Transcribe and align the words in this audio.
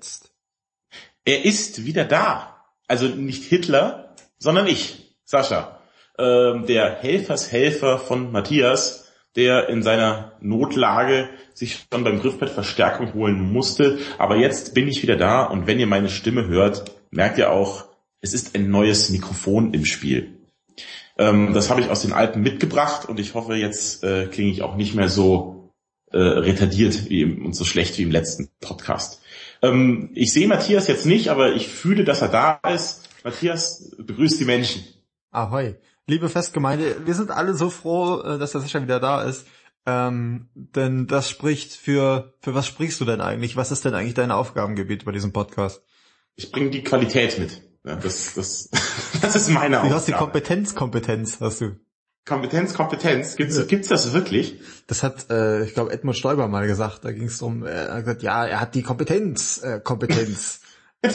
jetzt. 0.00 0.32
Er 1.26 1.44
ist 1.44 1.84
wieder 1.84 2.06
da. 2.06 2.64
Also 2.88 3.06
nicht 3.06 3.44
Hitler, 3.44 4.14
sondern 4.38 4.66
ich, 4.66 5.14
Sascha. 5.24 5.78
Ähm, 6.18 6.64
der 6.66 6.96
Helfershelfer 6.96 7.98
von 7.98 8.32
Matthias, 8.32 9.12
der 9.36 9.68
in 9.68 9.82
seiner 9.82 10.32
Notlage 10.40 11.28
sich 11.52 11.86
schon 11.92 12.02
beim 12.02 12.20
Griffbrett 12.20 12.48
Verstärkung 12.48 13.12
holen 13.12 13.52
musste. 13.52 13.98
Aber 14.16 14.36
jetzt 14.36 14.74
bin 14.74 14.88
ich 14.88 15.02
wieder 15.02 15.16
da 15.16 15.44
und 15.44 15.66
wenn 15.66 15.78
ihr 15.78 15.86
meine 15.86 16.08
Stimme 16.08 16.48
hört, 16.48 16.90
merkt 17.10 17.36
ihr 17.36 17.52
auch, 17.52 17.84
es 18.22 18.32
ist 18.32 18.54
ein 18.54 18.70
neues 18.70 19.10
Mikrofon 19.10 19.74
im 19.74 19.84
Spiel. 19.84 20.38
Ähm, 21.18 21.52
das 21.52 21.68
habe 21.68 21.82
ich 21.82 21.90
aus 21.90 22.02
den 22.02 22.14
Alpen 22.14 22.42
mitgebracht 22.42 23.06
und 23.06 23.20
ich 23.20 23.34
hoffe, 23.34 23.54
jetzt 23.54 24.02
äh, 24.02 24.26
klinge 24.28 24.50
ich 24.50 24.62
auch 24.62 24.76
nicht 24.76 24.94
mehr 24.94 25.10
so 25.10 25.60
äh, 26.12 26.18
retardiert 26.18 27.08
wie 27.08 27.22
im, 27.22 27.44
und 27.44 27.54
so 27.54 27.64
schlecht 27.64 27.98
wie 27.98 28.02
im 28.02 28.10
letzten 28.10 28.48
Podcast. 28.60 29.19
Ähm, 29.62 30.10
ich 30.14 30.32
sehe 30.32 30.48
Matthias 30.48 30.86
jetzt 30.88 31.06
nicht, 31.06 31.28
aber 31.28 31.54
ich 31.54 31.68
fühle, 31.68 32.04
dass 32.04 32.22
er 32.22 32.28
da 32.28 32.60
ist. 32.68 33.08
Matthias, 33.24 33.94
begrüßt 33.98 34.40
die 34.40 34.44
Menschen. 34.44 34.84
Ahoi. 35.30 35.76
Liebe 36.06 36.28
Festgemeinde, 36.28 37.06
wir 37.06 37.14
sind 37.14 37.30
alle 37.30 37.54
so 37.54 37.70
froh, 37.70 38.20
äh, 38.20 38.38
dass 38.38 38.52
der 38.52 38.60
Sascha 38.62 38.82
wieder 38.82 39.00
da 39.00 39.22
ist. 39.22 39.46
Ähm, 39.86 40.48
denn 40.54 41.06
das 41.06 41.30
spricht 41.30 41.72
für, 41.72 42.34
für 42.40 42.54
was 42.54 42.66
sprichst 42.66 43.00
du 43.00 43.04
denn 43.04 43.20
eigentlich? 43.20 43.56
Was 43.56 43.70
ist 43.70 43.84
denn 43.84 43.94
eigentlich 43.94 44.14
dein 44.14 44.30
Aufgabengebiet 44.30 45.04
bei 45.04 45.12
diesem 45.12 45.32
Podcast? 45.32 45.82
Ich 46.36 46.52
bringe 46.52 46.70
die 46.70 46.82
Qualität 46.82 47.38
mit. 47.38 47.62
Ja, 47.84 47.96
das, 47.96 48.34
das, 48.34 48.70
das 49.22 49.36
ist 49.36 49.48
meine 49.48 49.78
Aufgabe. 49.78 49.88
Du 49.88 49.94
hast 49.94 50.08
die 50.08 50.12
Kompetenz, 50.12 50.74
Kompetenz 50.74 51.40
hast 51.40 51.60
du. 51.60 51.76
Kompetenz, 52.30 52.74
Kompetenz. 52.74 53.34
Gibt's, 53.34 53.58
ja. 53.58 53.64
gibt's 53.64 53.88
das 53.88 54.12
wirklich? 54.12 54.60
Das 54.86 55.02
hat, 55.02 55.28
äh, 55.30 55.64
ich 55.64 55.74
glaube, 55.74 55.90
Edmund 55.90 56.16
Stoiber 56.16 56.46
mal 56.46 56.68
gesagt. 56.68 57.04
Da 57.04 57.10
ging 57.10 57.24
es 57.24 57.38
darum, 57.38 57.64
er 57.64 57.92
hat 57.92 58.04
gesagt, 58.04 58.22
ja, 58.22 58.46
er 58.46 58.60
hat 58.60 58.76
die 58.76 58.82
Kompetenz, 58.82 59.60
äh, 59.64 59.80
Kompetenz. 59.82 60.60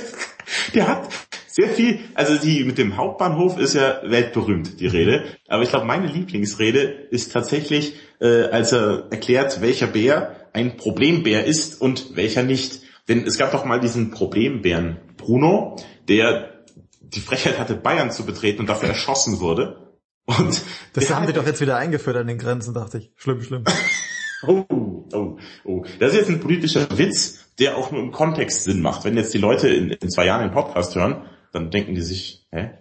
Der 0.76 0.88
hat 0.88 1.10
sehr 1.48 1.70
viel, 1.70 2.00
also 2.14 2.36
die 2.36 2.66
mit 2.66 2.78
dem 2.78 2.98
Hauptbahnhof 2.98 3.58
ist 3.58 3.74
ja 3.76 4.02
weltberühmt, 4.04 4.80
die 4.80 4.88
Rede. 4.88 5.24
Aber 5.48 5.64
ich 5.64 5.70
glaube, 5.70 5.86
meine 5.86 6.08
Lieblingsrede 6.08 6.82
ist 6.82 7.32
tatsächlich, 7.32 7.96
äh, 8.20 8.44
als 8.44 8.74
er 8.74 9.08
erklärt, 9.10 9.62
welcher 9.62 9.88
Bär 9.88 10.36
ein 10.54 10.76
Problembär 10.76 11.46
ist 11.46 11.80
und 11.80 12.16
welcher 12.16 12.44
nicht. 12.44 12.82
Denn 13.08 13.26
es 13.26 13.38
gab 13.38 13.54
doch 13.54 13.64
mal 13.64 13.80
diesen 13.80 14.12
Problembären 14.12 14.98
Bruno, 15.18 15.78
der 16.10 16.66
die 17.00 17.22
Frechheit 17.22 17.58
hatte, 17.58 17.76
Bayern 17.76 18.12
zu 18.12 18.26
betreten 18.26 18.60
und 18.60 18.68
dafür 18.68 18.90
erschossen 18.90 19.40
wurde. 19.40 19.86
Und 20.26 20.64
das 20.94 21.14
haben 21.14 21.28
die 21.28 21.34
doch 21.34 21.46
jetzt 21.46 21.62
wieder 21.62 21.78
eingeführt 21.78 22.18
an 22.18 22.28
den 22.28 22.38
Grenzen, 22.38 22.74
dachte 22.74 22.98
ich. 22.98 23.12
Schlimm, 23.16 23.42
schlimm. 23.42 23.64
oh, 24.48 24.66
oh, 25.14 25.38
oh. 25.64 25.86
Das 26.00 26.12
ist 26.12 26.18
jetzt 26.18 26.30
ein 26.30 26.40
politischer 26.40 26.88
Witz, 26.98 27.46
der 27.60 27.78
auch 27.78 27.92
nur 27.92 28.02
im 28.02 28.12
Kontext 28.12 28.64
Sinn 28.64 28.82
macht. 28.82 29.06
Wenn 29.06 29.16
jetzt 29.16 29.34
die 29.34 29.38
Leute 29.38 29.70
in, 29.70 29.92
in 29.92 30.10
zwei 30.10 30.26
Jahren 30.26 30.42
den 30.42 30.52
Podcast 30.52 30.96
hören, 30.96 31.26
dann 31.52 31.70
denken 31.70 31.94
die 31.94 32.02
sich, 32.02 32.48
hä? 32.52 32.72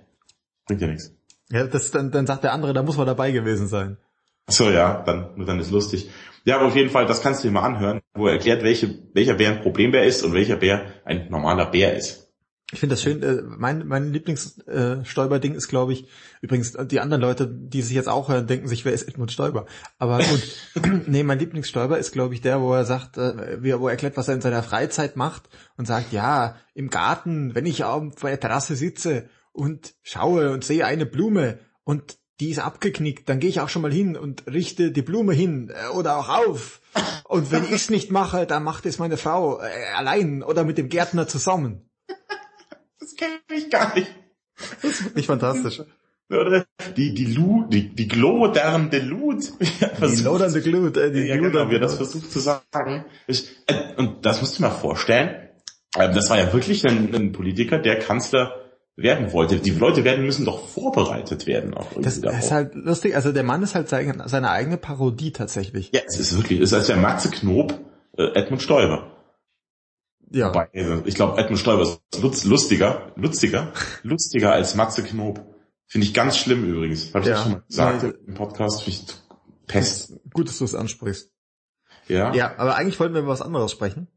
Bringt 0.66 0.80
ja 0.80 0.88
nichts. 0.88 1.14
Ja, 1.50 1.66
das, 1.66 1.90
dann, 1.90 2.10
dann 2.10 2.26
sagt 2.26 2.44
der 2.44 2.52
andere, 2.52 2.72
da 2.72 2.82
muss 2.82 2.96
man 2.96 3.06
dabei 3.06 3.30
gewesen 3.30 3.68
sein. 3.68 3.98
So, 4.48 4.70
ja, 4.70 5.02
dann, 5.02 5.44
dann 5.44 5.60
ist 5.60 5.70
lustig. 5.70 6.10
Ja, 6.44 6.56
aber 6.56 6.66
auf 6.66 6.76
jeden 6.76 6.90
Fall, 6.90 7.06
das 7.06 7.22
kannst 7.22 7.42
du 7.42 7.48
dir 7.48 7.52
mal 7.52 7.62
anhören, 7.62 8.00
wo 8.14 8.26
er 8.26 8.34
erklärt, 8.34 8.62
welche, 8.62 8.98
welcher 9.14 9.34
Bär 9.34 9.50
ein 9.50 9.62
Problembär 9.62 10.04
ist 10.04 10.22
und 10.22 10.34
welcher 10.34 10.56
Bär 10.56 10.84
ein 11.04 11.28
normaler 11.30 11.66
Bär 11.66 11.96
ist. 11.96 12.23
Ich 12.74 12.80
finde 12.80 12.94
das 12.94 13.02
schön. 13.02 13.22
Äh, 13.22 13.42
mein 13.42 13.86
mein 13.86 14.12
Lieblingsstolper-Ding 14.12 15.54
äh, 15.54 15.56
ist, 15.56 15.68
glaube 15.68 15.92
ich, 15.92 16.08
übrigens 16.40 16.72
die 16.72 16.98
anderen 16.98 17.20
Leute, 17.20 17.48
die 17.48 17.82
sich 17.82 17.94
jetzt 17.94 18.08
auch 18.08 18.28
hören, 18.28 18.48
denken 18.48 18.66
sich, 18.66 18.84
wer 18.84 18.92
ist 18.92 19.04
Edmund 19.04 19.30
Stoiber? 19.30 19.66
Aber 19.98 20.18
gut, 20.18 20.42
nee, 21.06 21.22
mein 21.22 21.38
Lieblingsstolper 21.38 21.96
ist, 21.98 22.10
glaube 22.10 22.34
ich, 22.34 22.40
der, 22.40 22.60
wo 22.60 22.74
er 22.74 22.84
sagt, 22.84 23.16
äh, 23.16 23.62
wo 23.78 23.86
er 23.86 23.92
erklärt, 23.92 24.16
was 24.16 24.26
er 24.26 24.34
in 24.34 24.40
seiner 24.40 24.64
Freizeit 24.64 25.14
macht 25.14 25.48
und 25.76 25.86
sagt, 25.86 26.12
ja, 26.12 26.56
im 26.74 26.90
Garten, 26.90 27.54
wenn 27.54 27.64
ich 27.64 27.84
auf 27.84 28.16
der 28.16 28.40
Terrasse 28.40 28.74
sitze 28.74 29.28
und 29.52 29.94
schaue 30.02 30.50
und 30.50 30.64
sehe 30.64 30.84
eine 30.84 31.06
Blume 31.06 31.60
und 31.84 32.18
die 32.40 32.50
ist 32.50 32.58
abgeknickt, 32.58 33.28
dann 33.28 33.38
gehe 33.38 33.50
ich 33.50 33.60
auch 33.60 33.68
schon 33.68 33.82
mal 33.82 33.92
hin 33.92 34.16
und 34.16 34.48
richte 34.48 34.90
die 34.90 35.02
Blume 35.02 35.32
hin 35.32 35.72
äh, 35.72 35.94
oder 35.94 36.18
auch 36.18 36.28
auf. 36.28 36.80
Und 37.28 37.52
wenn 37.52 37.64
ich 37.64 37.70
es 37.70 37.90
nicht 37.90 38.10
mache, 38.10 38.46
dann 38.46 38.64
macht 38.64 38.84
es 38.84 38.98
meine 38.98 39.16
Frau 39.16 39.60
äh, 39.60 39.68
allein 39.96 40.42
oder 40.42 40.64
mit 40.64 40.76
dem 40.76 40.88
Gärtner 40.88 41.28
zusammen. 41.28 41.88
Das 43.04 43.16
kenne 43.16 43.40
ich 43.54 43.70
gar 43.70 43.94
nicht. 43.94 44.10
Das 44.82 44.92
ist 44.92 45.04
wirklich 45.04 45.26
fantastisch. 45.26 45.82
Oder 46.30 46.64
die, 46.96 47.12
die 47.12 47.26
Lu, 47.26 47.66
die, 47.68 47.94
die 47.94 48.08
glodernde 48.08 48.98
Lut. 49.00 49.52
die 49.60 50.22
lodernde 50.22 50.62
Glut, 50.62 50.96
äh, 50.96 51.12
die 51.12 51.20
ja, 51.20 51.36
genau, 51.36 51.68
wie 51.68 51.74
er 51.74 51.80
das 51.80 51.96
versucht 51.96 52.32
zu 52.32 52.40
sagen. 52.40 53.04
Ich, 53.26 53.50
äh, 53.66 53.94
und 53.98 54.24
das 54.24 54.40
musst 54.40 54.58
du 54.58 54.62
mal 54.62 54.70
vorstellen. 54.70 55.50
Äh, 55.96 56.14
das 56.14 56.30
war 56.30 56.38
ja 56.38 56.50
wirklich 56.52 56.86
ein, 56.86 57.14
ein 57.14 57.32
Politiker, 57.32 57.78
der 57.78 57.98
Kanzler 57.98 58.54
werden 58.96 59.32
wollte. 59.32 59.56
Die 59.56 59.70
Leute 59.70 60.04
werden 60.04 60.24
müssen 60.24 60.46
doch 60.46 60.66
vorbereitet 60.66 61.46
werden. 61.46 61.74
Auch 61.74 61.88
das 62.00 62.18
ist 62.18 62.50
halt 62.50 62.74
lustig. 62.74 63.16
Also 63.16 63.32
der 63.32 63.42
Mann 63.42 63.62
ist 63.62 63.74
halt 63.74 63.90
seine, 63.90 64.26
seine 64.26 64.50
eigene 64.50 64.78
Parodie 64.78 65.32
tatsächlich. 65.32 65.90
Ja, 65.92 66.00
es 66.06 66.18
ist 66.18 66.36
wirklich, 66.36 66.60
es 66.60 66.70
ist 66.70 66.74
als 66.74 66.86
der 66.86 66.96
Matze 66.96 67.28
Knob 67.30 67.78
äh, 68.16 68.22
Edmund 68.34 68.62
Stoiber. 68.62 69.13
Ja. 70.34 70.48
Wobei, 70.48 70.68
also, 70.74 71.02
ich 71.06 71.14
glaube, 71.14 71.40
Edmund 71.40 71.60
Stoiber 71.60 71.82
ist 71.82 72.44
lustiger, 72.44 73.12
lustiger, 73.14 73.72
lustiger 74.02 74.52
als 74.52 74.74
Matze 74.74 75.04
Knob. 75.04 75.40
Finde 75.86 76.08
ich 76.08 76.12
ganz 76.14 76.36
schlimm 76.36 76.64
übrigens. 76.64 77.14
Habe 77.14 77.20
ich 77.20 77.30
ja. 77.30 77.36
schon 77.40 77.52
mal 77.52 77.62
gesagt 77.68 78.02
ja, 78.02 78.12
im 78.26 78.34
Podcast. 78.34 78.82
Finde 78.82 78.98
ich 78.98 79.06
Pest. 79.68 80.12
Gut, 80.32 80.48
dass 80.48 80.58
du 80.58 80.64
es 80.64 80.74
ansprichst. 80.74 81.30
Ja. 82.08 82.34
Ja, 82.34 82.58
aber 82.58 82.74
eigentlich 82.74 82.98
wollten 82.98 83.14
wir 83.14 83.20
über 83.20 83.30
was 83.30 83.42
anderes 83.42 83.70
sprechen. 83.70 84.08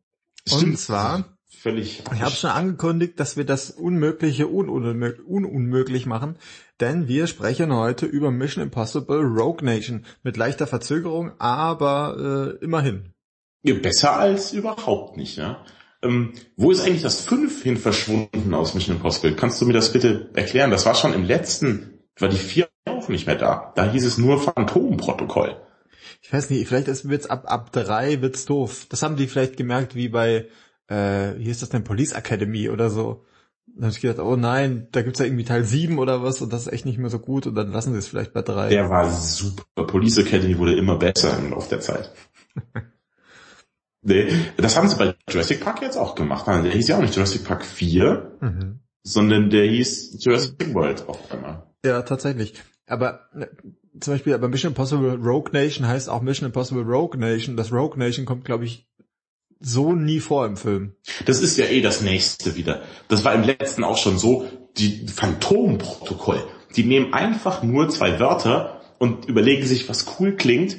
Stimmt. 0.47 0.63
Und 0.63 0.77
zwar, 0.79 1.38
völlig. 1.47 2.01
Ich 2.13 2.22
habe 2.22 2.31
schon 2.31 2.50
angekündigt, 2.50 3.19
dass 3.19 3.38
wir 3.38 3.45
das 3.45 3.69
Unmögliche 3.69 4.47
ununmöglich, 4.47 5.25
ununmöglich 5.25 6.06
machen, 6.07 6.38
denn 6.79 7.07
wir 7.07 7.27
sprechen 7.27 7.72
heute 7.72 8.07
über 8.07 8.31
Mission 8.31 8.63
Impossible 8.63 9.22
Rogue 9.22 9.63
Nation 9.63 10.03
mit 10.23 10.35
leichter 10.35 10.66
Verzögerung, 10.66 11.33
aber 11.38 12.57
äh, 12.59 12.63
immerhin. 12.63 13.13
Ja, 13.61 13.75
besser 13.75 14.17
als 14.17 14.51
überhaupt 14.53 15.16
nicht, 15.17 15.38
ja. 15.38 15.63
Ähm, 16.03 16.33
wo 16.55 16.71
ist 16.71 16.81
eigentlich 16.81 17.01
das 17.01 17.21
5 17.21 17.63
hin 17.63 17.77
verschwunden 17.77 18.53
aus 18.53 18.73
Mission 18.73 18.97
Impossible? 18.97 19.35
Kannst 19.35 19.61
du 19.61 19.65
mir 19.65 19.73
das 19.73 19.91
bitte 19.91 20.29
erklären? 20.33 20.71
Das 20.71 20.85
war 20.85 20.95
schon 20.95 21.13
im 21.13 21.23
letzten, 21.23 21.99
war 22.19 22.29
die 22.29 22.37
4 22.37 22.67
auch 22.85 23.09
nicht 23.09 23.25
mehr 23.25 23.35
da. 23.35 23.73
Da 23.75 23.91
hieß 23.91 24.05
es 24.05 24.17
nur 24.17 24.39
Phantomprotokoll. 24.41 25.57
Ich 26.21 26.31
weiß 26.31 26.49
nicht, 26.49 26.67
vielleicht 26.67 26.87
wird's 27.07 27.27
ab, 27.27 27.45
ab 27.47 27.71
drei 27.71 28.21
wird's 28.21 28.45
doof. 28.45 28.85
Das 28.89 29.01
haben 29.01 29.15
die 29.15 29.27
vielleicht 29.27 29.57
gemerkt, 29.57 29.95
wie 29.95 30.09
bei, 30.09 30.47
äh, 30.87 31.33
hier 31.37 31.51
ist 31.51 31.61
das 31.61 31.69
denn 31.69 31.83
Police 31.83 32.13
Academy 32.13 32.69
oder 32.69 32.89
so. 32.89 33.25
Dann 33.67 33.85
habe 33.85 33.93
ich 33.93 34.01
gedacht, 34.01 34.19
oh 34.19 34.35
nein, 34.35 34.87
da 34.91 35.01
gibt's 35.01 35.19
ja 35.19 35.25
irgendwie 35.25 35.43
Teil 35.43 35.63
7 35.63 35.99
oder 35.99 36.23
was 36.23 36.41
und 36.41 36.51
das 36.51 36.67
ist 36.67 36.73
echt 36.73 36.85
nicht 36.85 36.97
mehr 36.97 37.09
so 37.09 37.19
gut 37.19 37.47
und 37.47 37.55
dann 37.55 37.71
lassen 37.71 37.93
sie 37.93 37.99
es 37.99 38.07
vielleicht 38.07 38.33
bei 38.33 38.41
drei. 38.41 38.69
Der 38.69 38.89
war 38.89 39.09
super. 39.09 39.85
Police 39.85 40.17
Academy 40.19 40.57
wurde 40.57 40.75
immer 40.75 40.97
besser 40.97 41.37
im 41.37 41.51
Laufe 41.51 41.69
der 41.69 41.81
Zeit. 41.81 42.11
Nee, 44.01 44.27
das 44.57 44.77
haben 44.77 44.87
sie 44.87 44.95
bei 44.95 45.15
Jurassic 45.29 45.61
Park 45.61 45.81
jetzt 45.81 45.97
auch 45.97 46.15
gemacht. 46.15 46.47
Der 46.47 46.71
hieß 46.71 46.88
ja 46.88 46.97
auch 46.97 47.01
nicht 47.01 47.15
Jurassic 47.15 47.44
Park 47.44 47.65
4, 47.65 48.38
mhm. 48.39 48.79
sondern 49.03 49.49
der 49.49 49.65
hieß 49.65 50.23
Jurassic 50.23 50.73
World 50.73 51.07
auch 51.07 51.29
einmal. 51.31 51.63
Ja, 51.83 52.01
tatsächlich. 52.03 52.53
Aber 52.85 53.27
ne, 53.33 53.49
zum 53.99 54.13
Beispiel 54.13 54.38
bei 54.38 54.47
Mission 54.47 54.71
Impossible 54.71 55.15
Rogue 55.15 55.51
Nation 55.51 55.88
heißt 55.88 56.09
auch 56.09 56.21
Mission 56.21 56.47
Impossible 56.47 56.83
Rogue 56.83 57.19
Nation. 57.19 57.57
Das 57.57 57.71
Rogue 57.71 57.97
Nation 57.97 58.25
kommt, 58.25 58.45
glaube 58.45 58.65
ich, 58.65 58.88
so 59.59 59.94
nie 59.94 60.19
vor 60.19 60.45
im 60.45 60.55
Film. 60.55 60.93
Das 61.25 61.41
ist 61.41 61.57
ja 61.57 61.65
eh 61.65 61.81
das 61.81 62.01
nächste 62.01 62.55
wieder. 62.55 62.81
Das 63.07 63.25
war 63.25 63.33
im 63.33 63.43
letzten 63.43 63.83
auch 63.83 63.97
schon 63.97 64.17
so. 64.17 64.47
Die 64.77 65.07
Phantomprotokoll. 65.07 66.43
Die 66.75 66.83
nehmen 66.83 67.11
einfach 67.11 67.63
nur 67.63 67.89
zwei 67.89 68.19
Wörter 68.19 68.79
und 69.00 69.25
überlegen 69.25 69.65
sich, 69.65 69.89
was 69.89 70.05
cool 70.19 70.35
klingt 70.35 70.77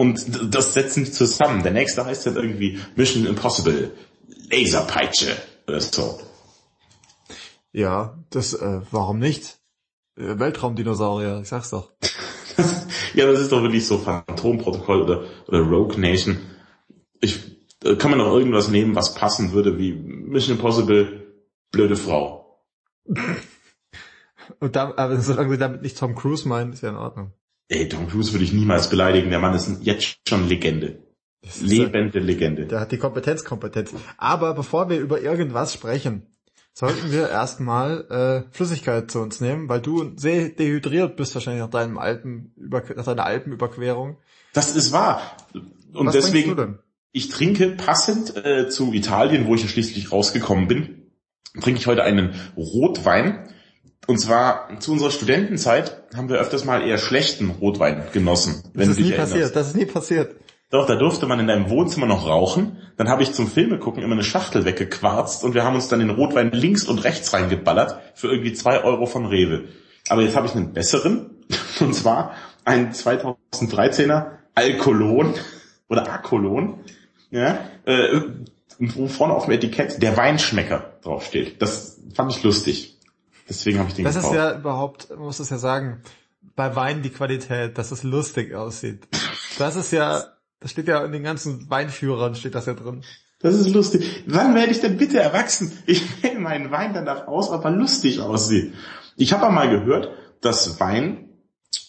und 0.00 0.54
das 0.54 0.72
setzen 0.72 1.04
die 1.04 1.12
zusammen. 1.12 1.62
Der 1.62 1.72
nächste 1.72 2.06
heißt 2.06 2.26
dann 2.26 2.36
irgendwie 2.36 2.80
Mission 2.96 3.26
Impossible, 3.26 3.92
Laserpeitsche 4.50 5.36
oder 5.66 5.78
so. 5.78 6.18
Ja, 7.70 8.18
das, 8.30 8.54
äh, 8.54 8.80
warum 8.90 9.18
nicht? 9.18 9.58
Äh, 10.16 10.38
Weltraumdinosaurier, 10.38 11.40
ich 11.42 11.48
sag's 11.48 11.68
doch. 11.68 11.92
ja, 13.14 13.30
das 13.30 13.40
ist 13.40 13.52
doch 13.52 13.60
wirklich 13.60 13.86
so 13.86 13.98
Phantomprotokoll 13.98 15.02
oder, 15.02 15.24
oder 15.48 15.60
Rogue 15.60 16.00
Nation. 16.00 16.38
Ich, 17.20 17.38
äh, 17.84 17.96
kann 17.96 18.10
man 18.10 18.20
noch 18.20 18.32
irgendwas 18.32 18.68
nehmen, 18.68 18.94
was 18.94 19.14
passen 19.14 19.52
würde 19.52 19.76
wie 19.76 19.92
Mission 19.92 20.56
Impossible, 20.56 21.26
blöde 21.72 21.96
Frau. 21.96 22.64
Und 24.60 24.76
da, 24.76 24.94
aber 24.96 25.20
solange 25.20 25.50
sie 25.50 25.58
damit 25.58 25.82
nicht 25.82 25.98
Tom 25.98 26.14
Cruise 26.14 26.48
meinen, 26.48 26.72
ist 26.72 26.82
ja 26.82 26.88
in 26.88 26.96
Ordnung. 26.96 27.34
Ey, 27.70 27.88
Tom 27.88 28.08
Cruise 28.08 28.32
würde 28.32 28.44
ich 28.44 28.52
niemals 28.52 28.90
beleidigen. 28.90 29.30
Der 29.30 29.38
Mann 29.38 29.54
ist 29.54 29.70
jetzt 29.82 30.18
schon 30.28 30.48
Legende. 30.48 30.98
Lebende 31.60 32.18
Legende. 32.18 32.66
Der 32.66 32.80
hat 32.80 32.90
die 32.90 32.98
Kompetenz, 32.98 33.44
Kompetenz. 33.44 33.92
Aber 34.18 34.54
bevor 34.54 34.90
wir 34.90 34.98
über 34.98 35.20
irgendwas 35.20 35.72
sprechen, 35.72 36.26
sollten 36.72 37.12
wir 37.12 37.30
erstmal 37.30 38.06
äh, 38.50 38.52
Flüssigkeit 38.52 39.08
zu 39.08 39.20
uns 39.20 39.40
nehmen, 39.40 39.68
weil 39.68 39.80
du 39.80 40.12
sehr 40.16 40.48
dehydriert 40.48 41.16
bist 41.16 41.32
wahrscheinlich 41.34 41.62
nach 41.62 41.70
deinem 41.70 41.96
Alpen, 41.96 42.52
nach 42.56 43.04
deiner 43.04 43.24
Alpenüberquerung. 43.24 44.18
Das 44.52 44.74
ist 44.74 44.90
wahr. 44.90 45.36
Und 45.94 46.08
Was 46.08 46.14
deswegen. 46.14 46.80
Ich 47.12 47.28
trinke 47.28 47.70
passend 47.70 48.36
äh, 48.36 48.68
zu 48.68 48.92
Italien, 48.92 49.46
wo 49.46 49.54
ich 49.54 49.62
ja 49.62 49.68
schließlich 49.68 50.10
rausgekommen 50.10 50.66
bin, 50.66 51.10
trinke 51.60 51.78
ich 51.78 51.86
heute 51.86 52.02
einen 52.02 52.34
Rotwein. 52.56 53.48
Und 54.10 54.18
zwar 54.18 54.68
zu 54.80 54.90
unserer 54.90 55.12
Studentenzeit 55.12 56.02
haben 56.16 56.28
wir 56.28 56.40
öfters 56.40 56.64
mal 56.64 56.82
eher 56.82 56.98
schlechten 56.98 57.48
Rotwein 57.48 58.02
genossen. 58.12 58.64
Das 58.74 58.88
ist 58.88 58.98
nie 58.98 59.12
passiert, 59.12 59.54
das 59.54 59.68
ist 59.68 59.76
nie 59.76 59.84
passiert. 59.84 60.34
Doch, 60.68 60.88
da 60.88 60.96
durfte 60.96 61.26
man 61.26 61.38
in 61.38 61.46
deinem 61.46 61.70
Wohnzimmer 61.70 62.06
noch 62.06 62.26
rauchen. 62.26 62.78
Dann 62.96 63.08
habe 63.08 63.22
ich 63.22 63.32
zum 63.34 63.46
Filme 63.46 63.78
gucken 63.78 64.02
immer 64.02 64.16
eine 64.16 64.24
Schachtel 64.24 64.64
weggequarzt 64.64 65.44
und 65.44 65.54
wir 65.54 65.62
haben 65.62 65.76
uns 65.76 65.86
dann 65.86 66.00
den 66.00 66.10
Rotwein 66.10 66.50
links 66.50 66.88
und 66.88 67.04
rechts 67.04 67.32
reingeballert 67.32 68.00
für 68.16 68.26
irgendwie 68.26 68.52
zwei 68.52 68.82
Euro 68.82 69.06
von 69.06 69.26
Rewe. 69.26 69.68
Aber 70.08 70.22
jetzt 70.22 70.34
habe 70.34 70.48
ich 70.48 70.56
einen 70.56 70.72
besseren 70.72 71.30
und 71.78 71.94
zwar 71.94 72.34
einen 72.64 72.90
2013er 72.90 74.26
Alkolon 74.56 75.34
oder 75.88 76.12
Akolon, 76.12 76.80
ja, 77.30 77.60
äh, 77.84 78.22
wo 78.80 79.06
vorne 79.06 79.34
auf 79.34 79.44
dem 79.44 79.52
Etikett 79.52 80.02
der 80.02 80.16
Weinschmecker 80.16 80.94
draufsteht. 81.04 81.62
Das 81.62 82.00
fand 82.12 82.32
ich 82.32 82.42
lustig. 82.42 82.89
Deswegen 83.50 83.78
habe 83.80 83.88
ich 83.90 83.94
den 83.96 84.04
Das 84.04 84.14
gekauft. 84.14 84.32
ist 84.34 84.38
ja 84.38 84.56
überhaupt, 84.56 85.10
man 85.10 85.18
muss 85.20 85.40
es 85.40 85.50
ja 85.50 85.58
sagen, 85.58 86.00
bei 86.56 86.74
Wein 86.76 87.02
die 87.02 87.10
Qualität, 87.10 87.76
dass 87.76 87.90
es 87.90 88.02
lustig 88.02 88.54
aussieht. 88.54 89.06
Das 89.58 89.76
ist 89.76 89.90
ja, 89.90 90.24
das 90.60 90.70
steht 90.70 90.88
ja 90.88 91.04
in 91.04 91.12
den 91.12 91.22
ganzen 91.24 91.68
Weinführern, 91.68 92.34
steht 92.34 92.54
das 92.54 92.66
ja 92.66 92.74
drin. 92.74 93.02
Das 93.40 93.54
ist 93.54 93.70
lustig. 93.70 94.24
Wann 94.26 94.54
werde 94.54 94.70
ich 94.70 94.80
denn 94.80 94.96
bitte 94.96 95.18
erwachsen? 95.18 95.72
Ich 95.86 96.02
wähle 96.22 96.38
meinen 96.40 96.70
Wein 96.70 96.94
danach 96.94 97.26
aus, 97.26 97.50
ob 97.50 97.64
er 97.64 97.70
lustig 97.70 98.20
aussieht. 98.20 98.72
Ich 99.16 99.32
habe 99.32 99.50
mal 99.52 99.68
gehört, 99.68 100.10
dass 100.40 100.78
Wein, 100.80 101.28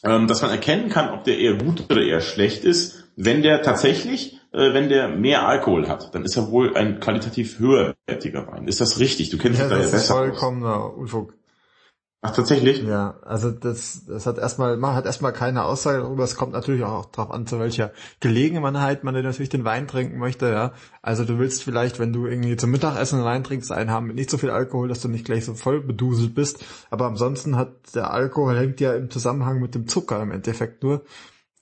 ähm, 0.03 0.27
dass 0.27 0.41
man 0.41 0.51
erkennen 0.51 0.89
kann, 0.89 1.09
ob 1.09 1.23
der 1.25 1.37
eher 1.37 1.55
gut 1.55 1.85
oder 1.89 2.01
eher 2.01 2.21
schlecht 2.21 2.63
ist, 2.65 3.03
wenn 3.15 3.41
der 3.43 3.61
tatsächlich, 3.61 4.39
äh, 4.53 4.73
wenn 4.73 4.89
der 4.89 5.09
mehr 5.09 5.45
Alkohol 5.47 5.87
hat. 5.89 6.15
Dann 6.15 6.23
ist 6.25 6.37
er 6.37 6.49
wohl 6.51 6.75
ein 6.75 6.99
qualitativ 6.99 7.59
höherwertiger 7.59 8.47
Wein. 8.47 8.67
Ist 8.67 8.81
das 8.81 8.99
richtig? 8.99 9.29
Du 9.29 9.37
kennst 9.37 9.59
Ja, 9.59 9.65
dich 9.65 9.71
da 9.73 9.75
ja 9.77 9.81
das 9.83 9.93
ist 9.93 10.07
besser 10.07 10.13
vollkommener 10.15 10.97
Unfug. 10.97 11.33
Ach, 12.23 12.35
tatsächlich? 12.35 12.83
Ja, 12.83 13.15
also 13.23 13.49
das, 13.49 14.05
das 14.05 14.27
hat 14.27 14.37
erstmal, 14.37 14.77
man 14.77 14.93
hat 14.93 15.07
erstmal 15.07 15.33
keine 15.33 15.63
Aussage 15.63 16.03
darüber. 16.03 16.23
Es 16.23 16.35
kommt 16.35 16.53
natürlich 16.53 16.83
auch 16.83 17.07
darauf 17.07 17.31
an, 17.31 17.47
zu 17.47 17.59
welcher 17.59 17.93
Gelegenheit 18.19 19.03
man 19.03 19.15
natürlich 19.15 19.49
den 19.49 19.65
Wein 19.65 19.87
trinken 19.87 20.19
möchte, 20.19 20.47
ja. 20.51 20.73
Also 21.01 21.25
du 21.25 21.39
willst 21.39 21.63
vielleicht, 21.63 21.97
wenn 21.97 22.13
du 22.13 22.27
irgendwie 22.27 22.55
zum 22.57 22.69
Mittagessen 22.69 23.15
einen 23.15 23.25
Wein 23.25 23.43
trinkst, 23.43 23.71
einen 23.71 23.89
haben 23.89 24.05
mit 24.05 24.17
nicht 24.17 24.29
so 24.29 24.37
viel 24.37 24.51
Alkohol, 24.51 24.87
dass 24.87 25.01
du 25.01 25.07
nicht 25.07 25.25
gleich 25.25 25.45
so 25.45 25.55
voll 25.55 25.81
beduselt 25.81 26.35
bist. 26.35 26.63
Aber 26.91 27.07
ansonsten 27.07 27.55
hat 27.55 27.95
der 27.95 28.11
Alkohol 28.11 28.55
hängt 28.55 28.79
ja 28.81 28.93
im 28.93 29.09
Zusammenhang 29.09 29.59
mit 29.59 29.73
dem 29.73 29.87
Zucker 29.87 30.21
im 30.21 30.29
Endeffekt 30.31 30.83
nur. 30.83 31.01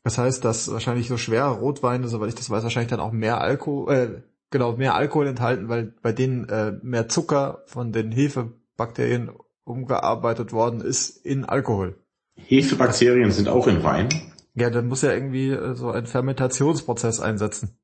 Das 0.03 0.17
heißt, 0.17 0.43
dass 0.43 0.69
wahrscheinlich 0.69 1.07
so 1.07 1.15
schwere 1.15 1.51
Rotweine, 1.51 2.09
soweit 2.09 2.29
ich 2.29 2.35
das 2.35 2.49
weiß, 2.49 2.63
wahrscheinlich 2.63 2.89
dann 2.89 2.99
auch 2.99 3.13
mehr 3.13 3.39
Alkohol, 3.39 3.93
äh, 3.93 4.21
genau, 4.49 4.73
mehr 4.73 4.95
Alkohol 4.95 5.27
enthalten, 5.27 5.69
weil 5.69 5.93
bei 6.01 6.11
denen 6.11 6.49
äh, 6.49 6.73
mehr 6.81 7.07
Zucker 7.07 7.63
von 7.65 7.93
den 7.93 8.11
Hefebakterien 8.11 9.31
umgearbeitet 9.69 10.51
worden 10.51 10.81
ist 10.81 11.23
in 11.25 11.45
Alkohol. 11.45 11.97
Hefebakterien 12.35 13.31
sind 13.31 13.47
auch 13.47 13.67
in 13.67 13.83
Wein. 13.83 14.09
Ja, 14.55 14.69
dann 14.69 14.87
muss 14.87 15.01
ja 15.03 15.13
irgendwie 15.13 15.51
äh, 15.51 15.75
so 15.75 15.91
ein 15.91 16.05
Fermentationsprozess 16.05 17.19
einsetzen. 17.19 17.77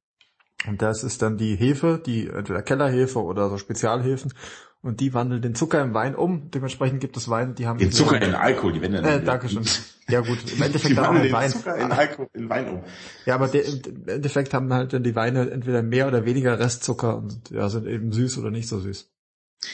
Und 0.67 0.81
das 0.81 1.03
ist 1.03 1.21
dann 1.21 1.37
die 1.37 1.55
Hefe, 1.55 2.01
die 2.03 2.27
entweder 2.27 2.63
Kellerhefe 2.63 3.21
oder 3.21 3.49
so 3.49 3.57
Spezialhefen. 3.57 4.33
Und 4.81 4.99
die 4.99 5.13
wandeln 5.13 5.41
den 5.41 5.55
Zucker 5.55 5.81
im 5.81 5.93
Wein 5.93 6.15
um. 6.15 6.51
Dementsprechend 6.51 7.01
gibt 7.01 7.17
es 7.17 7.29
Weine, 7.29 7.53
die 7.53 7.65
haben... 7.65 7.79
Den 7.79 7.91
Zucker 7.91 8.21
in 8.21 8.35
Alkohol, 8.35 8.73
die 8.73 8.81
werden 8.81 8.93
dann... 8.93 9.05
Äh, 9.05 9.23
Dankeschön. 9.23 9.63
Ja 10.07 10.21
gut, 10.21 10.37
im 10.51 10.61
Endeffekt 10.61 10.97
in 10.97 11.23
den 11.23 11.33
Wein. 11.33 11.49
Zucker 11.49 11.75
in 11.75 11.91
Alkohol, 11.91 12.29
in 12.33 12.49
Wein 12.49 12.69
um. 12.69 12.83
Ja, 13.25 13.35
aber 13.35 13.47
der, 13.47 13.65
im 13.65 14.07
Endeffekt 14.07 14.53
haben 14.53 14.71
halt 14.71 14.93
dann 14.93 15.03
die 15.03 15.15
Weine 15.15 15.49
entweder 15.49 15.81
mehr 15.81 16.07
oder 16.07 16.25
weniger 16.25 16.59
Restzucker 16.59 17.17
und 17.17 17.49
ja, 17.49 17.67
sind 17.69 17.87
eben 17.87 18.11
süß 18.11 18.37
oder 18.37 18.51
nicht 18.51 18.67
so 18.67 18.79
süß. 18.79 19.11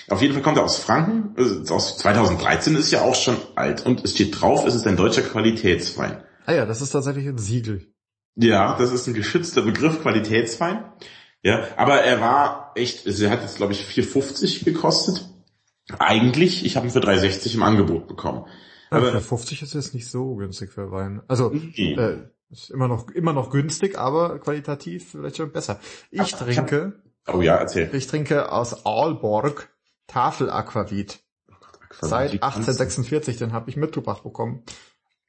Auf 0.10 0.22
jeden 0.22 0.34
Fall 0.34 0.44
kommt 0.44 0.58
er 0.58 0.64
aus 0.64 0.78
Franken, 0.78 1.34
also 1.38 1.74
aus 1.76 1.98
2013 1.98 2.76
ist 2.76 2.92
ja 2.92 3.02
auch 3.02 3.16
schon 3.16 3.38
alt 3.56 3.86
und 3.86 4.04
es 4.04 4.12
steht 4.12 4.40
drauf, 4.42 4.66
es 4.66 4.76
ist 4.76 4.88
ein 4.88 4.98
deutscher 4.98 5.22
Qualitätswein. 5.22 6.24
Ah 6.46 6.54
ja, 6.54 6.66
das 6.66 6.82
ist 6.82 6.92
tatsächlich 6.92 7.28
ein 7.28 7.38
Siegel. 7.38 7.88
Ja, 8.36 8.78
das 8.78 8.92
ist 8.92 9.08
ein 9.08 9.14
geschützter 9.14 9.62
Begriff, 9.62 10.02
Qualitätswein. 10.02 10.86
Ja, 11.44 11.68
aber 11.76 12.02
er 12.02 12.22
war 12.22 12.72
echt, 12.76 13.06
also 13.08 13.26
er 13.26 13.32
hat 13.32 13.42
jetzt 13.42 13.58
glaube 13.58 13.74
ich 13.74 13.82
4,50 13.86 14.64
gekostet. 14.66 15.28
Eigentlich, 16.00 16.66
ich 16.66 16.76
habe 16.78 16.88
ihn 16.88 16.92
für 16.92 17.00
3,60 17.00 17.56
im 17.56 17.64
Angebot 17.64 18.08
bekommen. 18.08 18.46
Aber 18.90 19.10
Aber 19.10 19.22
50 19.22 19.62
ist 19.62 19.74
jetzt 19.74 19.94
nicht 19.94 20.10
so 20.10 20.36
günstig 20.36 20.72
für 20.72 20.92
Wein. 20.92 21.22
Also 21.28 21.50
Nee. 21.50 21.94
äh, 21.94 22.18
ist 22.50 22.70
immer 22.70 22.88
noch 22.88 23.10
immer 23.10 23.34
noch 23.34 23.50
günstig, 23.50 23.98
aber 23.98 24.40
qualitativ 24.40 25.12
vielleicht 25.12 25.38
schon 25.38 25.52
besser. 25.52 25.80
Ich 26.10 26.20
Aber 26.20 26.28
ich 26.30 26.36
trinke, 26.36 26.94
oh 27.28 27.42
ja, 27.42 27.56
erzähl. 27.56 27.90
ich 27.94 28.08
trinke 28.08 28.52
aus 28.52 28.86
Aalborg 28.86 29.70
Tafelaquavit. 30.12 31.20
Seit 32.00 32.32
1846, 32.32 33.38
den 33.38 33.54
habe 33.54 33.70
ich 33.70 33.78
mitgebracht 33.78 34.24
bekommen. 34.24 34.64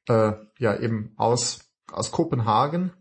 Äh, 0.07 0.33
ja, 0.59 0.77
eben 0.77 1.13
aus 1.17 1.59
aus 1.93 2.11
Kopenhagen 2.11 2.91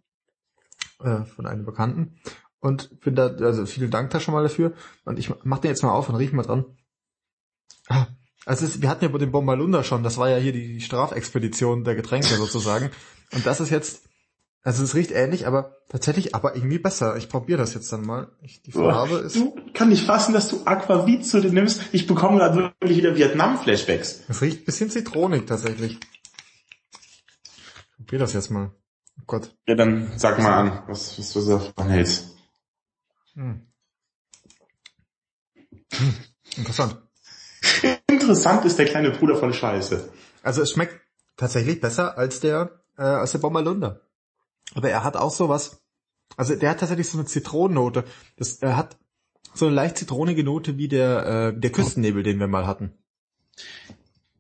äh, 1.03 1.25
von 1.25 1.47
einem 1.47 1.65
Bekannten. 1.65 2.21
Und 2.61 3.01
bin 3.01 3.17
da, 3.17 3.27
also 3.27 3.67
vielen 3.67 3.91
Dank 3.91 4.11
da 4.11 4.21
schon 4.21 4.35
mal 4.35 4.43
dafür. 4.43 4.73
Und 5.05 5.19
ich 5.19 5.33
mach 5.45 5.59
den 5.59 5.71
jetzt 5.71 5.83
mal 5.83 5.91
auf 5.91 6.09
und 6.09 6.15
riech 6.15 6.33
mal 6.33 6.43
dran. 6.43 6.65
Ah, 7.89 8.07
Also 8.47 8.67
es, 8.67 8.81
wir 8.81 8.89
hatten 8.89 9.05
ja 9.05 9.11
über 9.11 9.19
den 9.19 9.33
Bombalunda 9.33 9.83
schon, 9.83 10.05
das 10.05 10.17
war 10.17 10.29
ja 10.29 10.37
hier 10.37 10.53
die 10.53 10.81
Strafexpedition 10.81 11.83
der 11.83 11.97
Getränke 11.97 12.35
sozusagen. 12.37 12.91
Und 13.33 13.45
das 13.47 13.61
ist 13.61 13.71
jetzt, 13.71 14.09
also 14.65 14.85
es 14.85 14.95
riecht 14.95 15.11
ähnlich, 15.11 15.47
aber 15.47 15.77
tatsächlich 15.89 16.37
aber 16.37 16.55
irgendwie 16.55 16.79
besser. 16.79 17.17
Ich 17.17 17.29
probiere 17.29 17.59
das 17.59 17.75
jetzt 17.75 17.93
dann 17.93 18.07
mal. 18.07 18.29
Ich, 18.43 18.63
die 18.63 18.71
Farbe 18.71 19.17
ist, 19.17 19.35
Du 19.35 19.57
kann 19.75 19.89
nicht 19.89 20.05
fassen, 20.05 20.33
dass 20.33 20.49
du 20.49 20.65
Aquavit 20.65 21.27
zu 21.27 21.41
dir 21.41 21.51
nimmst. 21.53 21.83
Ich 21.93 22.07
bekomme 22.07 22.39
gerade 22.39 22.73
wirklich 22.81 22.99
wieder 22.99 23.17
Vietnam-Flashbacks. 23.17 24.23
es 24.29 24.41
riecht 24.41 24.63
ein 24.63 24.65
bisschen 24.65 24.91
zitronig 24.91 25.47
tatsächlich. 25.47 25.99
Ich 26.93 27.97
probiere 27.97 28.21
das 28.21 28.35
jetzt 28.35 28.51
mal. 28.51 28.71
Oh 29.19 29.25
Gott. 29.27 29.53
Ja, 29.67 29.75
dann 29.75 30.13
sag 30.17 30.39
mal 30.39 30.53
an, 30.55 30.83
was, 30.87 31.19
was 31.19 31.33
du 31.33 31.45
davon 31.45 31.89
hältst. 31.89 32.37
Hm. 33.35 33.67
Hm. 35.93 36.15
Interessant. 36.57 36.99
Interessant 38.11 38.65
ist 38.65 38.79
der 38.79 38.87
kleine 38.87 39.11
Bruder 39.11 39.37
von 39.37 39.53
Scheiße. 39.53 40.09
Also 40.43 40.63
es 40.63 40.71
schmeckt 40.71 41.01
tatsächlich 41.37 41.81
besser 41.81 42.17
als 42.17 42.39
der, 42.41 42.83
äh, 42.97 43.03
als 43.03 43.33
der 43.33 43.39
Bombalunda. 43.39 44.01
Aber 44.75 44.89
er 44.91 45.05
hat 45.05 45.17
auch 45.17 45.31
sowas, 45.31 45.83
also 46.37 46.55
der 46.55 46.71
hat 46.71 46.81
tatsächlich 46.81 47.09
so 47.09 47.19
eine 47.19 47.27
Zitronennote. 47.27 48.05
Das, 48.37 48.57
er 48.57 48.77
hat 48.77 48.97
so 49.55 49.67
eine 49.67 49.75
leicht 49.75 49.99
zitronige 49.99 50.45
Note 50.45 50.79
wie 50.79 50.89
der, 50.89 51.27
äh, 51.55 51.59
der 51.61 51.71
Küstennebel, 51.71 52.23
den 52.23 52.39
wir 52.41 52.47
mal 52.49 52.67
hatten. 52.67 52.93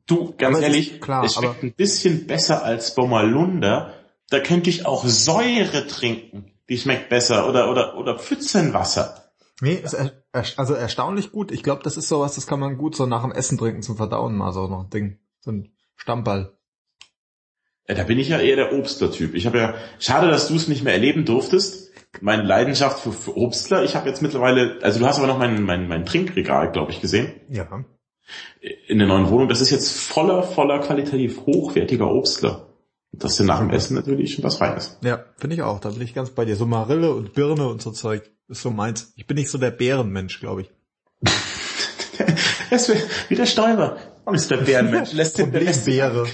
Du, 0.07 0.35
ganz 0.37 0.57
Aber 0.57 0.59
es 0.59 0.63
ehrlich, 0.65 0.93
ist 0.95 1.01
klar, 1.03 1.25
es 1.25 1.35
schmeckt 1.35 1.55
aber- 1.55 1.63
ein 1.63 1.73
bisschen 1.75 2.27
besser 2.27 2.65
als 2.65 2.95
Bommalunda. 2.95 3.95
Da 4.31 4.41
könnte 4.41 4.71
ich 4.71 4.87
auch 4.87 5.05
Säure 5.07 5.87
trinken. 5.87 6.51
Die 6.69 6.79
schmeckt 6.79 7.09
besser. 7.11 7.49
Oder, 7.49 7.71
oder, 7.71 7.97
oder 7.99 8.19
Pfützenwasser. 8.19 9.31
Nee, 9.61 9.75
ist 9.75 9.93
er, 9.93 10.13
also 10.33 10.75
erstaunlich 10.75 11.31
gut. 11.31 11.53
Ich 11.53 11.63
glaube, 11.63 11.83
das 11.83 11.97
ist 11.97 12.09
sowas, 12.09 12.35
das 12.35 12.47
kann 12.47 12.59
man 12.59 12.79
gut 12.79 12.97
so 12.97 13.07
nach 13.07 13.23
dem 13.23 13.31
Essen 13.33 13.59
trinken 13.59 13.83
zum 13.83 13.97
Verdauen 13.97 14.35
mal 14.37 14.53
so 14.53 14.67
noch 14.67 14.85
ein 14.85 14.91
Ding. 14.91 15.19
So 15.41 15.53
ein 15.53 15.73
Stammball. 15.97 16.57
Da 17.87 18.05
bin 18.05 18.19
ich 18.19 18.29
ja 18.29 18.39
eher 18.39 18.57
der 18.57 18.73
Obstler-Typ. 18.73 19.35
Ich 19.35 19.47
habe 19.47 19.59
ja, 19.59 19.75
schade, 19.99 20.29
dass 20.29 20.49
du 20.49 20.55
es 20.55 20.69
nicht 20.69 20.85
mehr 20.85 20.93
erleben 20.93 21.25
durftest. 21.25 21.91
Meine 22.21 22.43
Leidenschaft 22.43 23.01
für, 23.01 23.13
für 23.13 23.37
Obstler. 23.37 23.83
Ich 23.85 23.97
habe 23.97 24.09
jetzt 24.09 24.23
mittlerweile, 24.23 24.79
also 24.83 25.01
du 25.01 25.07
hast 25.07 25.19
aber 25.19 25.27
noch 25.27 25.39
mein, 25.39 25.63
mein, 25.63 25.89
mein 25.89 26.05
Trinkregal, 26.05 26.71
glaube 26.71 26.93
ich, 26.93 27.01
gesehen. 27.01 27.33
Ja. 27.49 27.85
In 28.87 28.99
der 28.99 29.09
neuen 29.09 29.29
Wohnung. 29.31 29.49
Das 29.49 29.61
ist 29.61 29.71
jetzt 29.71 29.99
voller, 29.99 30.43
voller 30.43 30.79
qualitativ 30.81 31.41
hochwertiger 31.45 32.07
Obstler. 32.07 32.69
Und 33.13 33.25
das 33.25 33.39
ist 33.39 33.47
nach 33.47 33.59
dem 33.59 33.71
Essen 33.71 33.95
natürlich 33.95 34.35
schon 34.35 34.45
was 34.45 34.57
Feines. 34.57 34.99
Ja, 35.03 35.25
finde 35.37 35.57
ich 35.57 35.63
auch. 35.63 35.81
Da 35.81 35.91
bin 35.91 36.03
ich 36.03 36.15
ganz 36.15 36.31
bei 36.31 36.45
dir. 36.45 36.57
So 36.57 36.67
Marille 36.67 37.13
und 37.13 37.35
Birne 37.35 37.67
und 37.67 37.83
so 37.83 37.91
Zeug 37.91 38.31
ist 38.49 38.63
so 38.63 38.71
meins. 38.71 39.13
Ich 39.17 39.27
bin 39.27 39.37
nicht 39.37 39.51
so 39.51 39.59
der 39.59 39.71
Bärenmensch, 39.71 40.41
glaube 40.41 40.63
ich. 40.63 40.71
Das 42.71 42.89
wär, 42.89 42.97
wie 43.29 43.35
der 43.35 43.45
Stäuber. 43.45 43.99
Und 44.25 44.35
ist 44.37 44.51
der 44.51 44.57
Bärenmensch. 44.57 45.13
Lässt 45.13 45.37
den, 45.37 45.53
lässt, 45.53 45.87
den, 45.87 45.99
Problembeere. 45.99 46.27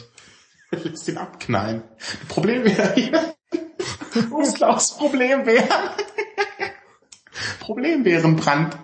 lässt 0.85 1.09
den 1.09 1.19
abknallen. 1.19 1.83
Problembär 2.29 2.95
hier. 2.95 3.35
Uslaus 4.31 4.97
Problembär. 4.97 5.65
Problembärenbrand. 7.61 8.77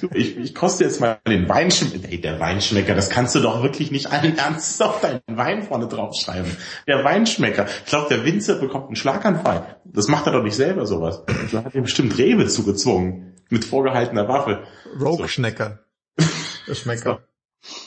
Du, 0.00 0.08
Ich, 0.14 0.36
ich 0.38 0.54
koste 0.54 0.84
jetzt 0.84 1.00
mal 1.00 1.18
den 1.28 1.48
Weinschmecker. 1.48 2.08
Ey, 2.08 2.20
der 2.20 2.40
Weinschmecker, 2.40 2.94
das 2.94 3.10
kannst 3.10 3.34
du 3.34 3.40
doch 3.40 3.62
wirklich 3.62 3.90
nicht 3.90 4.06
allen 4.10 4.38
Ernstes 4.38 4.80
auf 4.80 5.00
deinen 5.00 5.20
Wein 5.26 5.62
vorne 5.62 5.86
draufschreiben. 5.88 6.56
Der 6.86 7.04
Weinschmecker. 7.04 7.66
Ich 7.66 7.90
glaube, 7.90 8.08
der 8.08 8.24
Winzer 8.24 8.56
bekommt 8.56 8.86
einen 8.86 8.96
Schlaganfall. 8.96 9.80
Das 9.84 10.08
macht 10.08 10.26
er 10.26 10.32
doch 10.32 10.42
nicht 10.42 10.56
selber 10.56 10.86
sowas. 10.86 11.22
Da 11.52 11.64
hat 11.64 11.74
er 11.74 11.82
bestimmt 11.82 12.16
Rewe 12.16 12.46
zugezwungen. 12.46 13.34
Mit 13.48 13.64
vorgehaltener 13.64 14.28
Waffe. 14.28 14.66
Rogue-Schnecker. 14.98 15.80
Schmecker. 16.72 17.20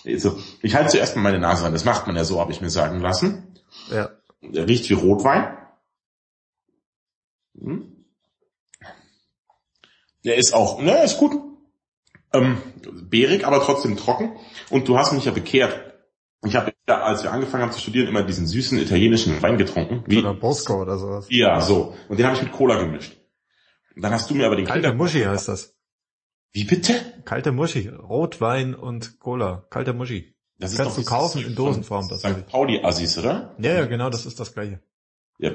Also, 0.06 0.40
ich 0.62 0.76
halte 0.76 0.92
zuerst 0.92 1.16
mal 1.16 1.22
meine 1.22 1.40
Nase 1.40 1.66
an. 1.66 1.74
Das 1.74 1.86
macht 1.86 2.08
man 2.08 2.16
ja 2.16 2.24
so, 2.24 2.40
habe 2.40 2.52
ich 2.52 2.62
mir 2.62 2.70
sagen 2.70 3.00
lassen. 3.00 3.60
Ja. 3.92 4.10
Der 4.42 4.68
riecht 4.68 4.90
wie 4.90 4.94
Rotwein. 4.94 5.58
Hm? 7.60 8.06
Der 10.26 10.36
ist 10.36 10.54
auch, 10.54 10.82
ne, 10.82 11.04
ist 11.04 11.18
gut. 11.18 11.34
Ähm, 12.34 12.58
beerig, 13.10 13.46
aber 13.46 13.62
trotzdem 13.62 13.98
trocken. 13.98 14.38
Und 14.70 14.88
du 14.88 14.98
hast 14.98 15.14
mich 15.14 15.26
ja 15.26 15.32
bekehrt. 15.32 15.90
Ich 16.46 16.56
habe 16.56 16.74
ja, 16.88 17.02
als 17.02 17.24
wir 17.24 17.32
angefangen 17.32 17.64
haben 17.64 17.72
zu 17.72 17.80
studieren, 17.80 18.08
immer 18.08 18.24
diesen 18.24 18.48
süßen 18.48 18.80
italienischen 18.80 19.42
Wein 19.42 19.58
getrunken. 19.58 20.04
Wie? 20.08 20.20
Oder 20.20 20.34
Bosco 20.34 20.82
oder 20.82 20.98
sowas. 20.98 21.28
Ja, 21.30 21.60
so. 21.60 21.96
Und 22.08 22.18
den 22.18 22.26
habe 22.26 22.36
ich 22.36 22.44
mit 22.44 22.52
Cola 22.52 22.80
gemischt. 22.80 23.18
Und 23.96 24.04
dann 24.04 24.14
hast 24.14 24.30
du 24.30 24.36
mir 24.36 24.46
aber 24.46 24.56
den 24.56 24.66
Kalte 24.66 24.88
Kinder 24.88 24.96
Muschi 24.96 25.22
heißt 25.24 25.48
das. 25.48 25.76
Wie 26.52 26.64
bitte? 26.64 26.96
Kalte 27.26 27.52
Muschi. 27.52 27.88
Rotwein 27.90 28.76
und 28.76 29.20
Cola. 29.20 29.66
Kalte 29.70 29.94
Muschi. 29.94 30.34
Das, 30.58 30.72
das 30.76 30.78
kannst 30.78 30.98
du 30.98 31.06
kaufen 31.06 31.46
in 31.46 31.56
Dosenform. 31.56 32.10
Das 32.10 32.20
St. 32.20 32.48
Pauli-Assis, 32.48 33.18
oder? 33.18 33.56
Ja, 33.60 33.74
ja, 33.74 33.86
genau, 33.86 34.10
das 34.10 34.26
ist 34.26 34.40
das 34.40 34.54
gleiche. 34.54 34.82
Ja, 35.38 35.52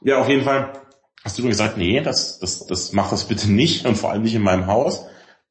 ja, 0.00 0.18
auf 0.18 0.28
jeden 0.28 0.44
Fall 0.44 0.72
hast 1.22 1.38
du 1.38 1.42
gesagt, 1.42 1.76
nee, 1.76 2.00
das, 2.00 2.38
das, 2.38 2.66
das 2.66 2.92
mach 2.92 3.10
das 3.10 3.24
bitte 3.24 3.50
nicht 3.50 3.84
und 3.84 3.96
vor 3.96 4.10
allem 4.10 4.22
nicht 4.22 4.34
in 4.34 4.42
meinem 4.42 4.66
Haus, 4.66 5.04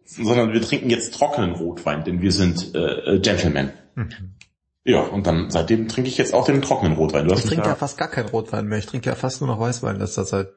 sondern 0.04 0.51
wir 0.51 0.62
trinken 0.62 0.90
jetzt 0.90 1.13
trockenen 1.13 1.51
Rotwein, 1.51 2.04
denn 2.04 2.22
wir 2.22 2.32
sind 2.32 2.74
äh, 2.74 3.20
Gentlemen. 3.20 3.72
Mhm. 3.96 4.36
Ja, 4.84 5.01
und 5.01 5.28
dann 5.28 5.51
seitdem 5.51 5.88
trinke 5.88 6.10
ich 6.10 6.18
jetzt 6.18 6.34
auch 6.34 6.46
den 6.46 6.62
trockenen 6.63 6.94
Rotwein. 6.94 7.28
Du 7.28 7.36
ich 7.36 7.46
trinke 7.46 7.68
ja 7.68 7.75
fast 7.75 8.00
gar 8.00 8.08
keinen 8.08 8.30
Rotwein 8.30 8.66
mehr. 8.66 8.80
Ich 8.80 8.88
trinke 8.88 9.10
ja 9.10 9.16
fast 9.16 9.42
nur 9.42 9.48
noch 9.48 9.60
Weißwein 9.60 9.96
in 9.96 10.01
letzter 10.01 10.25
Zeit. 10.25 10.50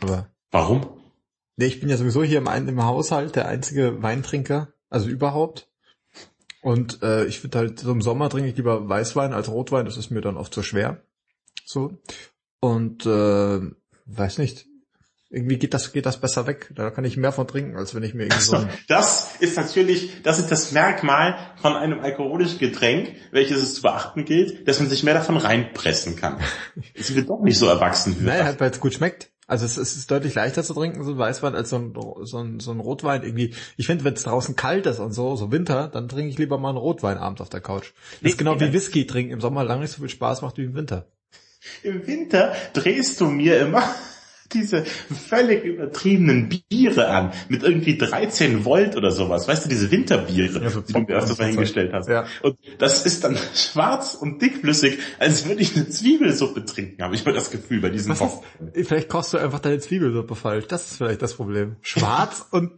Aber 0.00 0.28
Warum? 0.50 1.03
Nee, 1.56 1.66
ich 1.66 1.80
bin 1.80 1.88
ja 1.88 1.96
sowieso 1.96 2.22
hier 2.22 2.38
im, 2.38 2.46
im 2.46 2.84
Haushalt 2.84 3.36
der 3.36 3.46
einzige 3.46 4.02
Weintrinker, 4.02 4.72
also 4.90 5.08
überhaupt. 5.08 5.70
Und 6.62 7.02
äh, 7.02 7.26
ich 7.26 7.40
finde 7.40 7.58
halt, 7.58 7.80
so 7.80 7.92
im 7.92 8.02
Sommer 8.02 8.30
trinke 8.30 8.48
ich 8.48 8.56
lieber 8.56 8.88
Weißwein 8.88 9.32
als 9.32 9.50
Rotwein, 9.50 9.84
das 9.84 9.96
ist 9.96 10.10
mir 10.10 10.22
dann 10.22 10.36
oft 10.36 10.52
zu 10.52 10.62
schwer. 10.62 11.02
So. 11.64 11.98
Und 12.60 13.04
äh, 13.04 13.60
weiß 14.06 14.38
nicht, 14.38 14.66
irgendwie 15.34 15.58
geht 15.58 15.74
das, 15.74 15.92
geht 15.92 16.06
das 16.06 16.20
besser 16.20 16.46
weg. 16.46 16.70
Da 16.74 16.90
kann 16.90 17.04
ich 17.04 17.16
mehr 17.16 17.32
von 17.32 17.48
trinken, 17.48 17.76
als 17.76 17.94
wenn 17.94 18.04
ich 18.04 18.14
mir 18.14 18.24
irgendwie 18.24 18.42
so. 18.42 18.56
so 18.56 18.68
das 18.88 19.36
ist 19.40 19.56
natürlich, 19.56 20.22
das 20.22 20.38
ist 20.38 20.50
das 20.50 20.72
Merkmal 20.72 21.36
von 21.60 21.74
einem 21.74 22.00
alkoholischen 22.00 22.58
Getränk, 22.58 23.16
welches 23.32 23.62
es 23.62 23.74
zu 23.74 23.82
beachten 23.82 24.24
gilt, 24.24 24.66
dass 24.68 24.78
man 24.78 24.88
sich 24.88 25.02
mehr 25.02 25.14
davon 25.14 25.36
reinpressen 25.36 26.16
kann. 26.16 26.38
Es 26.94 27.14
wird 27.14 27.28
doch 27.28 27.42
nicht 27.42 27.58
so 27.58 27.66
erwachsen. 27.66 28.16
Nein, 28.22 28.44
halt, 28.44 28.60
weil 28.60 28.70
es 28.70 28.80
gut 28.80 28.94
schmeckt. 28.94 29.32
Also 29.46 29.66
es, 29.66 29.76
es 29.76 29.96
ist 29.96 30.10
deutlich 30.10 30.34
leichter 30.34 30.62
zu 30.62 30.74
trinken, 30.74 31.04
so 31.04 31.12
ein 31.12 31.18
Weißwein, 31.18 31.54
als 31.54 31.70
so 31.70 31.76
ein, 31.76 31.94
so 32.22 32.38
ein, 32.38 32.60
so 32.60 32.70
ein 32.70 32.80
Rotwein 32.80 33.22
irgendwie. 33.22 33.54
Ich 33.76 33.86
finde, 33.86 34.04
wenn 34.04 34.14
es 34.14 34.22
draußen 34.22 34.56
kalt 34.56 34.86
ist 34.86 34.98
und 34.98 35.12
so, 35.12 35.36
so 35.36 35.52
Winter, 35.52 35.88
dann 35.88 36.08
trinke 36.08 36.30
ich 36.30 36.38
lieber 36.38 36.58
mal 36.58 36.70
einen 36.70 36.78
Rotwein 36.78 37.18
abends 37.18 37.40
auf 37.40 37.50
der 37.50 37.60
Couch. 37.60 37.92
Das 38.12 38.22
nee, 38.22 38.28
ist 38.30 38.38
genau 38.38 38.58
wie 38.60 38.72
Whisky 38.72 39.06
trinken 39.06 39.32
im 39.32 39.40
Sommer 39.40 39.64
lange 39.64 39.82
nicht 39.82 39.92
so 39.92 40.00
viel 40.00 40.08
Spaß 40.08 40.42
macht 40.42 40.56
wie 40.56 40.64
im 40.64 40.74
Winter. 40.74 41.06
Im 41.82 42.06
Winter 42.06 42.54
drehst 42.72 43.20
du 43.20 43.26
mir 43.26 43.58
immer 43.60 43.82
diese 44.54 44.84
völlig 44.84 45.64
übertriebenen 45.64 46.48
Biere 46.68 47.08
an, 47.08 47.32
mit 47.48 47.62
irgendwie 47.62 47.98
13 47.98 48.64
Volt 48.64 48.96
oder 48.96 49.10
sowas. 49.10 49.48
Weißt 49.48 49.64
du, 49.64 49.68
diese 49.68 49.90
Winterbiere, 49.90 50.62
ja, 50.62 50.70
so 50.70 50.80
die 50.80 50.92
du 50.92 51.00
mir 51.00 51.16
öfters 51.16 51.38
mal 51.38 51.48
hingestellt 51.48 51.92
hast. 51.92 52.08
Ja. 52.08 52.26
Und 52.42 52.56
das 52.78 53.04
ist 53.04 53.24
dann 53.24 53.36
schwarz 53.54 54.14
und 54.14 54.40
dickflüssig, 54.40 54.98
als 55.18 55.46
würde 55.46 55.62
ich 55.62 55.76
eine 55.76 55.88
Zwiebelsuppe 55.88 56.64
trinken, 56.64 57.02
habe 57.02 57.14
ich 57.14 57.24
mal 57.24 57.34
das 57.34 57.50
Gefühl 57.50 57.80
bei 57.80 57.90
diesen 57.90 58.10
was 58.10 58.20
ist, 58.74 58.88
Vielleicht 58.88 59.08
kochst 59.08 59.34
du 59.34 59.38
einfach 59.38 59.60
deine 59.60 59.78
Zwiebelsuppe 59.78 60.34
falsch. 60.34 60.66
Das 60.68 60.90
ist 60.90 60.96
vielleicht 60.96 61.22
das 61.22 61.34
Problem. 61.34 61.76
Schwarz 61.82 62.46
und 62.50 62.70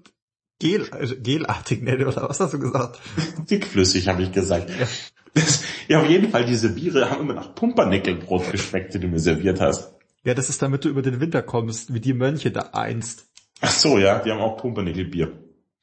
Gel, 0.59 0.89
also 0.91 1.15
gelartig, 1.23 1.83
ne, 1.83 1.97
oder 1.97 2.29
was 2.29 2.41
hast 2.41 2.55
du 2.55 2.59
gesagt? 2.59 2.99
Dickflüssig, 3.51 4.09
habe 4.09 4.23
ich 4.23 4.33
gesagt. 4.33 4.71
Ja. 4.71 4.87
Das, 5.35 5.65
ja, 5.87 6.01
auf 6.01 6.09
jeden 6.09 6.31
Fall, 6.31 6.47
diese 6.47 6.71
Biere 6.71 7.11
haben 7.11 7.21
immer 7.21 7.35
nach 7.35 7.55
Pumpernickelbrot 7.55 8.53
geschmeckt, 8.53 8.95
die 8.95 8.99
du 8.99 9.07
mir 9.07 9.19
serviert 9.19 9.61
hast. 9.61 9.96
Ja, 10.27 10.35
das 10.35 10.49
ist 10.49 10.61
damit 10.61 10.85
du 10.85 10.89
über 10.89 11.03
den 11.03 11.21
Winter 11.21 11.41
kommst, 11.41 11.95
wie 11.95 12.01
die 12.01 12.13
Mönche 12.13 12.51
da 12.51 12.71
einst. 12.73 13.29
Ach 13.61 13.71
so, 13.71 13.97
ja, 13.97 14.19
die 14.19 14.33
haben 14.33 14.41
auch 14.41 14.57
Pumpernickelbier. 14.57 15.33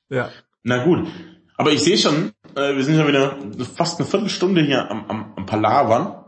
Ja. 0.09 0.31
Na 0.63 0.83
gut. 0.83 1.07
Aber 1.55 1.71
ich 1.71 1.81
sehe 1.81 1.97
schon, 1.97 2.33
äh, 2.53 2.75
wir 2.75 2.83
sind 2.83 2.97
ja 2.97 3.07
wieder 3.07 3.37
fast 3.73 3.99
eine 3.99 4.09
Viertelstunde 4.09 4.61
hier 4.61 4.91
am, 4.91 5.05
am, 5.05 5.33
am 5.37 5.45
Palavern 5.45 6.25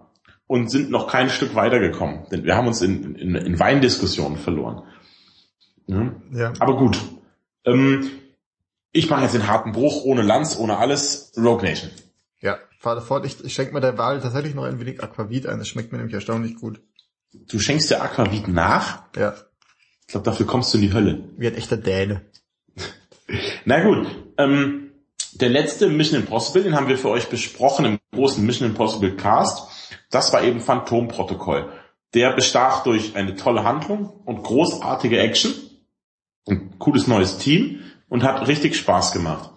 und 0.47 0.71
sind 0.71 0.91
noch 0.91 1.07
kein 1.07 1.29
Stück 1.29 1.55
weitergekommen. 1.55 2.29
Denn 2.31 2.45
wir 2.45 2.55
haben 2.55 2.67
uns 2.67 2.81
in, 2.81 3.15
in, 3.15 3.35
in 3.35 3.59
Weindiskussionen 3.59 4.37
verloren. 4.37 4.83
Ja. 5.87 6.15
ja. 6.31 6.53
Aber 6.59 6.77
gut. 6.77 6.97
Ähm, 7.65 8.09
ich 8.93 9.09
mache 9.09 9.23
jetzt 9.23 9.35
den 9.35 9.47
harten 9.47 9.73
Bruch, 9.73 10.05
ohne 10.05 10.21
Lanz, 10.21 10.57
ohne 10.57 10.77
alles. 10.77 11.33
Rogue 11.35 11.67
Nation. 11.67 11.91
Ja, 12.39 12.59
fahr 12.79 13.01
fort. 13.01 13.25
Ich, 13.25 13.43
ich 13.43 13.53
schenke 13.53 13.73
mir 13.73 13.81
der 13.81 13.97
Wahl 13.97 14.21
tatsächlich 14.21 14.55
noch 14.55 14.63
ein 14.63 14.79
wenig 14.79 15.03
Aquavit 15.03 15.47
ein. 15.47 15.59
Das 15.59 15.67
schmeckt 15.67 15.91
mir 15.91 15.97
nämlich 15.97 16.15
erstaunlich 16.15 16.55
gut. 16.55 16.79
Du 17.47 17.59
schenkst 17.59 17.89
dir 17.89 18.01
Aquavit 18.01 18.47
nach? 18.47 19.03
Ja. 19.15 19.35
Ich 20.01 20.07
glaube, 20.07 20.25
dafür 20.25 20.45
kommst 20.45 20.73
du 20.73 20.77
in 20.77 20.83
die 20.83 20.93
Hölle. 20.93 21.29
Wie 21.37 21.47
ein 21.47 21.55
echter 21.55 21.77
Däne. 21.77 22.21
Na 23.65 23.83
gut. 23.83 24.07
Ähm, 24.37 24.91
der 25.33 25.49
letzte 25.49 25.89
Mission 25.89 26.21
Impossible, 26.21 26.63
den 26.63 26.75
haben 26.75 26.87
wir 26.87 26.97
für 26.97 27.09
euch 27.09 27.27
besprochen 27.27 27.85
im 27.85 27.99
großen 28.13 28.45
Mission 28.45 28.69
Impossible 28.69 29.15
Cast. 29.15 29.67
Das 30.09 30.31
war 30.31 30.43
eben 30.43 30.61
Phantom-Protokoll. 30.61 31.71
Der 32.13 32.33
bestach 32.33 32.83
durch 32.83 33.15
eine 33.15 33.35
tolle 33.35 33.63
Handlung 33.63 34.09
und 34.25 34.43
großartige 34.43 35.19
Action. 35.19 35.53
Ein 36.47 36.77
cooles 36.79 37.07
neues 37.07 37.37
Team 37.37 37.81
und 38.07 38.23
hat 38.23 38.47
richtig 38.47 38.77
Spaß 38.77 39.11
gemacht. 39.11 39.49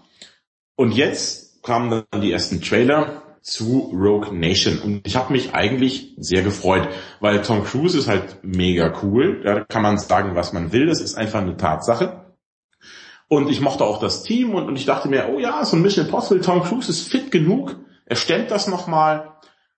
Und 0.75 0.93
jetzt 0.93 1.63
kamen 1.63 1.91
dann 2.11 2.21
die 2.21 2.33
ersten 2.33 2.61
Trailer 2.61 3.23
zu 3.49 3.91
Rogue 3.95 4.33
Nation. 4.33 4.79
Und 4.79 5.07
ich 5.07 5.17
habe 5.17 5.33
mich 5.33 5.55
eigentlich 5.55 6.15
sehr 6.19 6.43
gefreut, 6.43 6.89
weil 7.21 7.43
Tom 7.43 7.65
Cruise 7.65 7.99
ist 7.99 8.09
halt 8.09 8.39
mega 8.43 8.93
cool. 9.03 9.41
Da 9.43 9.65
kann 9.65 9.83
man 9.83 9.99
sagen, 9.99 10.35
was 10.35 10.53
man 10.53 10.73
will. 10.73 10.87
Das 10.87 11.01
ist 11.01 11.17
einfach 11.17 11.41
eine 11.41 11.57
Tatsache. 11.57 12.35
Und 13.29 13.51
ich 13.51 13.61
mochte 13.61 13.85
auch 13.85 14.01
das 14.01 14.23
Team 14.23 14.55
und, 14.55 14.69
und 14.69 14.77
ich 14.77 14.87
dachte 14.87 15.09
mir, 15.09 15.31
oh 15.35 15.39
ja, 15.39 15.65
so 15.65 15.77
ein 15.77 15.83
Mission 15.83 16.07
Impossible, 16.07 16.41
Tom 16.41 16.63
Cruise 16.63 16.91
ist 16.91 17.09
fit 17.09 17.31
genug. 17.31 17.77
Er 18.07 18.17
stemmt 18.17 18.51
das 18.51 18.69
nochmal. 18.69 19.33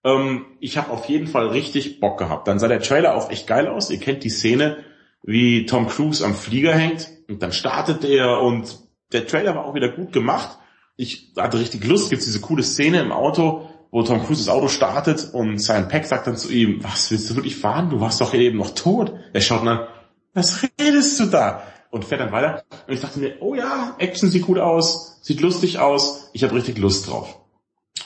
Ähm, 0.04 0.46
ich 0.60 0.76
habe 0.76 0.90
auf 0.90 1.06
jeden 1.06 1.26
Fall 1.26 1.48
richtig 1.48 2.00
Bock 2.00 2.18
gehabt. 2.18 2.48
Dann 2.48 2.58
sah 2.58 2.68
der 2.68 2.80
Trailer 2.80 3.16
auch 3.16 3.30
echt 3.30 3.46
geil 3.46 3.66
aus. 3.66 3.90
Ihr 3.90 3.98
kennt 3.98 4.24
die 4.24 4.30
Szene, 4.30 4.78
wie 5.22 5.66
Tom 5.66 5.88
Cruise 5.88 6.24
am 6.24 6.34
Flieger 6.34 6.72
hängt 6.72 7.08
und 7.28 7.42
dann 7.42 7.52
startet 7.52 8.04
er 8.04 8.40
und 8.40 8.78
der 9.12 9.26
Trailer 9.26 9.54
war 9.54 9.64
auch 9.64 9.74
wieder 9.74 9.90
gut 9.90 10.12
gemacht 10.12 10.58
ich 11.00 11.32
hatte 11.34 11.58
richtig 11.58 11.82
Lust, 11.86 12.10
gibt 12.10 12.24
diese 12.24 12.40
coole 12.40 12.62
Szene 12.62 13.00
im 13.00 13.10
Auto, 13.10 13.70
wo 13.90 14.02
Tom 14.02 14.22
Cruise 14.22 14.44
das 14.44 14.54
Auto 14.54 14.68
startet 14.68 15.30
und 15.32 15.56
sein 15.58 15.88
Pack 15.88 16.04
sagt 16.04 16.26
dann 16.26 16.36
zu 16.36 16.52
ihm, 16.52 16.84
was 16.84 17.10
willst 17.10 17.30
du 17.30 17.36
wirklich 17.36 17.56
fahren? 17.56 17.88
Du 17.88 18.00
warst 18.00 18.20
doch 18.20 18.34
eben 18.34 18.58
noch 18.58 18.74
tot. 18.74 19.14
Er 19.32 19.40
schaut 19.40 19.66
dann, 19.66 19.86
was 20.34 20.62
redest 20.62 21.18
du 21.18 21.24
da? 21.24 21.62
Und 21.90 22.04
fährt 22.04 22.20
dann 22.20 22.32
weiter. 22.32 22.64
Und 22.86 22.92
ich 22.92 23.00
dachte 23.00 23.18
mir, 23.18 23.38
oh 23.40 23.54
ja, 23.54 23.96
Action 23.98 24.28
sieht 24.28 24.42
gut 24.42 24.58
aus, 24.58 25.18
sieht 25.22 25.40
lustig 25.40 25.78
aus, 25.78 26.28
ich 26.34 26.44
habe 26.44 26.54
richtig 26.54 26.76
Lust 26.76 27.08
drauf. 27.08 27.40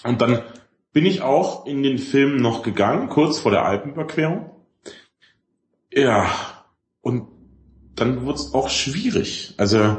Und 0.05 0.23
dann 0.23 0.43
bin 0.93 1.05
ich 1.05 1.21
auch 1.21 1.67
in 1.67 1.83
den 1.83 1.99
Film 1.99 2.37
noch 2.37 2.63
gegangen, 2.63 3.09
kurz 3.09 3.41
vor 3.41 3.51
der 3.51 3.65
Alpenüberquerung. 3.67 4.53
Ja, 5.93 6.31
und 7.01 7.27
dann 7.97 8.25
wurde 8.25 8.39
es 8.39 8.55
auch 8.55 8.69
schwierig. 8.69 9.55
Also 9.59 9.97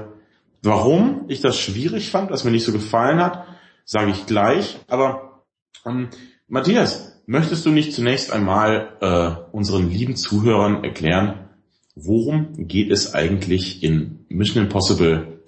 Warum 0.65 1.25
ich 1.27 1.41
das 1.41 1.59
schwierig 1.59 2.09
fand, 2.09 2.31
was 2.31 2.43
mir 2.43 2.49
nicht 2.49 2.65
so 2.65 2.71
gefallen 2.71 3.19
hat, 3.19 3.45
sage 3.85 4.09
ich 4.09 4.25
gleich. 4.25 4.79
Aber 4.87 5.43
ähm, 5.85 6.09
Matthias, 6.47 7.21
möchtest 7.27 7.67
du 7.67 7.69
nicht 7.69 7.93
zunächst 7.93 8.31
einmal 8.31 8.97
äh, 8.99 9.55
unseren 9.55 9.91
lieben 9.91 10.15
Zuhörern 10.15 10.83
erklären, 10.83 11.49
worum 11.95 12.67
geht 12.67 12.91
es 12.91 13.13
eigentlich 13.13 13.83
in 13.83 14.25
Mission 14.27 14.63
Impossible 14.63 15.39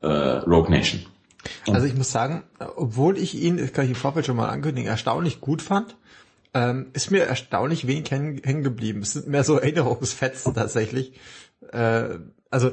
äh, 0.00 0.08
Rogue 0.08 0.68
Nation? 0.68 1.06
Also 1.68 1.86
ich 1.86 1.94
muss 1.94 2.10
sagen, 2.10 2.42
obwohl 2.58 3.18
ich 3.18 3.40
ihn, 3.40 3.56
das 3.56 3.72
kann 3.72 3.84
ich 3.84 3.90
im 3.90 3.96
Vorfeld 3.96 4.26
schon 4.26 4.36
mal 4.36 4.48
ankündigen, 4.48 4.90
erstaunlich 4.90 5.40
gut 5.40 5.62
fand, 5.62 5.96
ähm, 6.54 6.88
ist 6.92 7.12
mir 7.12 7.22
erstaunlich 7.22 7.86
wenig 7.86 8.10
hängen 8.10 8.62
geblieben. 8.64 9.02
Es 9.02 9.12
sind 9.12 9.28
mehr 9.28 9.44
so 9.44 9.56
Erinnerungsfetzen 9.56 10.54
tatsächlich. 10.56 11.12
Äh, 11.72 12.18
also 12.50 12.72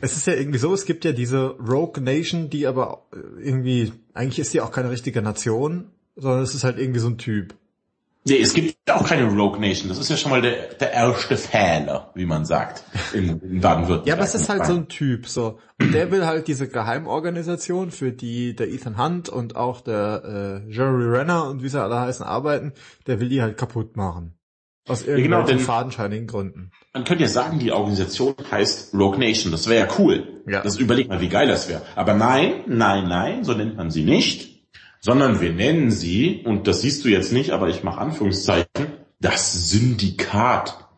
es 0.00 0.16
ist 0.16 0.26
ja 0.26 0.34
irgendwie 0.34 0.58
so, 0.58 0.72
es 0.72 0.84
gibt 0.84 1.04
ja 1.04 1.12
diese 1.12 1.56
Rogue 1.58 2.02
Nation, 2.02 2.50
die 2.50 2.66
aber 2.66 3.06
irgendwie, 3.40 3.92
eigentlich 4.14 4.38
ist 4.38 4.54
die 4.54 4.60
auch 4.60 4.72
keine 4.72 4.90
richtige 4.90 5.22
Nation, 5.22 5.90
sondern 6.16 6.42
es 6.42 6.54
ist 6.54 6.64
halt 6.64 6.78
irgendwie 6.78 7.00
so 7.00 7.08
ein 7.08 7.18
Typ. 7.18 7.54
Nee, 8.24 8.40
es 8.40 8.54
gibt 8.54 8.76
auch 8.88 9.04
keine 9.08 9.24
Rogue 9.24 9.58
Nation. 9.58 9.88
Das 9.88 9.98
ist 9.98 10.08
ja 10.08 10.16
schon 10.16 10.30
mal 10.30 10.40
der, 10.40 10.74
der 10.74 10.92
erste 10.92 11.36
Fehler, 11.36 12.12
wie 12.14 12.24
man 12.24 12.44
sagt, 12.44 12.84
in, 13.12 13.40
in 13.42 13.60
Baden-Württemberg. 13.60 14.06
Ja, 14.06 14.14
aber 14.14 14.22
es 14.22 14.36
ist 14.36 14.48
halt 14.48 14.64
so 14.64 14.74
ein 14.74 14.86
Typ, 14.88 15.26
so. 15.26 15.58
Und 15.80 15.92
der 15.92 16.12
will 16.12 16.24
halt 16.24 16.46
diese 16.46 16.68
Geheimorganisation, 16.68 17.90
für 17.90 18.12
die 18.12 18.54
der 18.54 18.68
Ethan 18.68 18.96
Hunt 18.96 19.28
und 19.28 19.56
auch 19.56 19.80
der 19.80 20.62
äh, 20.68 20.72
Jerry 20.72 21.04
Renner 21.06 21.48
und 21.48 21.64
wie 21.64 21.68
sie 21.68 21.82
alle 21.82 21.98
heißen 21.98 22.24
arbeiten, 22.24 22.74
der 23.08 23.18
will 23.18 23.28
die 23.28 23.42
halt 23.42 23.56
kaputt 23.56 23.96
machen. 23.96 24.34
Aus 24.88 25.02
irgendwelchen 25.02 25.32
ja, 25.32 25.44
genau, 25.44 25.64
fadenscheinigen 25.64 26.26
Gründen. 26.26 26.72
Man 26.92 27.04
könnte 27.04 27.22
ja 27.22 27.28
sagen, 27.28 27.60
die 27.60 27.70
Organisation 27.70 28.34
heißt 28.50 28.94
Rogue 28.94 29.18
Nation. 29.18 29.52
Das 29.52 29.68
wäre 29.68 29.86
ja 29.86 29.94
cool. 29.98 30.42
Ja. 30.46 30.62
Das 30.62 30.76
überlegt 30.76 31.08
mal, 31.08 31.20
wie 31.20 31.28
geil 31.28 31.46
das 31.46 31.68
wäre. 31.68 31.82
Aber 31.94 32.14
nein, 32.14 32.64
nein, 32.66 33.06
nein, 33.06 33.44
so 33.44 33.52
nennt 33.52 33.76
man 33.76 33.90
sie 33.90 34.02
nicht, 34.02 34.66
sondern 35.00 35.40
wir 35.40 35.52
nennen 35.52 35.90
sie, 35.92 36.42
und 36.44 36.66
das 36.66 36.80
siehst 36.80 37.04
du 37.04 37.08
jetzt 37.08 37.32
nicht, 37.32 37.50
aber 37.50 37.68
ich 37.68 37.84
mache 37.84 38.00
Anführungszeichen, 38.00 38.66
das 39.20 39.70
Syndikat. 39.70 40.88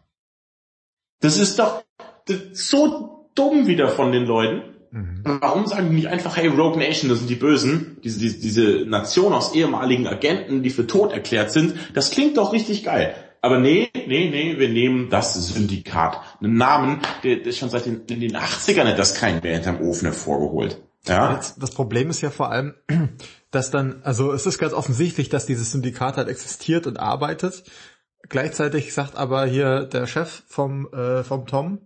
Das 1.20 1.36
ist 1.36 1.58
doch 1.58 1.84
das 2.26 2.36
ist 2.36 2.70
so 2.70 3.28
dumm 3.34 3.66
wieder 3.66 3.88
von 3.88 4.12
den 4.12 4.24
Leuten. 4.24 4.62
Mhm. 4.90 5.22
Warum 5.24 5.66
sagen 5.66 5.90
die 5.90 5.96
nicht 5.96 6.08
einfach, 6.08 6.36
hey, 6.36 6.46
Rogue 6.46 6.78
Nation, 6.78 7.10
das 7.10 7.18
sind 7.18 7.28
die 7.28 7.34
Bösen, 7.34 7.98
diese, 8.04 8.18
diese, 8.18 8.38
diese 8.38 8.86
Nation 8.86 9.32
aus 9.32 9.54
ehemaligen 9.54 10.06
Agenten, 10.06 10.62
die 10.62 10.70
für 10.70 10.86
tot 10.86 11.12
erklärt 11.12 11.50
sind, 11.50 11.74
das 11.94 12.10
klingt 12.10 12.36
doch 12.36 12.52
richtig 12.52 12.84
geil. 12.84 13.14
Aber 13.44 13.58
nee, 13.58 13.90
nee, 13.94 14.30
nee, 14.30 14.58
wir 14.58 14.70
nehmen 14.70 15.10
das 15.10 15.34
Syndikat. 15.34 16.18
Einen 16.40 16.56
Namen, 16.56 17.02
der, 17.24 17.40
der 17.40 17.52
schon 17.52 17.68
seit 17.68 17.84
den, 17.84 18.06
den 18.06 18.34
80ern 18.34 18.86
hat 18.86 18.98
das 18.98 19.16
kein 19.16 19.42
mehr 19.42 19.52
hinterm 19.52 19.82
Ofen 19.82 20.06
hervorgeholt. 20.06 20.80
Ja. 21.06 21.38
Das 21.58 21.70
Problem 21.72 22.08
ist 22.08 22.22
ja 22.22 22.30
vor 22.30 22.50
allem, 22.50 22.72
dass 23.50 23.70
dann, 23.70 24.00
also 24.02 24.32
es 24.32 24.46
ist 24.46 24.58
ganz 24.58 24.72
offensichtlich, 24.72 25.28
dass 25.28 25.44
dieses 25.44 25.72
Syndikat 25.72 26.16
halt 26.16 26.28
existiert 26.28 26.86
und 26.86 26.98
arbeitet. 26.98 27.64
Gleichzeitig 28.30 28.94
sagt 28.94 29.14
aber 29.14 29.44
hier 29.44 29.84
der 29.84 30.06
Chef 30.06 30.44
vom, 30.46 30.90
äh, 30.94 31.22
vom 31.22 31.46
Tom, 31.46 31.80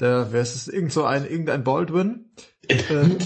der, 0.00 0.32
wer 0.32 0.42
ist 0.42 0.56
es, 0.56 0.66
irgend 0.66 0.92
so 0.92 1.04
ein, 1.04 1.30
irgendein 1.30 1.62
Baldwin. 1.62 2.32
Ähm, 2.88 3.18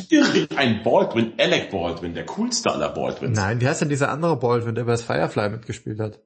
ein 0.56 0.82
Baldwin, 0.82 1.32
Alec 1.38 1.70
Baldwin, 1.70 2.12
der 2.12 2.26
coolste 2.26 2.70
aller 2.70 2.90
Baldwins. 2.90 3.34
Nein, 3.34 3.62
wie 3.62 3.66
heißt 3.66 3.80
denn 3.80 3.88
dieser 3.88 4.10
andere 4.10 4.36
Baldwin, 4.36 4.74
der 4.74 4.84
bei 4.84 4.90
das 4.90 5.04
Firefly 5.04 5.48
mitgespielt 5.48 6.00
hat? 6.00 6.20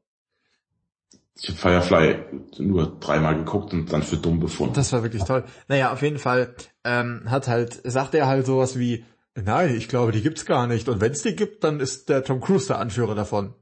Ich 1.42 1.48
habe 1.48 1.58
Firefly 1.58 2.18
nur 2.58 2.98
dreimal 3.00 3.36
geguckt 3.36 3.72
und 3.72 3.92
dann 3.92 4.02
für 4.04 4.16
dumm 4.16 4.38
befunden. 4.38 4.74
Das 4.74 4.92
war 4.92 5.02
wirklich 5.02 5.24
toll. 5.24 5.42
Naja, 5.66 5.92
auf 5.92 6.00
jeden 6.00 6.18
Fall 6.18 6.54
ähm, 6.84 7.24
hat 7.26 7.48
halt, 7.48 7.80
sagt 7.84 8.14
er 8.14 8.28
halt 8.28 8.46
sowas 8.46 8.78
wie, 8.78 9.04
nein, 9.34 9.74
ich 9.74 9.88
glaube, 9.88 10.12
die 10.12 10.22
gibt's 10.22 10.46
gar 10.46 10.68
nicht. 10.68 10.88
Und 10.88 11.00
wenn 11.00 11.10
es 11.10 11.22
die 11.22 11.34
gibt, 11.34 11.64
dann 11.64 11.80
ist 11.80 12.08
der 12.08 12.22
Tom 12.22 12.40
Cruise 12.40 12.68
der 12.68 12.78
Anführer 12.78 13.16
davon. 13.16 13.54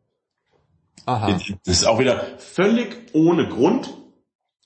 Aha. 1.06 1.32
Das 1.32 1.78
ist 1.78 1.86
auch 1.86 1.98
wieder 1.98 2.22
völlig 2.36 3.14
ohne 3.14 3.48
Grund 3.48 3.90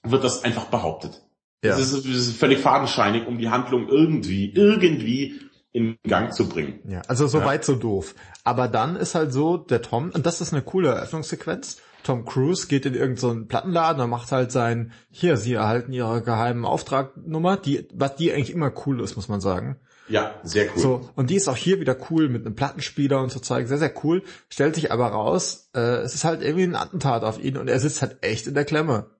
wird 0.02 0.24
das 0.24 0.44
einfach 0.44 0.66
behauptet. 0.66 1.22
Ja. 1.62 1.70
Das, 1.70 1.92
ist, 1.92 2.04
das 2.04 2.14
ist 2.14 2.36
völlig 2.36 2.58
fadenscheinig, 2.58 3.26
um 3.26 3.38
die 3.38 3.48
Handlung 3.48 3.88
irgendwie, 3.88 4.52
irgendwie 4.52 5.40
in 5.72 5.96
Gang 6.06 6.32
zu 6.32 6.48
bringen. 6.48 6.80
Ja, 6.88 7.02
also 7.08 7.26
so 7.26 7.38
ja. 7.38 7.46
weit 7.46 7.64
so 7.64 7.74
doof. 7.74 8.14
Aber 8.44 8.68
dann 8.68 8.96
ist 8.96 9.14
halt 9.14 9.32
so, 9.32 9.56
der 9.56 9.82
Tom, 9.82 10.10
und 10.10 10.26
das 10.26 10.40
ist 10.40 10.52
eine 10.52 10.62
coole 10.62 10.88
Eröffnungssequenz, 10.90 11.80
Tom 12.04 12.26
Cruise 12.26 12.68
geht 12.68 12.86
in 12.86 12.94
irgendeinen 12.94 13.40
so 13.40 13.46
Plattenladen 13.46 14.02
und 14.02 14.10
macht 14.10 14.30
halt 14.30 14.52
sein, 14.52 14.92
hier, 15.10 15.36
sie 15.38 15.54
erhalten 15.54 15.92
ihre 15.92 16.22
geheimen 16.22 16.66
Auftragnummer, 16.66 17.56
die, 17.56 17.88
was 17.94 18.14
die 18.16 18.30
eigentlich 18.30 18.52
immer 18.52 18.72
cool 18.86 19.00
ist, 19.00 19.16
muss 19.16 19.28
man 19.28 19.40
sagen. 19.40 19.80
Ja, 20.08 20.34
sehr 20.42 20.66
cool. 20.66 20.78
So, 20.78 21.10
und 21.16 21.30
die 21.30 21.36
ist 21.36 21.48
auch 21.48 21.56
hier 21.56 21.80
wieder 21.80 21.96
cool 22.10 22.28
mit 22.28 22.44
einem 22.44 22.54
Plattenspieler 22.54 23.22
und 23.22 23.32
so 23.32 23.40
Zeug, 23.40 23.66
sehr, 23.68 23.78
sehr 23.78 23.92
cool. 24.04 24.22
Stellt 24.50 24.74
sich 24.74 24.92
aber 24.92 25.08
raus, 25.08 25.70
äh, 25.74 26.02
es 26.02 26.14
ist 26.14 26.24
halt 26.24 26.42
irgendwie 26.42 26.64
ein 26.64 26.76
Attentat 26.76 27.24
auf 27.24 27.42
ihn 27.42 27.56
und 27.56 27.68
er 27.68 27.80
sitzt 27.80 28.02
halt 28.02 28.18
echt 28.22 28.46
in 28.46 28.54
der 28.54 28.66
Klemme. 28.66 29.10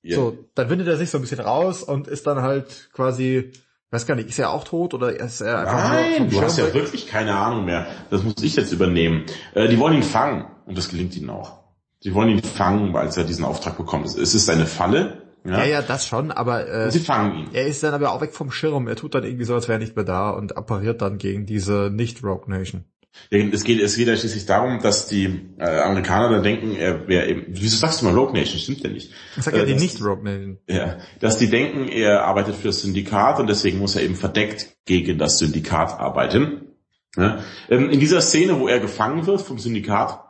Ja. 0.00 0.16
So, 0.16 0.38
dann 0.54 0.70
windet 0.70 0.88
er 0.88 0.96
sich 0.96 1.10
so 1.10 1.18
ein 1.18 1.20
bisschen 1.20 1.40
raus 1.40 1.82
und 1.82 2.08
ist 2.08 2.26
dann 2.26 2.40
halt 2.40 2.90
quasi 2.92 3.52
weiß 3.90 4.06
gar 4.06 4.14
nicht, 4.14 4.30
ist 4.30 4.38
er 4.38 4.50
auch 4.50 4.64
tot 4.64 4.94
oder 4.94 5.14
ist 5.14 5.42
er 5.42 5.58
einfach 5.58 5.90
Nein, 5.90 6.30
du 6.30 6.40
hast 6.40 6.56
ja 6.56 6.72
wirklich 6.72 7.06
keine 7.06 7.36
Ahnung 7.36 7.66
mehr. 7.66 7.86
Das 8.08 8.22
muss 8.22 8.42
ich 8.42 8.56
jetzt 8.56 8.72
übernehmen. 8.72 9.26
Äh, 9.52 9.68
die 9.68 9.78
wollen 9.78 9.96
ihn 9.96 10.02
fangen 10.02 10.46
und 10.66 10.76
das 10.76 10.88
gelingt 10.88 11.16
ihnen 11.16 11.30
auch. 11.30 11.62
Sie 12.00 12.14
wollen 12.14 12.30
ihn 12.30 12.42
fangen, 12.42 12.94
als 12.96 13.16
er 13.16 13.24
diesen 13.24 13.44
Auftrag 13.44 13.76
bekommt. 13.76 14.06
Es 14.06 14.34
ist 14.34 14.50
eine 14.50 14.66
Falle. 14.66 15.22
Ja, 15.44 15.58
ja, 15.58 15.64
ja 15.64 15.82
das 15.82 16.06
schon, 16.06 16.30
aber 16.30 16.68
äh, 16.68 16.90
sie 16.90 17.00
fangen 17.00 17.36
ihn. 17.36 17.48
Er 17.52 17.66
ist 17.66 17.82
dann 17.82 17.94
aber 17.94 18.12
auch 18.12 18.20
weg 18.20 18.32
vom 18.32 18.50
Schirm. 18.50 18.88
Er 18.88 18.96
tut 18.96 19.14
dann 19.14 19.24
irgendwie 19.24 19.44
so, 19.44 19.54
als 19.54 19.68
wäre 19.68 19.78
er 19.78 19.80
nicht 19.80 19.96
mehr 19.96 20.04
da 20.04 20.30
und 20.30 20.56
appariert 20.56 21.02
dann 21.02 21.18
gegen 21.18 21.46
diese 21.46 21.90
Nicht-Rogue 21.92 22.48
Nation. 22.48 22.84
Es 23.30 23.64
geht, 23.64 23.80
es 23.80 23.96
geht 23.96 24.08
ja 24.08 24.16
schließlich 24.16 24.46
darum, 24.46 24.80
dass 24.80 25.06
die 25.06 25.52
äh, 25.58 25.80
Amerikaner 25.80 26.30
dann 26.30 26.42
denken, 26.42 26.74
er 26.74 27.06
wäre 27.08 27.28
eben, 27.28 27.44
wieso 27.48 27.76
sagst 27.76 28.00
du 28.00 28.06
mal 28.06 28.14
Rogue 28.14 28.32
Nation? 28.32 28.58
Stimmt 28.58 28.80
ja 28.82 28.90
nicht. 28.90 29.12
Ich 29.36 29.42
sag 29.42 29.54
ja 29.54 29.62
äh, 29.62 29.66
die 29.66 29.74
nicht 29.74 30.00
Rogue 30.02 30.24
Nation. 30.24 30.58
Ja, 30.66 30.96
dass 31.20 31.36
die 31.36 31.48
denken, 31.48 31.88
er 31.88 32.24
arbeitet 32.24 32.56
für 32.56 32.68
das 32.68 32.80
Syndikat 32.80 33.38
und 33.38 33.48
deswegen 33.48 33.78
muss 33.78 33.96
er 33.96 34.02
eben 34.02 34.16
verdeckt 34.16 34.76
gegen 34.86 35.18
das 35.18 35.38
Syndikat 35.38 36.00
arbeiten. 36.00 36.68
Ja? 37.16 37.40
Ähm, 37.68 37.90
in 37.90 38.00
dieser 38.00 38.22
Szene, 38.22 38.58
wo 38.58 38.66
er 38.66 38.80
gefangen 38.80 39.26
wird 39.26 39.42
vom 39.42 39.58
Syndikat, 39.58 40.21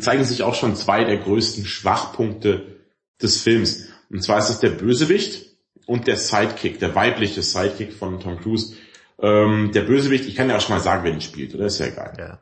zeigen 0.00 0.24
sich 0.24 0.42
auch 0.42 0.54
schon 0.54 0.76
zwei 0.76 1.04
der 1.04 1.18
größten 1.18 1.66
Schwachpunkte 1.66 2.78
des 3.20 3.42
Films. 3.42 3.88
Und 4.10 4.22
zwar 4.22 4.38
ist 4.38 4.50
es 4.50 4.60
der 4.60 4.70
Bösewicht 4.70 5.56
und 5.86 6.06
der 6.06 6.16
Sidekick, 6.16 6.78
der 6.78 6.94
weibliche 6.94 7.42
Sidekick 7.42 7.92
von 7.92 8.20
Tom 8.20 8.38
Cruise 8.40 8.74
ähm, 9.20 9.70
der 9.72 9.82
Bösewicht, 9.82 10.26
ich 10.26 10.34
kann 10.34 10.48
ja 10.48 10.56
auch 10.56 10.60
schon 10.60 10.76
mal 10.76 10.82
sagen, 10.82 11.04
wer 11.04 11.12
ihn 11.12 11.20
spielt, 11.20 11.54
oder? 11.54 11.66
Ist 11.66 11.78
ja 11.78 11.86
egal. 11.86 12.14
Ja. 12.18 12.40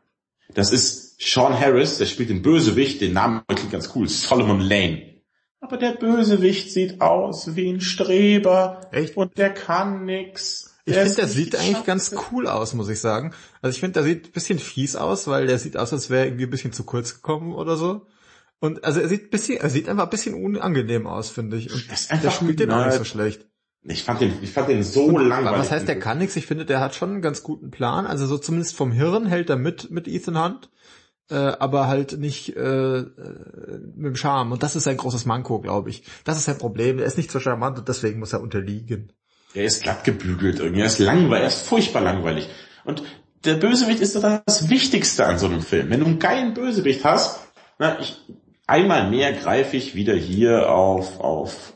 Das 0.54 0.72
ist 0.72 1.20
Sean 1.20 1.58
Harris, 1.58 1.98
der 1.98 2.06
spielt 2.06 2.30
den 2.30 2.42
Bösewicht, 2.42 3.00
den 3.00 3.12
Namen 3.12 3.42
klingt 3.46 3.72
ganz 3.72 3.90
cool, 3.94 4.08
Solomon 4.08 4.60
Lane. 4.60 5.12
Aber 5.60 5.76
der 5.76 5.92
Bösewicht 5.92 6.72
sieht 6.72 7.00
aus 7.00 7.54
wie 7.54 7.70
ein 7.70 7.80
Streber. 7.80 8.88
Echt? 8.90 9.16
Und 9.16 9.38
der 9.38 9.54
kann 9.54 10.04
nix. 10.04 10.71
Ich 10.84 10.94
finde, 10.94 11.14
der 11.14 11.28
sieht 11.28 11.54
eigentlich 11.56 11.84
ganz 11.84 12.14
cool 12.30 12.48
aus, 12.48 12.74
muss 12.74 12.88
ich 12.88 13.00
sagen. 13.00 13.32
Also 13.60 13.74
ich 13.74 13.80
finde, 13.80 13.94
der 13.94 14.02
sieht 14.02 14.26
ein 14.26 14.32
bisschen 14.32 14.58
fies 14.58 14.96
aus, 14.96 15.28
weil 15.28 15.46
der 15.46 15.58
sieht 15.58 15.76
aus, 15.76 15.92
als 15.92 16.10
wäre 16.10 16.26
irgendwie 16.26 16.44
ein 16.44 16.50
bisschen 16.50 16.72
zu 16.72 16.84
kurz 16.84 17.14
gekommen 17.14 17.54
oder 17.54 17.76
so. 17.76 18.06
Und 18.58 18.84
also 18.84 19.00
er 19.00 19.08
sieht 19.08 19.24
ein 19.24 19.30
bisschen, 19.30 19.58
er 19.58 19.70
sieht 19.70 19.88
einfach 19.88 20.04
ein 20.04 20.10
bisschen 20.10 20.34
unangenehm 20.34 21.06
aus, 21.06 21.30
finde 21.30 21.56
ich. 21.56 21.72
Und 21.72 22.22
der 22.22 22.30
spielt 22.30 22.60
den 22.60 22.70
auch 22.70 22.86
nicht 22.86 22.98
so 22.98 23.04
schlecht. 23.04 23.46
Ich 23.84 24.04
fand 24.04 24.20
den, 24.20 24.34
ich 24.42 24.52
fand 24.52 24.68
den 24.68 24.82
so 24.84 25.18
langweilig. 25.18 25.58
Was 25.58 25.70
heißt, 25.72 25.88
der 25.88 25.98
kann 25.98 26.18
nichts? 26.18 26.36
Ich 26.36 26.46
finde, 26.46 26.64
der 26.64 26.80
hat 26.80 26.94
schon 26.94 27.10
einen 27.10 27.22
ganz 27.22 27.42
guten 27.42 27.70
Plan. 27.70 28.06
Also 28.06 28.26
so 28.26 28.38
zumindest 28.38 28.76
vom 28.76 28.92
Hirn 28.92 29.26
hält 29.26 29.50
er 29.50 29.56
mit, 29.56 29.90
mit 29.90 30.06
Ethan 30.06 30.40
Hunt. 30.42 30.70
Äh, 31.28 31.34
aber 31.34 31.86
halt 31.86 32.18
nicht 32.18 32.56
äh, 32.56 32.98
äh, 32.98 33.04
mit 33.94 34.06
dem 34.06 34.16
Charme. 34.16 34.52
Und 34.52 34.62
das 34.62 34.76
ist 34.76 34.86
ein 34.86 34.96
großes 34.96 35.26
Manko, 35.26 35.60
glaube 35.60 35.90
ich. 35.90 36.04
Das 36.24 36.36
ist 36.36 36.44
sein 36.44 36.58
Problem. 36.58 36.98
Er 36.98 37.06
ist 37.06 37.16
nicht 37.16 37.30
so 37.30 37.40
charmant 37.40 37.78
und 37.78 37.88
deswegen 37.88 38.20
muss 38.20 38.32
er 38.32 38.42
unterliegen. 38.42 39.12
Er 39.54 39.64
ist 39.64 39.82
glatt 39.82 40.04
gebügelt 40.04 40.60
irgendwie. 40.60 40.80
Er 40.80 40.86
ist 40.86 40.98
langweilig. 40.98 41.42
Er 41.42 41.48
ist 41.48 41.66
furchtbar 41.66 42.02
langweilig. 42.02 42.48
Und 42.84 43.02
der 43.44 43.54
Bösewicht 43.54 44.00
ist 44.00 44.16
doch 44.16 44.40
das 44.44 44.70
Wichtigste 44.70 45.26
an 45.26 45.38
so 45.38 45.46
einem 45.46 45.62
Film. 45.62 45.90
Wenn 45.90 46.00
du 46.00 46.06
einen 46.06 46.18
geilen 46.18 46.54
Bösewicht 46.54 47.04
hast, 47.04 47.40
na, 47.78 47.98
ich, 48.00 48.20
einmal 48.66 49.10
mehr 49.10 49.32
greife 49.32 49.76
ich 49.76 49.94
wieder 49.94 50.14
hier 50.14 50.70
auf, 50.70 51.20
auf 51.20 51.72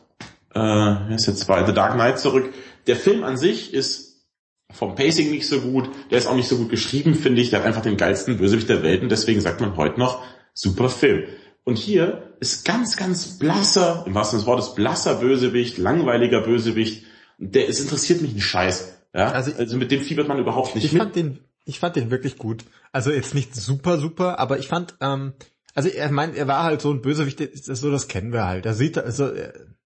äh, 0.55 1.15
ist 1.15 1.27
jetzt 1.27 1.47
bei 1.47 1.65
The 1.67 1.73
Dark 1.73 1.95
Knight 1.95 2.19
zurück. 2.19 2.53
Der 2.87 2.97
Film 2.97 3.25
an 3.25 3.37
sich 3.37 3.75
ist 3.75 4.25
vom 4.73 4.95
Pacing 4.95 5.31
nicht 5.31 5.49
so 5.49 5.61
gut, 5.61 5.89
der 6.11 6.19
ist 6.19 6.27
auch 6.27 6.35
nicht 6.35 6.49
so 6.49 6.57
gut 6.57 6.71
geschrieben, 6.71 7.15
finde 7.15 7.41
ich. 7.41 7.51
Der 7.51 7.61
hat 7.61 7.67
einfach 7.67 7.83
den 7.83 7.97
geilsten 7.97 8.37
Bösewicht 8.37 8.69
der 8.69 8.83
Welt 8.83 9.03
und 9.03 9.11
deswegen 9.11 9.41
sagt 9.41 9.61
man 9.61 9.77
heute 9.77 9.99
noch, 9.99 10.23
super 10.55 10.89
Film. 10.89 11.25
Und 11.65 11.79
hier 11.79 12.35
ist 12.41 12.65
ganz, 12.65 12.97
ganz 12.97 13.39
blasser, 13.39 14.05
im 14.07 14.15
wahrsten 14.15 14.39
Sinne 14.39 14.47
des 14.47 14.47
Wortes, 14.47 14.75
blasser 14.75 15.17
Bösewicht, 15.17 15.79
langweiliger 15.79 16.41
Bösewicht. 16.41 17.05
Der, 17.39 17.69
es 17.69 17.81
interessiert 17.81 18.23
mich 18.23 18.35
ein 18.35 18.41
Scheiß. 18.41 18.93
Ja? 19.15 19.31
Also, 19.31 19.53
also 19.57 19.77
mit 19.77 19.91
dem 19.91 20.01
fiebert 20.01 20.29
man 20.29 20.39
überhaupt 20.39 20.75
nicht 20.75 20.85
ich 20.85 20.93
mit. 20.93 21.03
Fand 21.03 21.17
den, 21.17 21.39
ich 21.65 21.79
fand 21.79 21.97
den 21.97 22.11
wirklich 22.11 22.39
gut. 22.39 22.65
Also 22.93 23.11
jetzt 23.11 23.35
nicht 23.35 23.55
super, 23.55 23.99
super, 23.99 24.39
aber 24.39 24.59
ich 24.59 24.69
fand, 24.69 24.95
ähm, 25.01 25.35
also 25.75 25.89
er 25.89 26.11
meint, 26.11 26.37
er 26.37 26.49
war 26.49 26.65
halt 26.65 26.81
so 26.81 26.91
ein 26.91 27.03
Bösewicht, 27.03 27.41
das 27.41 27.81
so, 27.81 27.91
das 27.91 28.09
kennen 28.09 28.33
wir 28.33 28.47
halt. 28.47 28.65
Er 28.65 28.75
sieht, 28.75 28.97
also, 28.97 29.31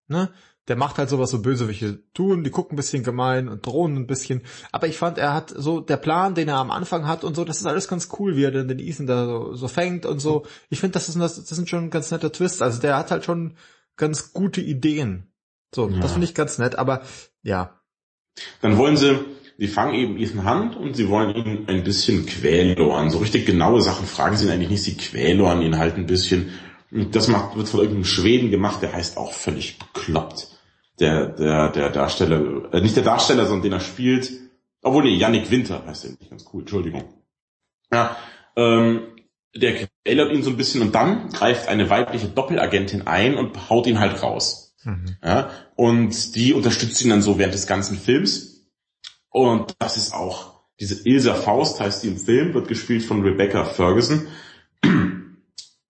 ne, 0.06 0.30
der 0.68 0.76
macht 0.76 0.98
halt 0.98 1.08
sowas 1.10 1.30
so 1.30 1.42
Bösewichte 1.42 2.00
tun, 2.12 2.44
die 2.44 2.50
gucken 2.50 2.74
ein 2.74 2.76
bisschen 2.76 3.02
gemein 3.02 3.48
und 3.48 3.66
drohen 3.66 3.96
ein 3.96 4.06
bisschen. 4.06 4.42
Aber 4.70 4.86
ich 4.86 4.98
fand, 4.98 5.18
er 5.18 5.34
hat 5.34 5.52
so, 5.56 5.80
der 5.80 5.96
Plan, 5.96 6.36
den 6.36 6.48
er 6.48 6.58
am 6.58 6.70
Anfang 6.70 7.08
hat 7.08 7.24
und 7.24 7.34
so, 7.34 7.44
das 7.44 7.58
ist 7.58 7.66
alles 7.66 7.88
ganz 7.88 8.08
cool, 8.18 8.36
wie 8.36 8.44
er 8.44 8.52
denn 8.52 8.68
den 8.68 8.78
Ethan 8.78 9.06
da 9.06 9.26
so, 9.26 9.54
so 9.54 9.66
fängt 9.66 10.06
und 10.06 10.20
so. 10.20 10.46
Ich 10.68 10.78
finde, 10.78 10.92
das, 10.92 11.08
ist, 11.08 11.18
das, 11.18 11.36
das 11.36 11.48
sind 11.48 11.68
schon 11.68 11.90
ganz 11.90 12.12
nette 12.12 12.30
Twists. 12.30 12.62
Also 12.62 12.80
der 12.80 12.96
hat 12.96 13.10
halt 13.10 13.24
schon 13.24 13.56
ganz 13.96 14.32
gute 14.32 14.60
Ideen. 14.60 15.32
So, 15.74 15.88
ja. 15.88 15.98
das 16.00 16.12
finde 16.12 16.26
ich 16.26 16.34
ganz 16.34 16.58
nett, 16.58 16.76
aber 16.76 17.02
ja. 17.42 17.80
Dann 18.60 18.76
wollen 18.78 18.96
sie, 18.96 19.18
sie 19.58 19.68
fangen 19.68 19.94
eben 19.94 20.18
Ethan 20.18 20.44
Hand 20.44 20.76
und 20.76 20.96
sie 20.96 21.08
wollen 21.08 21.34
ihn 21.34 21.68
ein 21.68 21.84
bisschen 21.84 22.26
quäloren. 22.26 23.10
So 23.10 23.18
richtig 23.18 23.46
genaue 23.46 23.82
Sachen 23.82 24.06
fragen 24.06 24.36
sie 24.36 24.46
ihn 24.46 24.52
eigentlich 24.52 24.70
nicht, 24.70 24.82
sie 24.82 24.96
quäloren 24.96 25.62
ihn 25.62 25.78
halt 25.78 25.96
ein 25.96 26.06
bisschen. 26.06 26.52
Und 26.90 27.14
das 27.14 27.28
macht, 27.28 27.56
wird 27.56 27.68
von 27.68 27.80
irgendeinem 27.80 28.04
Schweden 28.04 28.50
gemacht, 28.50 28.82
der 28.82 28.92
heißt 28.92 29.16
auch 29.16 29.32
völlig 29.32 29.78
bekloppt 29.78 30.48
der, 31.00 31.28
der, 31.28 31.70
der 31.70 31.90
Darsteller, 31.90 32.72
äh, 32.72 32.80
nicht 32.80 32.96
der 32.96 33.02
Darsteller, 33.02 33.46
sondern 33.46 33.62
den 33.62 33.72
er 33.72 33.80
spielt, 33.80 34.30
obwohl 34.82 35.04
nee, 35.04 35.16
Yannick 35.16 35.50
Winter 35.50 35.84
heißt 35.86 36.04
er 36.04 36.10
nicht, 36.10 36.30
ganz 36.30 36.44
cool, 36.52 36.60
Entschuldigung. 36.60 37.04
Ja, 37.92 38.16
ähm, 38.56 39.08
der 39.54 39.88
quälert 40.04 40.32
ihn 40.32 40.42
so 40.42 40.50
ein 40.50 40.56
bisschen 40.56 40.82
und 40.82 40.94
dann 40.94 41.30
greift 41.30 41.68
eine 41.68 41.90
weibliche 41.90 42.28
Doppelagentin 42.28 43.06
ein 43.06 43.34
und 43.36 43.68
haut 43.68 43.86
ihn 43.86 43.98
halt 43.98 44.22
raus. 44.22 44.69
Mhm. 44.84 45.16
Ja, 45.22 45.50
und 45.76 46.34
die 46.34 46.54
unterstützt 46.54 47.02
ihn 47.02 47.10
dann 47.10 47.22
so 47.22 47.38
während 47.38 47.54
des 47.54 47.66
ganzen 47.66 47.98
Films. 47.98 48.66
Und 49.28 49.74
das 49.78 49.96
ist 49.96 50.12
auch, 50.12 50.64
diese 50.80 51.06
Ilsa 51.06 51.34
Faust 51.34 51.80
heißt 51.80 52.02
die 52.02 52.08
im 52.08 52.18
Film, 52.18 52.54
wird 52.54 52.68
gespielt 52.68 53.04
von 53.04 53.22
Rebecca 53.22 53.64
Ferguson 53.64 54.26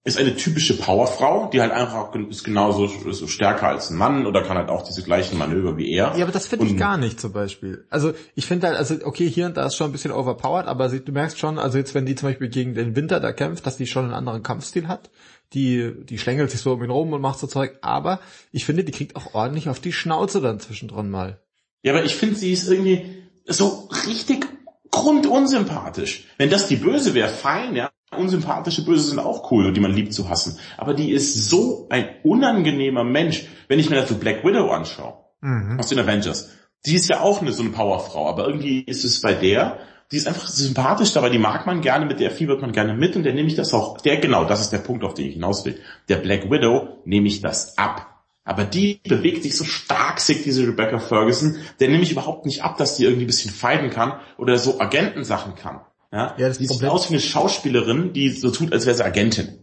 ist 0.03 0.19
eine 0.19 0.35
typische 0.35 0.79
Powerfrau, 0.79 1.51
die 1.53 1.61
halt 1.61 1.73
einfach 1.73 2.15
ist 2.15 2.43
genauso 2.43 2.87
ist 2.87 3.29
stärker 3.29 3.69
als 3.69 3.91
ein 3.91 3.99
Mann 3.99 4.27
oder 4.27 4.43
kann 4.43 4.57
halt 4.57 4.71
auch 4.71 4.83
diese 4.83 5.03
gleichen 5.03 5.37
Manöver 5.37 5.77
wie 5.77 5.93
er. 5.93 6.17
Ja, 6.17 6.25
aber 6.25 6.33
das 6.33 6.47
finde 6.47 6.67
ich 6.67 6.77
gar 6.79 6.97
nicht 6.97 7.21
zum 7.21 7.33
Beispiel. 7.33 7.85
Also 7.91 8.13
ich 8.35 8.47
finde 8.47 8.69
halt, 8.69 8.79
also 8.79 8.97
okay, 9.05 9.29
hier 9.29 9.47
und 9.47 9.59
da 9.59 9.67
ist 9.67 9.77
schon 9.77 9.91
ein 9.91 9.93
bisschen 9.93 10.11
overpowered, 10.11 10.67
aber 10.67 10.89
sie, 10.89 11.05
du 11.05 11.13
merkst 11.13 11.39
schon, 11.39 11.59
also 11.59 11.77
jetzt 11.77 11.95
wenn 11.95 12.07
die 12.07 12.15
zum 12.15 12.31
Beispiel 12.31 12.49
gegen 12.49 12.75
den 12.75 12.97
Winter 12.97 13.21
da 13.21 13.33
kämpft, 13.33 13.67
dass 13.67 13.77
die 13.77 13.87
schon 13.87 14.05
einen 14.05 14.15
anderen 14.15 14.43
Kampfstil 14.43 14.89
hat. 14.89 15.11
Die, 15.53 15.93
die 16.05 16.19
schlängelt 16.19 16.51
sich 16.51 16.61
so 16.61 16.73
um 16.73 16.83
ihn 16.83 16.91
rum 16.91 17.13
und 17.13 17.21
macht 17.21 17.39
so 17.39 17.47
Zeug, 17.47 17.79
aber 17.81 18.21
ich 18.53 18.65
finde, 18.65 18.85
die 18.85 18.93
kriegt 18.93 19.17
auch 19.17 19.35
ordentlich 19.35 19.69
auf 19.69 19.81
die 19.81 19.93
Schnauze 19.93 20.41
dann 20.41 20.61
zwischendrin 20.61 21.11
mal. 21.11 21.41
Ja, 21.83 21.93
aber 21.93 22.05
ich 22.05 22.15
finde, 22.15 22.37
sie 22.37 22.53
ist 22.53 22.69
irgendwie 22.69 23.25
so 23.47 23.89
richtig 24.07 24.47
grundunsympathisch. 24.91 26.25
Wenn 26.39 26.51
das 26.51 26.69
die 26.69 26.77
Böse 26.77 27.15
wäre, 27.15 27.29
fein, 27.29 27.77
ja. 27.77 27.91
Unsympathische 28.17 28.85
Böse 28.85 29.05
sind 29.05 29.21
auch 29.21 29.53
cool 29.53 29.67
und 29.67 29.75
die 29.75 29.81
man 29.81 29.95
liebt 29.95 30.13
zu 30.13 30.29
hassen. 30.29 30.59
Aber 30.77 30.95
die 30.95 31.13
ist 31.13 31.49
so 31.49 31.87
ein 31.91 32.09
unangenehmer 32.25 33.05
Mensch, 33.05 33.47
wenn 33.69 33.79
ich 33.79 33.89
mir 33.89 33.97
dazu 33.97 34.19
Black 34.19 34.45
Widow 34.45 34.71
anschaue. 34.71 35.15
Mhm. 35.41 35.79
Aus 35.79 35.91
den 35.91 36.01
Avengers. 36.01 36.51
Die 36.87 36.97
ist 36.97 37.09
ja 37.09 37.21
auch 37.21 37.41
eine, 37.41 37.53
so 37.53 37.63
eine 37.63 37.71
Powerfrau, 37.71 38.29
aber 38.29 38.49
irgendwie 38.49 38.81
ist 38.81 39.05
es 39.05 39.21
bei 39.21 39.33
der, 39.33 39.79
die 40.13 40.17
ist 40.17 40.27
einfach 40.27 40.49
sympathisch, 40.49 41.13
dabei 41.13 41.31
die 41.31 41.39
mag 41.39 41.67
man 41.67 41.81
gerne, 41.83 42.05
mit 42.05 42.19
der 42.19 42.31
fiebert 42.31 42.61
man 42.61 42.73
gerne 42.73 42.95
mit 42.95 43.15
und 43.15 43.23
der 43.23 43.33
nehme 43.33 43.49
ich 43.49 43.55
das 43.55 43.73
auch, 43.73 44.01
der 44.01 44.17
genau, 44.17 44.45
das 44.45 44.61
ist 44.61 44.71
der 44.71 44.79
Punkt, 44.79 45.05
auf 45.05 45.15
den 45.15 45.27
ich 45.27 45.35
hinaus 45.35 45.65
will. 45.65 45.81
Der 46.09 46.17
Black 46.17 46.51
Widow 46.51 47.01
nehme 47.05 47.29
ich 47.29 47.41
das 47.41 47.79
ab. 47.79 48.07
Aber 48.43 48.65
die 48.65 49.01
bewegt 49.05 49.45
sich 49.45 49.57
so 49.57 49.65
stark, 49.65 50.19
sich 50.19 50.43
diese 50.43 50.67
Rebecca 50.67 50.99
Ferguson, 50.99 51.59
der 51.79 51.89
nehme 51.89 52.03
ich 52.03 52.11
überhaupt 52.11 52.47
nicht 52.47 52.65
ab, 52.65 52.79
dass 52.79 52.97
die 52.97 53.05
irgendwie 53.05 53.25
ein 53.25 53.29
bisschen 53.29 53.53
feiden 53.53 53.91
kann 53.91 54.15
oder 54.39 54.59
so 54.59 54.81
Agentensachen 54.81 55.55
kann. 55.55 55.83
Ja, 56.13 56.35
ja 56.37 56.49
das 56.49 56.59
die 56.59 56.67
Problem 56.67 56.89
sieht 56.89 56.95
aus 56.95 57.11
wie 57.11 57.15
eine 57.15 57.21
Schauspielerin, 57.21 58.13
die 58.13 58.31
so 58.31 58.51
tut, 58.51 58.73
als 58.73 58.87
wäre 58.87 58.97
sie 58.97 59.05
Agentin. 59.05 59.59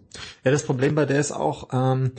Ja, 0.45 0.51
das 0.51 0.63
Problem 0.63 0.95
bei 0.95 1.05
der 1.05 1.19
ist 1.19 1.33
auch, 1.33 1.69
ähm, 1.73 2.13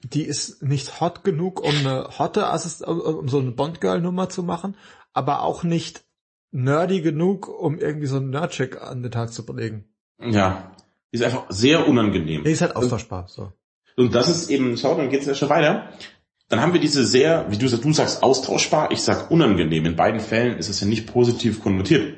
die 0.00 0.22
ist 0.22 0.62
nicht 0.62 1.00
hot 1.00 1.24
genug, 1.24 1.60
um 1.60 1.74
eine 1.74 2.10
hotte 2.18 2.46
Assist 2.46 2.86
um 2.86 3.28
so 3.28 3.40
eine 3.40 3.50
Bond-Girl-Nummer 3.50 4.28
zu 4.28 4.44
machen, 4.44 4.76
aber 5.12 5.42
auch 5.42 5.64
nicht 5.64 6.04
nerdy 6.50 7.00
genug, 7.00 7.48
um 7.48 7.78
irgendwie 7.78 8.06
so 8.06 8.16
einen 8.16 8.30
Nerdcheck 8.30 8.80
an 8.82 9.02
den 9.02 9.12
Tag 9.12 9.32
zu 9.32 9.44
belegen. 9.44 9.84
Ja, 10.20 10.72
die 11.12 11.18
ist 11.18 11.24
einfach 11.24 11.46
sehr 11.48 11.86
unangenehm. 11.88 12.44
Die 12.44 12.50
ist 12.50 12.60
halt 12.60 12.76
austauschbar, 12.76 13.26
so. 13.28 13.52
Und 13.96 14.14
das 14.14 14.28
ist 14.28 14.50
eben, 14.50 14.76
schau, 14.76 14.96
dann 14.96 15.08
geht's 15.08 15.26
ja 15.26 15.34
schon 15.34 15.48
weiter. 15.48 15.88
Dann 16.48 16.60
haben 16.60 16.72
wir 16.72 16.80
diese 16.80 17.04
sehr, 17.04 17.46
wie 17.50 17.58
du 17.58 17.68
sagst, 17.68 17.84
du 17.84 17.92
sagst 17.92 18.22
austauschbar, 18.22 18.90
ich 18.90 19.02
sag 19.02 19.30
unangenehm. 19.30 19.84
In 19.84 19.96
beiden 19.96 20.20
Fällen 20.20 20.56
ist 20.56 20.68
es 20.68 20.80
ja 20.80 20.86
nicht 20.86 21.12
positiv 21.12 21.62
konnotiert. 21.62 22.16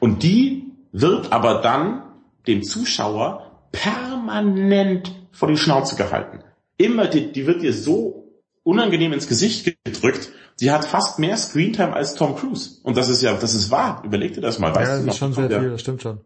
Und 0.00 0.22
die 0.22 0.72
wird 0.92 1.32
aber 1.32 1.60
dann 1.62 2.02
dem 2.46 2.62
Zuschauer 2.62 3.68
permanent 3.72 5.12
vor 5.32 5.48
die 5.48 5.56
Schnauze 5.56 5.96
gehalten. 5.96 6.40
Immer, 6.76 7.06
die, 7.06 7.32
die 7.32 7.46
wird 7.46 7.62
dir 7.62 7.72
so 7.72 8.25
unangenehm 8.66 9.12
ins 9.12 9.28
Gesicht 9.28 9.76
gedrückt. 9.84 10.30
Sie 10.56 10.70
hat 10.70 10.84
fast 10.84 11.18
mehr 11.18 11.36
Screentime 11.36 11.94
als 11.94 12.14
Tom 12.14 12.34
Cruise. 12.34 12.80
Und 12.82 12.96
das 12.96 13.08
ist 13.08 13.22
ja, 13.22 13.34
das 13.34 13.54
ist 13.54 13.70
wahr. 13.70 14.02
Überleg 14.04 14.34
dir 14.34 14.40
das 14.40 14.58
mal. 14.58 14.74
Weißt 14.74 14.90
ja, 14.90 14.96
das 14.98 15.06
ist 15.14 15.18
schon 15.18 15.32
sehr 15.32 15.48
viel, 15.48 15.70
das 15.70 15.80
stimmt 15.80 16.02
schon. 16.02 16.20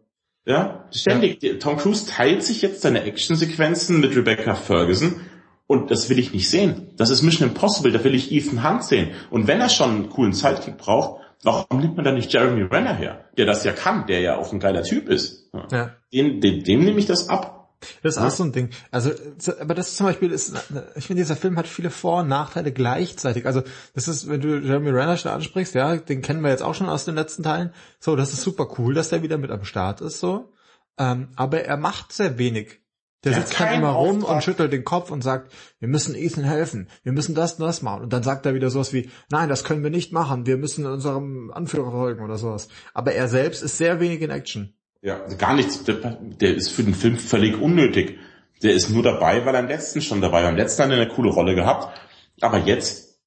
Ja, 0.45 0.85
ständig. 0.91 1.43
Ja. 1.43 1.53
Tom 1.59 1.77
Cruise 1.77 2.07
teilt 2.07 2.43
sich 2.43 2.63
jetzt 2.63 2.81
seine 2.81 3.03
Actionsequenzen 3.03 3.99
mit 3.99 4.15
Rebecca 4.15 4.55
Ferguson 4.55 5.21
und 5.67 5.91
das 5.91 6.09
will 6.09 6.17
ich 6.17 6.33
nicht 6.33 6.49
sehen. 6.49 6.89
Das 6.97 7.11
ist 7.11 7.21
Mission 7.21 7.49
Impossible, 7.49 7.91
da 7.91 8.03
will 8.03 8.15
ich 8.15 8.31
Ethan 8.31 8.67
Hunt 8.67 8.83
sehen. 8.83 9.11
Und 9.29 9.47
wenn 9.47 9.61
er 9.61 9.69
schon 9.69 9.91
einen 9.91 10.09
coolen 10.09 10.33
Sidekick 10.33 10.77
braucht, 10.77 11.21
warum 11.43 11.79
nimmt 11.79 11.95
man 11.95 12.05
dann 12.05 12.15
nicht 12.15 12.33
Jeremy 12.33 12.63
Renner 12.63 12.95
her, 12.95 13.25
der 13.37 13.45
das 13.45 13.63
ja 13.63 13.71
kann, 13.71 14.07
der 14.07 14.21
ja 14.21 14.37
auch 14.37 14.51
ein 14.51 14.59
geiler 14.59 14.81
Typ 14.81 15.09
ist. 15.09 15.49
Ja. 15.71 15.91
Den, 16.11 16.41
dem, 16.41 16.63
dem 16.63 16.83
nehme 16.83 16.99
ich 16.99 17.05
das 17.05 17.29
ab. 17.29 17.60
Das 18.03 18.15
ist 18.15 18.21
ja. 18.21 18.27
auch 18.27 18.31
so 18.31 18.43
ein 18.43 18.51
Ding. 18.51 18.69
Also, 18.91 19.11
aber 19.59 19.73
das 19.73 19.95
zum 19.95 20.05
Beispiel 20.05 20.31
ist, 20.31 20.53
ich 20.95 21.07
finde, 21.07 21.21
dieser 21.23 21.35
Film 21.35 21.57
hat 21.57 21.67
viele 21.67 21.89
Vor- 21.89 22.21
und 22.21 22.27
Nachteile 22.27 22.71
gleichzeitig. 22.71 23.45
Also, 23.45 23.63
das 23.93 24.07
ist, 24.07 24.29
wenn 24.29 24.41
du 24.41 24.59
Jeremy 24.59 24.91
Renner 24.91 25.17
schon 25.17 25.31
ansprichst, 25.31 25.73
ja, 25.75 25.97
den 25.97 26.21
kennen 26.21 26.41
wir 26.41 26.49
jetzt 26.49 26.63
auch 26.63 26.75
schon 26.75 26.89
aus 26.89 27.05
den 27.05 27.15
letzten 27.15 27.43
Teilen. 27.43 27.73
So, 27.99 28.15
das 28.15 28.33
ist 28.33 28.41
super 28.41 28.67
cool, 28.77 28.93
dass 28.93 29.09
der 29.09 29.23
wieder 29.23 29.37
mit 29.37 29.51
am 29.51 29.65
Start 29.65 30.01
ist, 30.01 30.19
so. 30.19 30.53
Ähm, 30.97 31.29
aber 31.35 31.63
er 31.63 31.77
macht 31.77 32.13
sehr 32.13 32.37
wenig. 32.37 32.81
Der 33.23 33.33
sitzt 33.33 33.59
dann 33.59 33.75
immer 33.75 33.89
rum 33.89 34.21
Auftrag. 34.21 34.35
und 34.35 34.43
schüttelt 34.43 34.73
den 34.73 34.83
Kopf 34.83 35.11
und 35.11 35.23
sagt, 35.23 35.53
wir 35.79 35.87
müssen 35.87 36.15
Ethan 36.15 36.43
helfen, 36.43 36.89
wir 37.03 37.11
müssen 37.11 37.35
das 37.35 37.53
und 37.53 37.65
das 37.65 37.83
machen. 37.83 38.01
Und 38.01 38.13
dann 38.13 38.23
sagt 38.23 38.47
er 38.47 38.55
wieder 38.55 38.71
sowas 38.71 38.93
wie, 38.93 39.11
nein, 39.29 39.47
das 39.47 39.63
können 39.63 39.83
wir 39.83 39.91
nicht 39.91 40.11
machen, 40.11 40.47
wir 40.47 40.57
müssen 40.57 40.87
unserem 40.87 41.51
Anführer 41.51 41.91
folgen 41.91 42.23
oder 42.23 42.37
sowas. 42.37 42.67
Aber 42.95 43.13
er 43.13 43.27
selbst 43.27 43.61
ist 43.61 43.77
sehr 43.77 43.99
wenig 43.99 44.21
in 44.21 44.31
Action. 44.31 44.73
Ja, 45.01 45.19
gar 45.37 45.55
nichts. 45.55 45.83
Der, 45.83 45.95
der 45.95 46.55
ist 46.55 46.69
für 46.69 46.83
den 46.83 46.93
Film 46.93 47.17
völlig 47.17 47.59
unnötig. 47.59 48.19
Der 48.61 48.73
ist 48.73 48.89
nur 48.89 49.01
dabei, 49.01 49.45
weil 49.45 49.55
er 49.55 49.61
am 49.61 49.67
letzten 49.67 50.01
schon 50.01 50.21
dabei 50.21 50.43
war. 50.43 50.49
Am 50.49 50.57
letzten 50.57 50.83
hat 50.83 50.91
er 50.91 50.97
eine 50.97 51.07
coole 51.07 51.31
Rolle 51.31 51.55
gehabt. 51.55 51.99
Aber 52.41 52.59
jetzt 52.59 53.19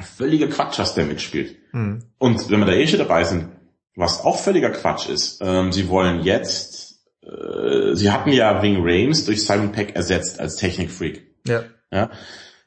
völliger 0.00 0.48
Quatsch, 0.48 0.78
was 0.78 0.94
der 0.94 1.04
mitspielt. 1.04 1.56
Mhm. 1.72 2.04
Und 2.18 2.50
wenn 2.50 2.60
wir 2.60 2.66
da 2.66 2.72
eh 2.72 2.86
schon 2.86 2.98
dabei 2.98 3.24
sind, 3.24 3.48
was 3.94 4.24
auch 4.24 4.38
völliger 4.38 4.70
Quatsch 4.70 5.08
ist, 5.08 5.40
ähm, 5.42 5.72
sie 5.72 5.88
wollen 5.88 6.22
jetzt, 6.22 7.00
äh, 7.22 7.94
sie 7.94 8.10
hatten 8.10 8.30
ja 8.30 8.62
Wing 8.62 8.78
Rames 8.80 9.24
durch 9.24 9.44
Simon 9.44 9.72
Peck 9.72 9.96
ersetzt 9.96 10.40
als 10.40 10.56
Technikfreak. 10.56 11.26
Ja. 11.46 11.64
ja. 11.90 12.10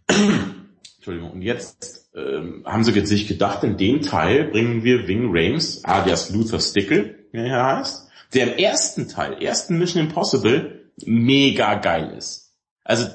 Entschuldigung. 0.97 1.32
Und 1.32 1.41
jetzt 1.41 2.12
ähm, 2.15 2.63
haben 2.65 2.84
sie 2.84 3.06
sich 3.06 3.28
gedacht, 3.28 3.63
in 3.63 3.78
dem 3.78 4.02
Teil 4.02 4.45
bringen 4.45 4.84
wir 4.84 5.08
Wing 5.08 5.30
Rames, 5.32 5.84
alias 5.86 6.30
Luther 6.32 6.60
Stickle, 6.60 7.15
wie 7.32 7.39
er 7.39 7.78
heißt, 7.78 8.11
der 8.34 8.54
im 8.54 8.60
ersten 8.60 9.08
Teil, 9.08 9.41
ersten 9.41 9.78
Mission 9.78 10.06
Impossible, 10.06 10.91
mega 11.06 11.76
geil 11.76 12.13
ist. 12.17 12.54
Also 12.84 13.08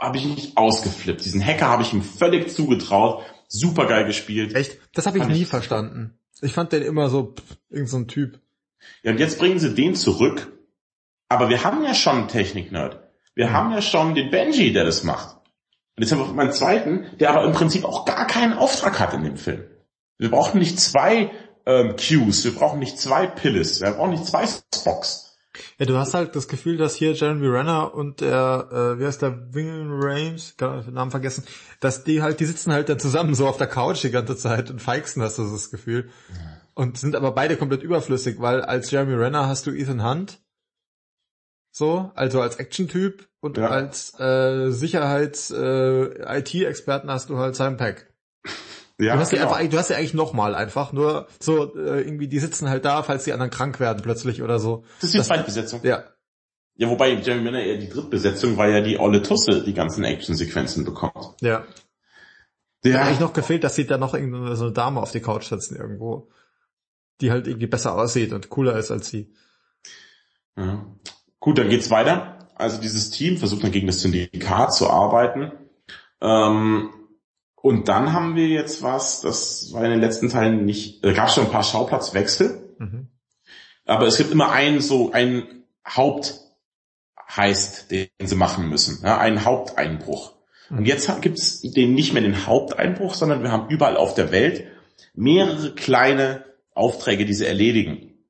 habe 0.00 0.18
ich 0.18 0.26
mich 0.26 0.56
ausgeflippt. 0.56 1.24
Diesen 1.24 1.44
Hacker 1.44 1.68
habe 1.68 1.82
ich 1.82 1.92
ihm 1.92 2.02
völlig 2.02 2.50
zugetraut. 2.50 3.24
Super 3.48 3.86
geil 3.86 4.04
gespielt. 4.04 4.54
Echt? 4.54 4.78
Das 4.94 5.06
habe 5.06 5.18
ich 5.18 5.26
nie 5.26 5.42
ich 5.42 5.48
verstanden. 5.48 6.18
Ich 6.40 6.52
fand 6.52 6.72
den 6.72 6.82
immer 6.82 7.08
so, 7.08 7.34
pff, 7.34 7.56
irgend 7.70 7.88
so 7.88 7.96
ein 7.98 8.08
Typ. 8.08 8.40
Ja, 9.02 9.12
und 9.12 9.20
jetzt 9.20 9.38
bringen 9.38 9.58
sie 9.58 9.74
den 9.74 9.94
zurück. 9.94 10.52
Aber 11.28 11.48
wir 11.48 11.64
haben 11.64 11.82
ja 11.84 11.94
schon 11.94 12.16
einen 12.16 12.28
Technik-Nerd. 12.28 13.00
Wir 13.34 13.48
mhm. 13.48 13.52
haben 13.52 13.72
ja 13.72 13.80
schon 13.80 14.14
den 14.14 14.30
Benji, 14.30 14.72
der 14.72 14.84
das 14.84 15.04
macht. 15.04 15.36
Und 15.96 16.02
jetzt 16.02 16.12
haben 16.12 16.20
wir 16.20 16.32
meinen 16.32 16.52
zweiten, 16.52 17.06
der 17.18 17.30
aber 17.30 17.44
im 17.44 17.52
Prinzip 17.52 17.84
auch 17.84 18.04
gar 18.04 18.26
keinen 18.26 18.54
Auftrag 18.54 18.98
hat 18.98 19.14
in 19.14 19.24
dem 19.24 19.36
Film. 19.36 19.64
Wir 20.18 20.30
brauchen 20.30 20.58
nicht 20.58 20.78
zwei 20.78 21.30
ähm, 21.66 21.96
Qs. 21.96 22.44
Wir 22.44 22.54
brauchen 22.54 22.78
nicht 22.78 22.98
zwei 22.98 23.26
Pilles. 23.26 23.80
Wir 23.80 23.90
brauchen 23.92 24.10
nicht 24.10 24.26
zwei 24.26 24.46
Spocks. 24.46 25.32
Ja, 25.78 25.86
du 25.86 25.96
hast 25.98 26.14
halt 26.14 26.34
das 26.34 26.48
Gefühl, 26.48 26.78
dass 26.78 26.94
hier 26.94 27.12
Jeremy 27.12 27.46
Renner 27.46 27.94
und 27.94 28.22
der, 28.22 28.68
äh, 28.70 28.98
wie 28.98 29.04
heißt 29.04 29.20
der, 29.20 29.54
Wingen 29.54 29.90
Rames, 29.90 30.54
kann 30.56 30.82
den 30.82 30.94
Namen 30.94 31.10
vergessen, 31.10 31.44
dass 31.80 32.04
die 32.04 32.22
halt, 32.22 32.40
die 32.40 32.46
sitzen 32.46 32.72
halt 32.72 32.88
dann 32.88 32.98
zusammen 32.98 33.34
so 33.34 33.46
auf 33.46 33.58
der 33.58 33.66
Couch 33.66 34.02
die 34.02 34.10
ganze 34.10 34.34
Zeit 34.36 34.70
und 34.70 34.80
feixen, 34.80 35.22
hast 35.22 35.36
du 35.38 35.42
das 35.42 35.70
Gefühl. 35.70 36.08
Und 36.74 36.96
sind 36.96 37.14
aber 37.16 37.32
beide 37.32 37.58
komplett 37.58 37.82
überflüssig, 37.82 38.40
weil 38.40 38.62
als 38.62 38.90
Jeremy 38.90 39.12
Renner 39.14 39.46
hast 39.46 39.66
du 39.66 39.72
Ethan 39.72 40.02
Hunt, 40.02 40.40
so, 41.70 42.10
also 42.14 42.40
als 42.40 42.56
Action-Typ 42.56 43.28
und 43.40 43.58
ja. 43.58 43.68
als 43.68 44.18
äh, 44.18 44.70
Sicherheits-IT-Experten 44.70 47.08
äh, 47.08 47.12
hast 47.12 47.28
du 47.28 47.36
halt 47.38 47.56
Simon 47.56 47.76
Peck. 47.76 48.11
Ja, 49.02 49.14
du 49.14 49.20
hast 49.20 49.30
genau. 49.30 49.42
ja 49.42 49.52
einfach, 49.52 49.70
du 49.70 49.78
hast 49.78 49.90
ja 49.90 49.96
eigentlich 49.96 50.14
nochmal 50.14 50.54
einfach, 50.54 50.92
nur 50.92 51.26
so 51.40 51.74
äh, 51.76 52.02
irgendwie, 52.02 52.28
die 52.28 52.38
sitzen 52.38 52.68
halt 52.68 52.84
da, 52.84 53.02
falls 53.02 53.24
die 53.24 53.32
anderen 53.32 53.50
krank 53.50 53.80
werden 53.80 54.02
plötzlich 54.02 54.42
oder 54.42 54.58
so. 54.58 54.84
Das 55.00 55.10
ist 55.10 55.14
die 55.14 55.22
Zweitbesetzung. 55.22 55.80
Ja. 55.82 56.04
Ja, 56.76 56.88
wobei 56.88 57.12
Jeremy 57.12 57.48
Renner 57.48 57.62
eher 57.62 57.78
die 57.78 57.88
Drittbesetzung, 57.88 58.56
weil 58.56 58.72
ja 58.72 58.80
die 58.80 58.98
Olle 58.98 59.22
Tusse 59.22 59.62
die 59.62 59.74
ganzen 59.74 60.04
Actionsequenzen 60.04 60.84
bekommt. 60.84 61.36
Ja. 61.40 61.64
Der 62.84 62.98
hat 62.98 63.06
eigentlich 63.06 63.20
noch 63.20 63.32
gefehlt, 63.32 63.62
dass 63.62 63.74
sie 63.74 63.86
da 63.86 63.98
noch 63.98 64.14
irgendeine 64.14 64.56
so 64.56 64.64
eine 64.64 64.72
Dame 64.72 65.00
auf 65.00 65.12
die 65.12 65.20
Couch 65.20 65.44
setzen 65.44 65.76
irgendwo, 65.76 66.30
die 67.20 67.30
halt 67.30 67.46
irgendwie 67.46 67.66
besser 67.66 67.94
aussieht 67.94 68.32
und 68.32 68.48
cooler 68.48 68.76
ist 68.76 68.90
als 68.90 69.08
sie. 69.08 69.32
Ja. 70.56 70.84
Gut, 71.38 71.58
dann 71.58 71.68
geht's 71.68 71.90
weiter. 71.90 72.48
Also 72.54 72.80
dieses 72.80 73.10
Team 73.10 73.36
versucht 73.36 73.64
dann 73.64 73.72
gegen 73.72 73.86
das 73.86 74.00
Syndikat 74.00 74.74
zu 74.74 74.88
arbeiten. 74.88 75.52
Ähm, 76.20 76.90
und 77.62 77.88
dann 77.88 78.12
haben 78.12 78.34
wir 78.34 78.48
jetzt 78.48 78.82
was, 78.82 79.20
das 79.20 79.72
war 79.72 79.84
in 79.84 79.92
den 79.92 80.00
letzten 80.00 80.28
Teilen 80.28 80.64
nicht, 80.64 81.04
da 81.04 81.12
gab 81.12 81.28
es 81.28 81.34
schon 81.34 81.44
ein 81.44 81.52
paar 81.52 81.62
Schauplatzwechsel. 81.62 82.74
Mhm. 82.78 83.06
Aber 83.84 84.08
es 84.08 84.18
gibt 84.18 84.32
immer 84.32 84.50
einen 84.50 84.80
so, 84.80 85.12
einen 85.12 85.62
Hauptheist, 85.86 87.92
den 87.92 88.08
sie 88.20 88.34
machen 88.34 88.68
müssen. 88.68 89.04
Ja, 89.04 89.18
einen 89.18 89.44
Haupteinbruch. 89.44 90.34
Mhm. 90.70 90.78
Und 90.78 90.86
jetzt 90.86 91.08
gibt 91.22 91.38
es 91.38 91.60
den 91.60 91.94
nicht 91.94 92.12
mehr 92.12 92.22
den 92.22 92.46
Haupteinbruch, 92.46 93.14
sondern 93.14 93.44
wir 93.44 93.52
haben 93.52 93.70
überall 93.70 93.96
auf 93.96 94.14
der 94.14 94.32
Welt 94.32 94.66
mehrere 95.14 95.72
kleine 95.72 96.44
Aufträge, 96.74 97.24
die 97.24 97.34
sie 97.34 97.46
erledigen. 97.46 98.24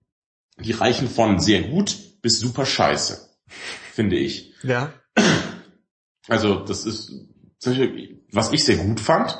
Die 0.58 0.72
reichen 0.72 1.08
von 1.08 1.40
sehr 1.40 1.62
gut 1.62 1.96
bis 2.20 2.38
super 2.38 2.66
scheiße, 2.66 3.30
finde 3.94 4.16
ich. 4.16 4.52
Ja. 4.62 4.92
Also 6.28 6.56
das 6.56 6.84
ist 6.84 7.31
was 8.32 8.52
ich 8.52 8.64
sehr 8.64 8.76
gut 8.76 9.00
fand, 9.00 9.38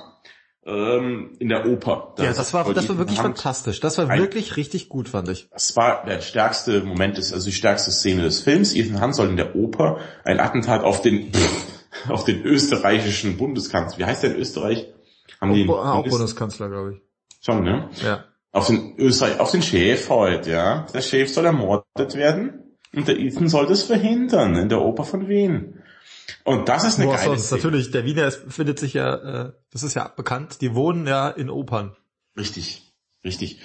ähm, 0.65 1.37
in 1.39 1.49
der 1.49 1.67
Oper. 1.67 2.15
Das 2.17 2.25
ja, 2.25 2.33
das 2.33 2.55
war, 2.55 2.73
das 2.73 2.89
war 2.89 2.99
wirklich 2.99 3.19
Hand 3.19 3.39
fantastisch. 3.39 3.81
Das 3.81 3.99
war 3.99 4.09
wirklich 4.17 4.57
richtig 4.57 4.89
gut, 4.89 5.09
fand 5.09 5.29
ich. 5.29 5.49
Das 5.51 5.77
war 5.77 6.05
der 6.05 6.21
stärkste 6.21 6.83
Moment, 6.83 7.19
des, 7.19 7.33
also 7.33 7.47
die 7.47 7.55
stärkste 7.55 7.91
Szene 7.91 8.23
des 8.23 8.41
Films. 8.41 8.75
Ethan 8.75 9.03
Hunt 9.03 9.15
soll 9.15 9.29
in 9.29 9.37
der 9.37 9.57
Oper 9.57 9.99
ein 10.25 10.39
Attentat 10.39 10.85
auf 10.85 11.03
den, 11.03 11.33
auf 12.09 12.25
den 12.25 12.43
österreichischen 12.45 13.37
Bundeskanzler, 13.37 13.99
wie 13.99 14.05
heißt 14.05 14.23
der 14.23 14.35
in 14.35 14.41
Österreich? 14.41 14.93
Haben 15.41 15.55
die 15.55 15.69
auch 15.69 15.95
Bundes 15.95 16.13
Bundeskanzler, 16.13 16.69
glaube 16.69 16.95
ich. 16.95 17.01
Schon, 17.45 17.65
ne? 17.65 17.91
Ja. 18.05 18.25
Auf 18.53 18.69
den 18.69 18.95
Österreich, 18.99 19.41
auf 19.41 19.51
den 19.51 19.63
Chef 19.63 20.09
heute, 20.11 20.51
ja. 20.51 20.87
Der 20.95 21.01
Chef 21.01 21.33
soll 21.33 21.47
ermordet 21.47 22.15
werden. 22.15 22.77
und 22.95 23.09
der 23.09 23.19
Ethan 23.19 23.49
soll 23.49 23.67
das 23.67 23.83
verhindern 23.83 24.55
in 24.55 24.69
der 24.69 24.81
Oper 24.81 25.03
von 25.03 25.27
Wien. 25.27 25.82
Und 26.45 26.69
das 26.69 26.85
ist 26.85 26.99
eine 26.99 27.07
Boah, 27.07 27.17
geile 27.17 27.31
sonst 27.31 27.47
Szene. 27.47 27.63
natürlich, 27.63 27.91
der 27.91 28.05
Wiener 28.05 28.27
ist, 28.27 28.43
findet 28.49 28.79
sich 28.79 28.95
ja, 28.95 29.15
äh, 29.15 29.53
das 29.71 29.83
ist 29.83 29.95
ja 29.95 30.09
bekannt, 30.09 30.61
die 30.61 30.75
wohnen 30.75 31.07
ja 31.07 31.29
in 31.29 31.51
Opern. 31.51 31.97
Richtig, 32.37 32.93
richtig. 33.25 33.61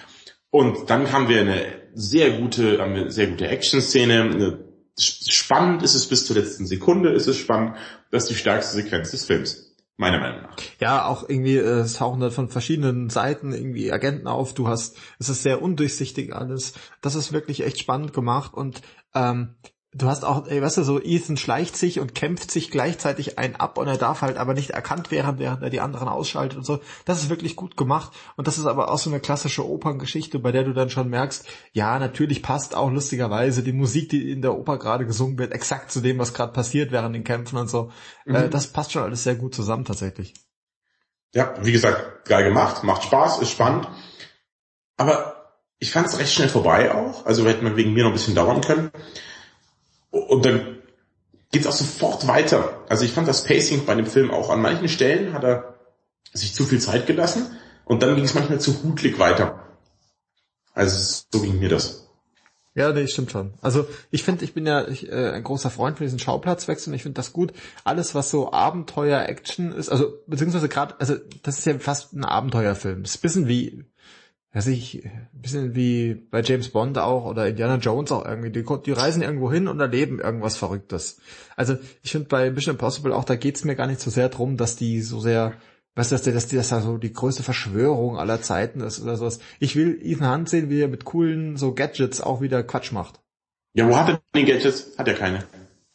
Und 0.49 0.89
dann 0.89 1.12
haben 1.12 1.27
wir 1.30 1.41
eine 1.41 1.82
sehr 1.93 2.32
gute, 2.39 2.80
haben 2.80 2.93
wir 2.93 3.01
eine 3.01 3.12
sehr 3.12 3.27
gute 3.27 3.47
Action-Szene. 3.47 4.60
Spannend 4.97 5.84
ist 5.84 5.93
es 5.93 6.08
bis 6.08 6.25
zur 6.25 6.36
letzten 6.36 6.65
Sekunde, 6.65 7.12
ist 7.12 7.27
es 7.27 7.38
spannend. 7.38 7.75
Das 8.12 8.23
ist 8.23 8.30
die 8.30 8.36
stärkste 8.36 8.75
Sequenz 8.77 9.12
des 9.12 9.25
Films. 9.25 9.75
Meiner 9.99 10.19
Meinung 10.19 10.43
nach. 10.43 10.56
Ja, 10.80 11.06
auch 11.08 11.27
irgendwie, 11.27 11.58
äh, 11.58 11.80
es 11.80 11.93
tauchen 11.93 12.19
da 12.19 12.30
von 12.30 12.49
verschiedenen 12.49 13.10
Seiten 13.10 13.51
irgendwie 13.51 13.91
Agenten 13.91 14.27
auf. 14.27 14.53
Du 14.53 14.67
hast, 14.67 14.95
es 15.17 15.27
ist 15.27 15.41
sehr 15.41 15.60
undurchsichtig 15.62 16.36
alles. 16.36 16.73
Das 17.01 17.15
ist 17.15 17.34
wirklich 17.34 17.63
echt 17.63 17.80
spannend 17.80 18.13
gemacht 18.13 18.53
und 18.53 18.82
ähm, 19.15 19.56
du 19.97 20.07
hast 20.07 20.23
auch, 20.23 20.47
ey, 20.47 20.62
weißt 20.62 20.77
du, 20.77 20.83
so 20.83 21.01
Ethan 21.01 21.38
schleicht 21.38 21.75
sich 21.75 21.99
und 21.99 22.13
kämpft 22.13 22.51
sich 22.51 22.69
gleichzeitig 22.69 23.39
ein 23.39 23.55
ab 23.55 23.77
und 23.77 23.88
er 23.88 23.97
darf 23.97 24.21
halt 24.21 24.38
aber 24.38 24.53
nicht 24.53 24.69
erkannt 24.69 25.12
werden, 25.12 25.39
während 25.39 25.63
er 25.63 25.69
die 25.69 25.81
anderen 25.81 26.07
ausschaltet 26.07 26.57
und 26.57 26.65
so. 26.65 26.79
Das 27.05 27.21
ist 27.21 27.29
wirklich 27.29 27.55
gut 27.55 27.77
gemacht 27.77 28.13
und 28.36 28.47
das 28.47 28.57
ist 28.57 28.65
aber 28.65 28.91
auch 28.91 28.97
so 28.97 29.10
eine 29.10 29.19
klassische 29.19 29.67
Operngeschichte, 29.67 30.39
bei 30.39 30.51
der 30.51 30.63
du 30.63 30.73
dann 30.73 30.89
schon 30.89 31.10
merkst, 31.10 31.47
ja, 31.73 31.97
natürlich 31.99 32.43
passt 32.43 32.75
auch 32.75 32.91
lustigerweise 32.91 33.63
die 33.63 33.73
Musik, 33.73 34.10
die 34.10 34.31
in 34.31 34.41
der 34.41 34.57
Oper 34.57 34.77
gerade 34.77 35.05
gesungen 35.05 35.38
wird, 35.39 35.51
exakt 35.51 35.91
zu 35.91 36.01
dem, 36.01 36.19
was 36.19 36.33
gerade 36.33 36.53
passiert 36.53 36.91
während 36.91 37.15
den 37.15 37.23
Kämpfen 37.23 37.57
und 37.57 37.69
so. 37.69 37.91
Äh, 38.25 38.49
das 38.49 38.67
passt 38.67 38.91
schon 38.91 39.03
alles 39.03 39.23
sehr 39.23 39.36
gut 39.36 39.55
zusammen 39.55 39.86
tatsächlich. 39.86 40.33
Ja, 41.33 41.55
wie 41.62 41.71
gesagt, 41.71 42.25
geil 42.25 42.43
gemacht, 42.43 42.83
macht 42.83 43.03
Spaß, 43.03 43.39
ist 43.41 43.51
spannend. 43.51 43.88
Aber 44.95 45.38
ich 45.79 45.91
fand 45.91 46.07
es 46.07 46.17
recht 46.17 46.33
schnell 46.33 46.49
vorbei 46.49 46.93
auch. 46.93 47.25
Also 47.25 47.45
hätte 47.45 47.63
man 47.63 47.75
wegen 47.75 47.93
mir 47.93 48.03
noch 48.03 48.12
ein 48.12 48.13
bisschen 48.13 48.36
dauern 48.36 48.62
können. 48.62 48.91
Und 50.19 50.45
dann 50.45 50.77
geht's 51.51 51.67
auch 51.67 51.73
sofort 51.73 52.27
weiter. 52.27 52.84
Also 52.89 53.06
ich 53.06 53.12
fand 53.12 53.27
das 53.27 53.43
Pacing 53.43 53.86
bei 53.86 53.95
dem 53.95 54.06
Film 54.06 54.32
auch 54.32 54.49
an 54.49 54.62
manchen 54.62 54.89
Stellen 54.89 55.34
hat 55.34 55.43
er 55.43 55.75
sich 56.34 56.53
zu 56.53 56.65
viel 56.65 56.80
Zeit 56.80 57.08
gelassen 57.08 57.58
und 57.86 58.03
dann 58.03 58.15
ging 58.15 58.25
es 58.25 58.34
manchmal 58.34 58.60
zu 58.60 58.84
hudlig 58.84 59.17
weiter. 59.17 59.63
Also 60.73 61.23
so 61.32 61.41
ging 61.41 61.60
mir 61.60 61.69
das. 61.69 62.08
Ja, 62.75 62.93
nee, 62.93 63.08
stimmt 63.08 63.32
schon. 63.32 63.56
Also 63.60 63.88
ich 64.12 64.21
finde, 64.21 64.45
ich 64.45 64.53
bin 64.53 64.67
ja 64.67 64.88
ich, 64.88 65.12
äh, 65.12 65.32
ein 65.32 65.43
großer 65.43 65.71
Freund 65.71 65.97
von 65.97 66.06
diesen 66.06 66.19
Schauplatzwechseln. 66.19 66.93
Ich 66.93 67.01
finde 67.01 67.15
das 67.15 67.34
gut. 67.34 67.51
Alles, 67.84 68.13
was 68.13 68.30
so 68.30 68.53
Abenteuer, 68.53 69.27
Action 69.27 69.71
ist, 69.71 69.89
also 69.89 70.13
beziehungsweise 70.27 70.69
gerade, 70.69 70.93
also 70.99 71.15
das 71.41 71.58
ist 71.58 71.65
ja 71.65 71.80
fast 71.80 72.13
ein 72.13 72.23
Abenteuerfilm. 72.23 73.01
Das 73.01 73.15
ist 73.15 73.17
ein 73.17 73.21
bisschen 73.21 73.47
wie, 73.47 73.86
weiß 74.53 74.67
ich, 74.67 75.05
ein 75.05 75.29
bisschen 75.33 75.75
wie 75.75 76.13
bei 76.15 76.41
James 76.41 76.69
Bond 76.69 76.97
auch 76.97 77.25
oder 77.25 77.47
Indiana 77.47 77.75
Jones 77.77 78.12
auch 78.12 78.25
irgendwie. 78.25 78.49
Die, 78.51 78.65
die 78.86 78.91
reisen 78.91 79.21
irgendwo 79.21 79.51
hin 79.51 79.67
und 79.67 79.79
erleben 79.79 80.19
irgendwas 80.19 80.57
Verrücktes. 80.57 81.19
Also 81.55 81.77
ich 82.01 82.12
finde 82.12 82.27
bei 82.29 82.49
Mission 82.51 82.75
Impossible 82.75 83.13
auch, 83.13 83.23
da 83.25 83.36
geht's 83.36 83.63
mir 83.65 83.75
gar 83.75 83.88
nicht 83.88 83.99
so 84.01 84.10
sehr 84.10 84.29
drum, 84.29 84.57
dass 84.57 84.75
die 84.75 85.01
so 85.01 85.19
sehr 85.19 85.53
Weißt 85.95 86.12
du, 86.12 86.13
dass, 86.15 86.21
der- 86.21 86.33
dass 86.36 86.45
die 86.47 86.55
das 86.55 86.69
da 86.69 86.79
so 86.79 86.99
die 86.99 87.12
größte 87.12 87.41
Verschwörung 87.41 88.19
aller 88.19 88.39
Zeiten 88.39 88.81
ist 88.81 89.01
oder 89.01 89.17
sowas. 89.17 89.39
Ich 89.60 89.75
will 89.75 89.99
Ethan 90.03 90.31
Hunt 90.31 90.47
sehen, 90.49 90.69
wie 90.69 90.79
er 90.79 90.88
mit 90.88 91.05
coolen 91.05 91.57
so 91.57 91.73
Gadgets 91.73 92.21
auch 92.21 92.39
wieder 92.39 92.62
Quatsch 92.62 92.91
macht. 92.91 93.19
Ja, 93.73 93.89
wo 93.89 93.97
hat 93.97 94.10
er 94.10 94.21
die 94.36 94.45
Gadgets? 94.45 94.91
Hat 94.99 95.07
er 95.07 95.15
keine. 95.15 95.39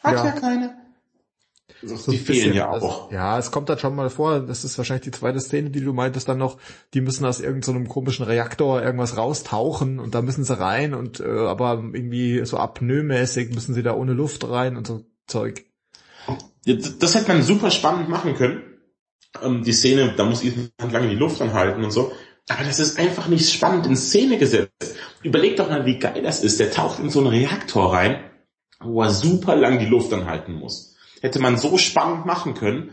Hat 0.00 0.14
Ja. 0.14 0.24
er 0.24 0.32
keine. 0.32 0.74
So, 1.82 1.96
So 1.96 2.12
die 2.12 2.18
fehlen 2.18 2.54
ja 2.54 2.70
Also, 2.70 2.86
auch. 2.86 3.12
ja, 3.12 3.38
es 3.38 3.50
kommt 3.50 3.68
dann 3.68 3.78
schon 3.78 3.96
mal 3.96 4.08
vor, 4.08 4.40
das 4.40 4.64
ist 4.64 4.78
wahrscheinlich 4.78 5.04
die 5.04 5.10
zweite 5.10 5.40
Szene, 5.40 5.70
die 5.70 5.80
du 5.80 5.92
meintest 5.92 6.28
dann 6.28 6.38
noch, 6.38 6.58
die 6.94 7.00
müssen 7.00 7.24
aus 7.24 7.40
irgendeinem 7.40 7.88
komischen 7.88 8.24
Reaktor 8.24 8.82
irgendwas 8.82 9.16
raustauchen 9.16 9.98
und 9.98 10.14
da 10.14 10.22
müssen 10.22 10.44
sie 10.44 10.58
rein 10.58 10.94
und 10.94 11.20
äh, 11.20 11.24
aber 11.24 11.82
irgendwie 11.92 12.44
so 12.46 12.56
apnoemäßig 12.58 13.54
müssen 13.54 13.74
sie 13.74 13.82
da 13.82 13.94
ohne 13.94 14.12
Luft 14.12 14.48
rein 14.48 14.76
und 14.76 14.86
so 14.86 15.04
Zeug. 15.26 15.64
Ja, 16.64 16.74
Das 16.74 17.14
hätte 17.14 17.28
man 17.28 17.42
super 17.42 17.70
spannend 17.70 18.08
machen 18.08 18.34
können. 18.34 18.62
Ähm, 19.42 19.64
die 19.64 19.72
Szene, 19.72 20.14
da 20.16 20.24
muss 20.24 20.44
Ethan 20.44 20.70
Hunt 20.80 20.92
lange 20.92 21.08
die 21.08 21.16
Luft 21.16 21.40
anhalten 21.40 21.82
und 21.82 21.90
so. 21.90 22.12
Aber 22.48 22.64
das 22.64 22.80
ist 22.80 22.98
einfach 22.98 23.28
nicht 23.28 23.50
spannend 23.50 23.86
in 23.86 23.96
Szene 23.96 24.36
gesetzt. 24.38 24.96
Überleg 25.22 25.56
doch 25.56 25.68
mal, 25.68 25.86
wie 25.86 25.98
geil 25.98 26.22
das 26.22 26.42
ist. 26.42 26.60
Der 26.60 26.70
taucht 26.70 26.98
in 26.98 27.08
so 27.08 27.20
einen 27.20 27.28
Reaktor 27.28 27.92
rein, 27.92 28.20
wo 28.80 29.02
er 29.02 29.10
super 29.10 29.56
lang 29.56 29.78
die 29.78 29.86
Luft 29.86 30.12
anhalten 30.12 30.54
muss. 30.54 30.91
Hätte 31.22 31.38
man 31.38 31.56
so 31.56 31.78
spannend 31.78 32.26
machen 32.26 32.54
können, 32.54 32.90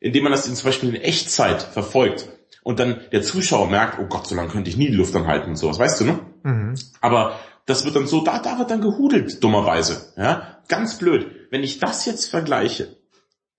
indem 0.00 0.24
man 0.24 0.32
das 0.32 0.48
in, 0.48 0.56
zum 0.56 0.66
Beispiel 0.66 0.88
in 0.88 1.00
Echtzeit 1.00 1.62
verfolgt. 1.62 2.28
Und 2.62 2.80
dann 2.80 3.02
der 3.12 3.22
Zuschauer 3.22 3.68
merkt, 3.68 4.00
oh 4.00 4.06
Gott, 4.06 4.26
so 4.26 4.34
lange 4.34 4.48
könnte 4.48 4.70
ich 4.70 4.76
nie 4.76 4.88
die 4.88 4.96
Luft 4.96 5.14
anhalten 5.14 5.50
und 5.50 5.56
sowas. 5.56 5.78
Weißt 5.78 6.00
du, 6.00 6.04
ne? 6.04 6.18
Mhm. 6.42 6.74
Aber 7.00 7.38
das 7.66 7.84
wird 7.84 7.94
dann 7.94 8.06
so, 8.06 8.24
da, 8.24 8.38
da 8.38 8.58
wird 8.58 8.70
dann 8.70 8.80
gehudelt, 8.80 9.44
dummerweise. 9.44 10.12
Ja, 10.16 10.62
ganz 10.68 10.98
blöd. 10.98 11.26
Wenn 11.50 11.62
ich 11.62 11.78
das 11.78 12.06
jetzt 12.06 12.30
vergleiche, 12.30 12.96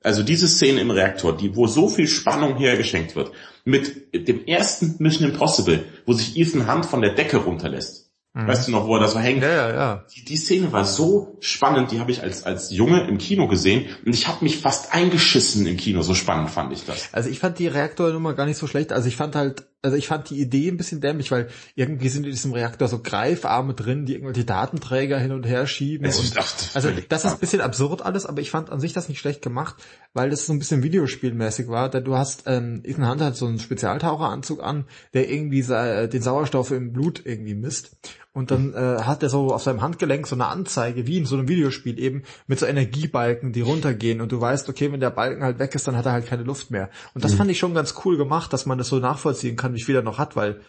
also 0.02 0.24
diese 0.24 0.48
Szene 0.48 0.82
im 0.82 0.92
Reaktor, 0.92 1.36
die, 1.36 1.56
wo 1.56 1.68
so 1.68 1.90
viel 1.90 2.08
Spannung 2.08 2.58
hergeschenkt 2.58 3.16
wird, 3.16 3.32
mit 3.66 4.14
dem 4.14 4.46
ersten 4.46 4.96
Mission 5.00 5.30
Impossible, 5.30 5.86
wo 6.06 6.14
sich 6.14 6.38
Ethan 6.38 6.72
Hunt 6.72 6.86
von 6.86 7.02
der 7.02 7.14
Decke 7.14 7.38
runterlässt. 7.38 8.07
Weißt 8.46 8.68
du 8.68 8.72
noch, 8.72 8.86
wo 8.86 8.96
er 8.96 9.02
da 9.02 9.08
so 9.08 9.20
hängt? 9.20 9.42
Ja, 9.42 9.50
ja, 9.50 9.74
ja. 9.74 10.06
Die, 10.16 10.24
die 10.24 10.38
Szene 10.38 10.72
war 10.72 10.86
so 10.86 11.38
spannend, 11.40 11.92
die 11.92 12.00
habe 12.00 12.12
ich 12.12 12.22
als, 12.22 12.44
als 12.44 12.72
Junge 12.72 13.08
im 13.08 13.18
Kino 13.18 13.48
gesehen 13.48 13.86
und 14.06 14.14
ich 14.14 14.28
habe 14.28 14.44
mich 14.44 14.58
fast 14.58 14.94
eingeschissen 14.94 15.66
im 15.66 15.78
Kino, 15.78 16.02
so 16.04 16.14
spannend 16.14 16.52
fand 16.52 16.72
ich 16.74 16.86
das. 16.86 17.10
Also 17.14 17.30
ich 17.30 17.40
fand 17.40 17.58
die 17.58 17.68
Reaktornummer 17.68 18.34
gar 18.34 18.46
nicht 18.46 18.58
so 18.58 18.68
schlecht. 18.68 18.92
Also 18.92 19.08
ich 19.08 19.16
fand 19.16 19.36
halt, 19.36 19.66
also 19.82 19.96
ich 19.96 20.08
fand 20.08 20.30
die 20.30 20.40
Idee 20.40 20.70
ein 20.70 20.78
bisschen 20.78 21.02
dämlich, 21.02 21.32
weil 21.32 21.48
irgendwie 21.76 22.10
sind 22.10 22.26
in 22.26 22.32
diesem 22.32 22.54
Reaktor 22.54 22.88
so 22.88 23.00
Greifarme 23.00 23.74
drin, 23.74 24.06
die 24.06 24.14
irgendwelche 24.14 24.44
Datenträger 24.44 25.18
hin 25.18 25.32
und 25.32 25.46
her 25.46 25.66
schieben. 25.66 26.06
Und, 26.06 26.12
ist 26.12 26.76
also 26.76 26.90
das 27.10 27.26
ist 27.26 27.32
ein 27.32 27.40
bisschen 27.40 27.62
absurd 27.62 28.02
alles, 28.02 28.26
aber 28.26 28.42
ich 28.42 28.52
fand 28.52 28.70
an 28.70 28.80
sich 28.80 28.94
das 28.94 29.08
nicht 29.08 29.20
schlecht 29.20 29.42
gemacht, 29.42 29.76
weil 30.14 30.30
das 30.30 30.46
so 30.46 30.54
ein 30.54 30.60
bisschen 30.60 30.84
Videospielmäßig 30.84 31.70
war. 31.70 31.90
Denn 31.90 32.04
du 32.04 32.16
hast, 32.16 32.44
ähm, 32.48 32.82
Ethan 32.84 33.10
Hunt 33.10 33.22
hat 33.22 33.36
so 33.36 33.46
einen 33.46 33.60
Spezialtaucheranzug 33.60 34.62
an, 34.62 34.86
der 35.14 35.30
irgendwie 35.30 35.62
den 35.62 36.22
Sauerstoff 36.22 36.72
im 36.72 36.92
Blut 36.92 37.22
irgendwie 37.24 37.56
misst. 37.56 37.98
Und 38.38 38.52
dann 38.52 38.76
äh, 38.76 39.02
hat 39.02 39.24
er 39.24 39.30
so 39.30 39.52
auf 39.52 39.64
seinem 39.64 39.82
Handgelenk 39.82 40.28
so 40.28 40.36
eine 40.36 40.46
Anzeige, 40.46 41.08
wie 41.08 41.18
in 41.18 41.26
so 41.26 41.36
einem 41.36 41.48
Videospiel 41.48 41.98
eben, 41.98 42.22
mit 42.46 42.60
so 42.60 42.68
Energiebalken, 42.68 43.52
die 43.52 43.62
runtergehen. 43.62 44.22
Und 44.22 44.32
du 44.32 44.40
weißt, 44.40 44.70
okay, 44.70 44.92
wenn 44.92 45.00
der 45.00 45.10
Balken 45.10 45.42
halt 45.42 45.58
weg 45.58 45.74
ist, 45.74 45.88
dann 45.88 45.98
hat 45.98 46.06
er 46.06 46.12
halt 46.12 46.28
keine 46.28 46.44
Luft 46.44 46.70
mehr. 46.70 46.92
Und 47.16 47.24
das 47.24 47.34
fand 47.34 47.50
ich 47.50 47.58
schon 47.58 47.74
ganz 47.74 47.96
cool 48.06 48.16
gemacht, 48.16 48.54
dass 48.54 48.68
man 48.68 48.78
das 48.78 48.90
so 48.90 49.00
nachvollziehen 49.00 49.56
kann, 49.56 49.74
wie 49.74 49.82
viel 49.82 49.96
er 49.96 50.04
noch 50.04 50.20
hat, 50.20 50.36
weil 50.36 50.62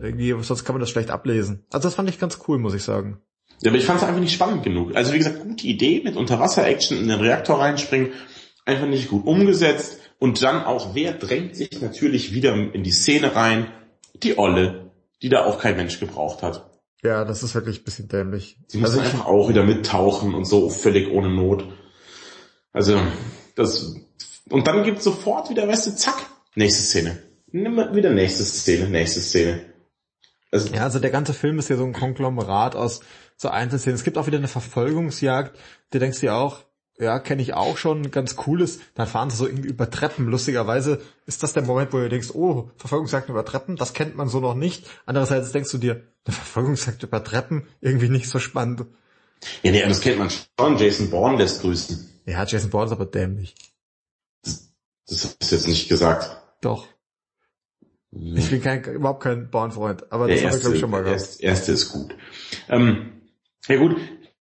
irgendwie, 0.00 0.34
sonst 0.40 0.64
kann 0.64 0.74
man 0.74 0.80
das 0.80 0.88
schlecht 0.88 1.10
ablesen. 1.10 1.62
Also 1.70 1.88
das 1.88 1.94
fand 1.94 2.08
ich 2.08 2.18
ganz 2.18 2.38
cool, 2.48 2.58
muss 2.58 2.72
ich 2.72 2.84
sagen. 2.84 3.20
Ja, 3.60 3.70
aber 3.70 3.76
ich 3.76 3.84
fand 3.84 4.00
es 4.00 4.08
einfach 4.08 4.20
nicht 4.22 4.32
spannend 4.32 4.62
genug. 4.62 4.96
Also 4.96 5.12
wie 5.12 5.18
gesagt, 5.18 5.42
gute 5.42 5.66
Idee 5.66 6.00
mit 6.02 6.16
Unterwasser-Action 6.16 6.96
in 6.96 7.08
den 7.08 7.20
Reaktor 7.20 7.60
reinspringen, 7.60 8.12
einfach 8.64 8.86
nicht 8.86 9.10
gut 9.10 9.26
umgesetzt. 9.26 9.98
Und 10.18 10.42
dann 10.42 10.64
auch, 10.64 10.94
wer 10.94 11.12
drängt 11.12 11.54
sich 11.54 11.82
natürlich 11.82 12.32
wieder 12.32 12.54
in 12.54 12.82
die 12.82 12.92
Szene 12.92 13.36
rein? 13.36 13.66
Die 14.22 14.38
Olle, 14.38 14.90
die 15.20 15.28
da 15.28 15.44
auch 15.44 15.58
kein 15.58 15.76
Mensch 15.76 16.00
gebraucht 16.00 16.42
hat. 16.42 16.69
Ja, 17.02 17.24
das 17.24 17.42
ist 17.42 17.54
wirklich 17.54 17.80
ein 17.80 17.84
bisschen 17.84 18.08
dämlich. 18.08 18.58
Die 18.72 18.78
muss 18.78 18.90
Also 18.90 19.00
einfach 19.00 19.26
auch 19.26 19.48
wieder 19.48 19.64
mittauchen 19.64 20.34
und 20.34 20.44
so 20.44 20.68
völlig 20.68 21.10
ohne 21.10 21.30
Not. 21.30 21.64
Also, 22.72 23.00
das, 23.54 23.96
und 24.50 24.66
dann 24.66 24.84
gibt 24.84 25.02
sofort 25.02 25.50
wieder, 25.50 25.66
weißt 25.66 25.86
du, 25.86 25.96
zack, 25.96 26.26
nächste 26.54 26.82
Szene. 26.82 27.22
Wieder 27.52 28.10
nächste 28.10 28.44
Szene, 28.44 28.88
nächste 28.88 29.20
Szene. 29.20 29.64
Also, 30.52 30.74
ja, 30.74 30.82
also 30.82 30.98
der 30.98 31.10
ganze 31.10 31.32
Film 31.32 31.58
ist 31.58 31.68
ja 31.68 31.76
so 31.76 31.84
ein 31.84 31.92
Konglomerat 31.92 32.76
aus 32.76 33.00
so 33.36 33.48
Einzelszenen. 33.48 33.96
Es 33.96 34.04
gibt 34.04 34.18
auch 34.18 34.26
wieder 34.26 34.38
eine 34.38 34.48
Verfolgungsjagd. 34.48 35.56
Du 35.90 35.98
denkst 35.98 36.20
dir 36.20 36.34
auch, 36.34 36.64
ja, 37.00 37.18
kenne 37.18 37.42
ich 37.42 37.54
auch 37.54 37.76
schon, 37.78 38.10
ganz 38.10 38.36
cooles. 38.36 38.80
Dann 38.94 39.06
fahren 39.06 39.30
sie 39.30 39.36
so 39.36 39.46
irgendwie 39.46 39.68
über 39.68 39.90
Treppen. 39.90 40.26
Lustigerweise 40.26 41.00
ist 41.26 41.42
das 41.42 41.52
der 41.54 41.62
Moment, 41.64 41.92
wo 41.92 41.98
du 41.98 42.08
denkst, 42.08 42.30
oh, 42.34 42.70
Verfolgungsjagd 42.76 43.28
über 43.28 43.44
Treppen, 43.44 43.76
das 43.76 43.94
kennt 43.94 44.16
man 44.16 44.28
so 44.28 44.40
noch 44.40 44.54
nicht. 44.54 44.86
Andererseits 45.06 45.52
denkst 45.52 45.70
du 45.70 45.78
dir, 45.78 46.02
eine 46.26 46.34
Verfolgungsjagd 46.34 47.02
über 47.02 47.24
Treppen, 47.24 47.66
irgendwie 47.80 48.08
nicht 48.08 48.28
so 48.28 48.38
spannend. 48.38 48.84
ja, 49.62 49.70
nee, 49.72 49.82
das 49.82 50.00
kennt 50.00 50.18
man 50.18 50.30
schon. 50.30 50.76
Jason 50.76 51.10
Bourne 51.10 51.38
lässt 51.38 51.62
grüßen. 51.62 52.22
Ja, 52.26 52.44
Jason 52.44 52.70
Bourne 52.70 52.86
ist 52.86 52.92
aber 52.92 53.06
dämlich. 53.06 53.54
Das 54.42 55.24
ist 55.40 55.50
jetzt 55.50 55.66
nicht 55.66 55.88
gesagt. 55.88 56.36
Doch. 56.60 56.86
Ich 58.12 58.50
bin 58.50 58.60
kein, 58.60 58.82
überhaupt 58.84 59.22
kein 59.22 59.50
Bourne-Freund, 59.50 60.12
aber 60.12 60.26
das 60.28 60.40
Der 60.40 60.50
haben 60.50 60.50
wir, 60.50 60.54
erste, 60.56 60.60
glaube 60.60 60.74
ich, 60.74 60.80
schon 60.80 60.90
mal 60.90 61.04
der 61.04 61.14
gehabt. 61.14 61.22
erste, 61.30 61.42
erste 61.44 61.72
ist 61.72 61.88
gut. 61.92 62.14
Ähm, 62.68 63.12
ja 63.68 63.76
gut, 63.76 63.96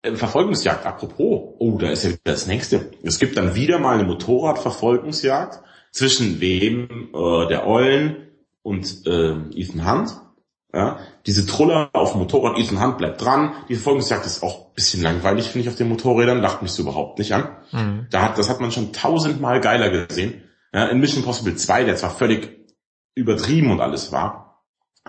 Verfolgungsjagd, 0.04 0.86
apropos, 0.86 1.56
oh, 1.60 1.78
da 1.78 1.90
ist 1.90 2.04
ja 2.04 2.12
wieder 2.12 2.22
das 2.24 2.48
nächste. 2.48 2.92
Es 3.04 3.20
gibt 3.20 3.38
dann 3.38 3.56
wieder 3.56 3.80
mal 3.80 3.96
eine 3.96 4.04
Motorradverfolgungsjagd 4.04 5.62
zwischen 5.92 6.40
wem, 6.40 7.10
äh, 7.14 7.48
der 7.48 7.68
Eulen 7.68 8.28
und 8.62 9.06
äh, 9.08 9.34
Ethan 9.56 9.90
Hunt. 9.90 10.16
Ja, 10.74 11.00
diese 11.26 11.46
Truller 11.46 11.90
auf 11.94 12.12
dem 12.12 12.20
Motorrad, 12.20 12.60
Ethan 12.60 12.82
Hunt 12.82 12.98
bleibt 12.98 13.22
dran. 13.22 13.54
Die 13.70 13.76
Verfolgungsjagd 13.76 14.26
ist 14.26 14.44
auch 14.44 14.68
ein 14.68 14.74
bisschen 14.76 15.02
langweilig, 15.02 15.46
finde 15.46 15.62
ich, 15.64 15.70
auf 15.70 15.78
den 15.78 15.90
Motorrädern, 15.90 16.42
lacht 16.42 16.62
mich 16.62 16.72
so 16.72 16.84
überhaupt 16.84 17.20
nicht 17.20 17.34
an. 17.34 17.50
Mhm. 17.72 18.08
Da 18.12 18.22
hat, 18.22 18.38
das 18.38 18.50
hat 18.50 18.60
man 18.60 18.72
schon 18.72 18.94
tausendmal 18.94 19.60
geiler 19.62 19.90
gesehen. 19.90 20.44
Ja, 20.74 20.88
in 20.88 21.00
Mission 21.00 21.20
Impossible 21.24 21.56
2, 21.56 21.86
der 21.86 21.96
zwar 21.96 22.12
völlig 22.12 22.68
übertrieben 23.16 23.72
und 23.72 23.82
alles 23.82 24.12
war, 24.12 24.64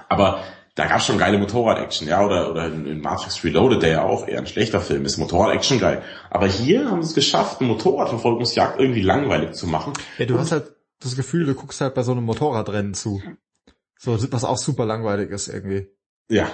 aber 0.08 0.42
da 0.78 0.86
gab 0.86 1.00
es 1.00 1.06
schon 1.06 1.18
geile 1.18 1.38
Motorrad-Action, 1.38 2.06
ja, 2.06 2.24
oder, 2.24 2.52
oder 2.52 2.66
in 2.66 3.00
Matrix 3.00 3.42
Reloaded, 3.42 3.82
der 3.82 3.90
ja 3.90 4.02
auch 4.04 4.28
eher 4.28 4.38
ein 4.38 4.46
schlechter 4.46 4.80
Film 4.80 5.04
ist, 5.06 5.18
Motorrad-Action 5.18 5.80
geil. 5.80 6.04
Aber 6.30 6.46
hier 6.46 6.88
haben 6.88 7.02
sie 7.02 7.08
es 7.08 7.14
geschafft, 7.16 7.60
eine 7.60 7.68
Motorradverfolgungsjagd 7.70 8.78
irgendwie 8.78 9.02
langweilig 9.02 9.54
zu 9.54 9.66
machen. 9.66 9.92
Ja, 10.18 10.26
du 10.26 10.38
hast 10.38 10.52
halt 10.52 10.70
das 11.00 11.16
Gefühl, 11.16 11.46
du 11.46 11.54
guckst 11.54 11.80
halt 11.80 11.94
bei 11.94 12.04
so 12.04 12.12
einem 12.12 12.22
Motorradrennen 12.22 12.94
zu. 12.94 13.20
So, 13.98 14.16
was 14.30 14.44
auch 14.44 14.56
super 14.56 14.86
langweilig 14.86 15.30
ist 15.30 15.48
irgendwie. 15.48 15.88
Ja, 16.30 16.48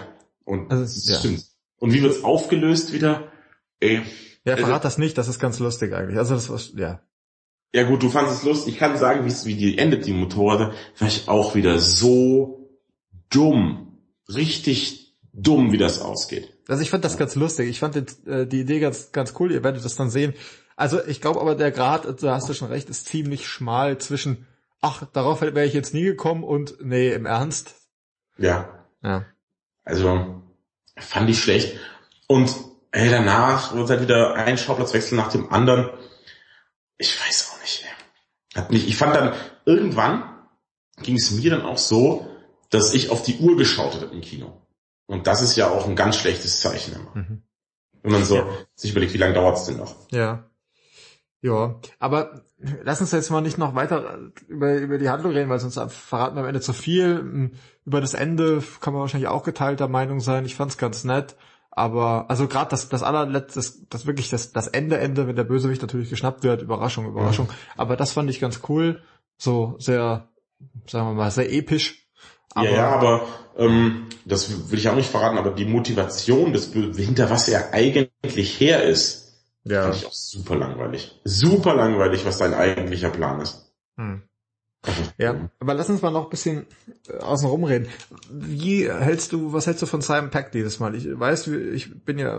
und 0.46 0.72
also, 0.72 1.12
ja. 1.12 1.18
stimmt. 1.18 1.44
Und 1.78 1.92
wie 1.92 2.00
wird's 2.00 2.24
aufgelöst 2.24 2.94
wieder? 2.94 3.30
Ey, 3.80 4.00
ja, 4.46 4.56
verrat 4.56 4.70
also, 4.70 4.82
das 4.84 4.96
nicht, 4.96 5.18
das 5.18 5.28
ist 5.28 5.38
ganz 5.38 5.58
lustig 5.58 5.92
eigentlich. 5.92 6.16
Also 6.16 6.34
das 6.34 6.48
war, 6.48 6.58
ja. 6.80 7.02
Ja 7.74 7.82
gut, 7.82 8.02
du 8.02 8.08
fandest 8.08 8.38
es 8.38 8.44
lustig. 8.44 8.74
Ich 8.74 8.80
kann 8.80 8.96
sagen, 8.96 9.26
wie 9.26 9.54
die 9.54 9.76
endet, 9.76 10.06
die 10.06 10.14
Motorrad, 10.14 10.72
war 10.98 11.08
ich 11.08 11.28
auch 11.28 11.54
wieder 11.54 11.78
so 11.78 12.70
dumm 13.28 13.84
richtig 14.28 15.16
dumm, 15.32 15.72
wie 15.72 15.78
das 15.78 16.00
ausgeht. 16.00 16.52
Also 16.68 16.82
ich 16.82 16.90
fand 16.90 17.04
das 17.04 17.16
ganz 17.16 17.34
lustig. 17.34 17.68
Ich 17.68 17.80
fand 17.80 17.94
die, 17.94 18.30
äh, 18.30 18.46
die 18.46 18.60
Idee 18.60 18.80
ganz, 18.80 19.12
ganz 19.12 19.34
cool. 19.38 19.52
Ihr 19.52 19.64
werdet 19.64 19.84
das 19.84 19.96
dann 19.96 20.10
sehen. 20.10 20.34
Also 20.76 21.04
ich 21.04 21.20
glaube 21.20 21.40
aber 21.40 21.54
der 21.54 21.70
Grad, 21.70 22.22
da 22.22 22.34
hast 22.34 22.48
du 22.48 22.54
schon 22.54 22.68
recht, 22.68 22.88
ist 22.88 23.06
ziemlich 23.06 23.46
schmal 23.46 23.98
zwischen, 23.98 24.46
ach, 24.80 25.04
darauf 25.12 25.40
wäre 25.40 25.64
ich 25.64 25.74
jetzt 25.74 25.94
nie 25.94 26.04
gekommen 26.04 26.44
und 26.44 26.76
nee, 26.82 27.12
im 27.12 27.26
Ernst. 27.26 27.74
Ja. 28.38 28.86
Ja. 29.02 29.26
Also 29.84 30.42
fand 30.96 31.30
ich 31.30 31.40
schlecht. 31.40 31.78
Und 32.26 32.54
ey, 32.90 33.10
danach 33.10 33.74
wird 33.74 33.90
halt 33.90 34.00
wieder 34.00 34.34
ein 34.34 34.58
Schauplatzwechsel 34.58 35.16
nach 35.16 35.30
dem 35.30 35.52
anderen. 35.52 35.90
Ich 36.96 37.20
weiß 37.20 37.50
auch 37.52 37.60
nicht. 37.60 37.84
Ey. 37.84 38.60
Hat 38.60 38.70
mich, 38.70 38.88
ich 38.88 38.96
fand 38.96 39.14
dann 39.14 39.34
irgendwann 39.64 40.34
ging 41.02 41.16
es 41.16 41.30
mir 41.32 41.50
dann 41.50 41.62
auch 41.62 41.78
so, 41.78 42.26
dass 42.74 42.92
ich 42.92 43.10
auf 43.10 43.22
die 43.22 43.38
Uhr 43.38 43.56
geschaut 43.56 43.94
habe 43.94 44.06
im 44.06 44.20
Kino. 44.20 44.60
Und 45.06 45.26
das 45.26 45.42
ist 45.42 45.56
ja 45.56 45.68
auch 45.68 45.86
ein 45.86 45.96
ganz 45.96 46.16
schlechtes 46.16 46.60
Zeichen 46.60 46.94
immer. 46.94 47.14
Mhm. 47.14 47.42
Wenn 48.02 48.12
man 48.12 48.24
so 48.24 48.36
ja. 48.36 48.46
sich 48.74 48.90
überlegt, 48.90 49.14
wie 49.14 49.18
lange 49.18 49.34
dauert 49.34 49.56
es 49.56 49.64
denn 49.64 49.76
noch? 49.76 49.94
Ja. 50.10 50.50
Ja, 51.40 51.78
aber 51.98 52.42
lass 52.58 53.00
uns 53.00 53.12
jetzt 53.12 53.30
mal 53.30 53.42
nicht 53.42 53.58
noch 53.58 53.74
weiter 53.74 54.18
über, 54.48 54.76
über 54.76 54.98
die 54.98 55.10
Handlung 55.10 55.32
reden, 55.32 55.50
weil 55.50 55.60
sonst 55.60 55.78
verraten 55.92 56.36
wir 56.36 56.40
am 56.40 56.48
Ende 56.48 56.62
zu 56.62 56.72
viel. 56.72 57.52
Über 57.84 58.00
das 58.00 58.14
Ende 58.14 58.62
kann 58.80 58.94
man 58.94 59.02
wahrscheinlich 59.02 59.28
auch 59.28 59.44
geteilter 59.44 59.88
Meinung 59.88 60.20
sein. 60.20 60.46
Ich 60.46 60.54
fand's 60.54 60.78
ganz 60.78 61.04
nett. 61.04 61.36
Aber 61.70 62.30
also 62.30 62.48
gerade 62.48 62.70
das 62.70 62.88
das 62.88 63.02
allerletzte, 63.02 63.54
das, 63.56 63.86
das 63.88 64.06
wirklich 64.06 64.30
das 64.30 64.52
das 64.52 64.68
Ende 64.68 64.96
Ende, 64.98 65.26
wenn 65.26 65.36
der 65.36 65.44
Bösewicht 65.44 65.82
natürlich 65.82 66.08
geschnappt 66.08 66.44
wird, 66.44 66.62
Überraschung, 66.62 67.06
Überraschung. 67.06 67.46
Mhm. 67.46 67.52
Aber 67.76 67.96
das 67.96 68.12
fand 68.12 68.30
ich 68.30 68.40
ganz 68.40 68.60
cool, 68.68 69.02
so 69.36 69.76
sehr, 69.78 70.28
sagen 70.86 71.08
wir 71.08 71.14
mal, 71.14 71.30
sehr 71.30 71.52
episch 71.52 72.03
aber 72.54 72.68
ja, 72.68 72.76
ja, 72.76 72.88
aber 72.88 73.26
ähm, 73.56 74.06
das 74.24 74.70
will 74.70 74.78
ich 74.78 74.88
auch 74.88 74.94
nicht 74.94 75.10
verraten, 75.10 75.38
aber 75.38 75.50
die 75.50 75.66
Motivation, 75.66 76.52
des, 76.52 76.72
hinter 76.72 77.30
was 77.30 77.48
er 77.48 77.72
eigentlich 77.72 78.60
her 78.60 78.82
ist, 78.82 79.34
ja. 79.64 79.82
finde 79.82 79.96
ich 79.98 80.06
auch 80.06 80.12
super 80.12 80.56
langweilig. 80.56 81.20
Super 81.24 81.74
langweilig, 81.74 82.24
was 82.24 82.38
dein 82.38 82.54
eigentlicher 82.54 83.10
Plan 83.10 83.40
ist. 83.40 83.72
Hm. 83.96 84.22
Ja, 85.16 85.48
aber 85.60 85.74
lass 85.74 85.88
uns 85.88 86.02
mal 86.02 86.10
noch 86.10 86.24
ein 86.24 86.30
bisschen 86.30 86.66
äh, 87.08 87.18
außen 87.18 87.48
rum 87.48 87.64
reden. 87.64 87.88
Wie 88.30 88.90
hältst 88.90 89.32
du, 89.32 89.52
was 89.52 89.66
hältst 89.66 89.82
du 89.82 89.86
von 89.86 90.02
Simon 90.02 90.30
Pack 90.30 90.52
dieses 90.52 90.78
Mal? 90.78 90.94
Ich 90.94 91.08
weiß, 91.08 91.46
ich 91.48 92.04
bin 92.04 92.18
ja 92.18 92.38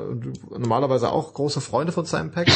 normalerweise 0.52 1.12
auch 1.12 1.34
große 1.34 1.62
Freunde 1.62 1.92
von 1.92 2.06
Simon 2.06 2.32
Pack 2.32 2.48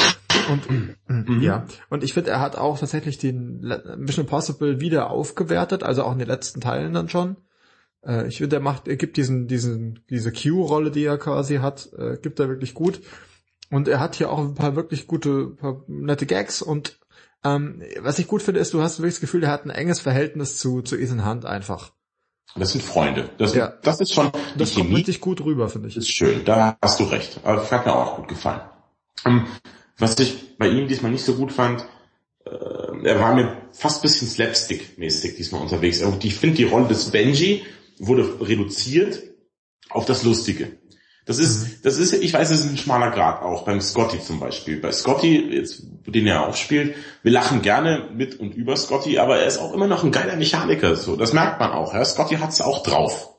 und 0.51 0.69
mhm. 1.07 1.41
ja, 1.41 1.65
und 1.89 2.03
ich 2.03 2.13
finde, 2.13 2.31
er 2.31 2.39
hat 2.39 2.55
auch 2.55 2.77
tatsächlich 2.77 3.17
den 3.17 3.61
Mission 3.97 4.25
Impossible 4.25 4.79
wieder 4.79 5.09
aufgewertet, 5.09 5.83
also 5.83 6.03
auch 6.03 6.11
in 6.11 6.19
den 6.19 6.27
letzten 6.27 6.61
Teilen 6.61 6.93
dann 6.93 7.09
schon. 7.09 7.37
Äh, 8.05 8.27
ich 8.27 8.38
finde, 8.38 8.57
er 8.57 8.62
macht, 8.62 8.88
er 8.88 8.95
gibt 8.95 9.17
diesen, 9.17 9.47
diesen, 9.47 10.03
diese 10.09 10.31
Q-Rolle, 10.31 10.91
die 10.91 11.05
er 11.05 11.17
quasi 11.17 11.57
hat, 11.57 11.89
äh, 11.97 12.17
gibt 12.21 12.39
er 12.39 12.49
wirklich 12.49 12.73
gut. 12.73 13.01
Und 13.71 13.88
er 13.88 13.99
hat 13.99 14.15
hier 14.15 14.31
auch 14.31 14.39
ein 14.39 14.55
paar 14.55 14.75
wirklich 14.75 15.07
gute, 15.07 15.49
paar 15.49 15.83
nette 15.88 16.25
Gags 16.25 16.62
und 16.62 16.99
ähm, 17.43 17.81
was 17.99 18.19
ich 18.19 18.27
gut 18.27 18.41
finde, 18.41 18.59
ist, 18.59 18.73
du 18.73 18.81
hast 18.81 18.99
wirklich 18.99 19.15
das 19.15 19.21
Gefühl, 19.21 19.43
er 19.43 19.51
hat 19.51 19.65
ein 19.65 19.69
enges 19.69 20.01
Verhältnis 20.01 20.57
zu, 20.57 20.81
zu 20.81 20.97
Ethan 20.97 21.25
Hunt 21.25 21.45
einfach. 21.45 21.93
Das 22.55 22.71
sind 22.71 22.83
Freunde. 22.83 23.29
Das, 23.38 23.53
ja. 23.53 23.73
das 23.83 24.01
ist 24.01 24.13
schon. 24.13 24.31
Das 24.57 24.73
kommt 24.73 24.93
richtig 24.93 25.21
gut 25.21 25.41
rüber, 25.41 25.69
finde 25.69 25.88
ich. 25.88 25.95
Ist 25.95 26.09
schön. 26.09 26.43
Da 26.45 26.77
hast 26.81 26.99
du 26.99 27.03
recht. 27.03 27.39
Aber 27.43 27.57
das 27.57 27.71
hat 27.71 27.85
mir 27.85 27.95
auch 27.95 28.17
gut 28.17 28.27
gefallen. 28.27 28.62
Ähm, 29.25 29.45
was 29.97 30.17
ich 30.19 30.57
bei 30.57 30.67
ihm 30.67 30.88
diesmal 30.88 31.12
nicht 31.12 31.23
so 31.23 31.35
gut 31.35 31.51
fand, 31.51 31.85
äh, 32.45 32.49
er 33.03 33.19
war 33.19 33.35
mir 33.35 33.55
fast 33.71 34.01
bisschen 34.01 34.27
Slapstick-mäßig 34.27 35.35
diesmal 35.35 35.62
unterwegs. 35.62 36.01
Ich 36.23 36.35
finde 36.35 36.57
die 36.57 36.63
Rolle 36.63 36.88
des 36.88 37.12
Benji 37.12 37.65
wurde 37.99 38.39
reduziert 38.41 39.21
auf 39.89 40.05
das 40.05 40.23
Lustige. 40.23 40.79
Das 41.29 41.38
ist, 41.38 41.62
mhm. 41.62 41.81
das 41.83 41.97
ist, 41.99 42.13
ich 42.13 42.33
weiß, 42.33 42.49
es 42.49 42.62
ist 42.62 42.71
ein 42.71 42.77
schmaler 42.77 43.12
Grad 43.12 43.43
auch 43.43 43.63
beim 43.63 43.81
Scotty 43.81 44.19
zum 44.19 44.39
Beispiel. 44.39 44.81
Bei 44.81 44.91
Scotty, 44.91 45.53
jetzt, 45.53 45.83
den 46.07 46.25
er 46.25 46.47
auch 46.47 46.55
spielt, 46.55 46.95
wir 47.21 47.31
lachen 47.31 47.62
gerne 47.62 48.09
mit 48.12 48.39
und 48.39 48.55
über 48.55 48.75
Scotty, 48.75 49.19
aber 49.19 49.38
er 49.38 49.45
ist 49.45 49.59
auch 49.59 49.71
immer 49.73 49.85
noch 49.85 50.03
ein 50.03 50.12
geiler 50.12 50.38
Mechaniker. 50.38 50.95
So, 50.95 51.15
das 51.15 51.31
merkt 51.31 51.59
man 51.59 51.71
auch. 51.71 51.93
Ja? 51.93 52.03
Scotty 52.03 52.38
hat's 52.38 52.62
auch 52.62 52.81
drauf. 52.81 53.29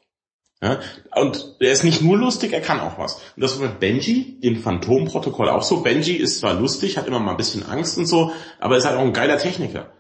Ja? 0.62 0.78
Und 1.16 1.56
er 1.58 1.72
ist 1.72 1.82
nicht 1.82 2.00
nur 2.00 2.16
lustig, 2.16 2.52
er 2.52 2.60
kann 2.60 2.78
auch 2.78 2.96
was. 2.96 3.14
Und 3.14 3.42
das 3.42 3.58
war 3.58 3.68
mit 3.68 3.80
Benji, 3.80 4.38
dem 4.40 4.62
Phantom-Protokoll 4.62 5.48
auch 5.48 5.64
so. 5.64 5.80
Benji 5.80 6.12
ist 6.12 6.38
zwar 6.38 6.54
lustig, 6.54 6.96
hat 6.96 7.08
immer 7.08 7.18
mal 7.18 7.32
ein 7.32 7.38
bisschen 7.38 7.66
Angst 7.66 7.98
und 7.98 8.06
so, 8.06 8.30
aber 8.60 8.76
ist 8.76 8.84
halt 8.84 8.98
auch 8.98 9.04
ein 9.04 9.12
geiler 9.12 9.38
Techniker. 9.38 9.90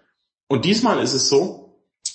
Und 0.46 0.64
diesmal 0.64 1.00
ist 1.02 1.14
es 1.14 1.28
so, 1.28 1.59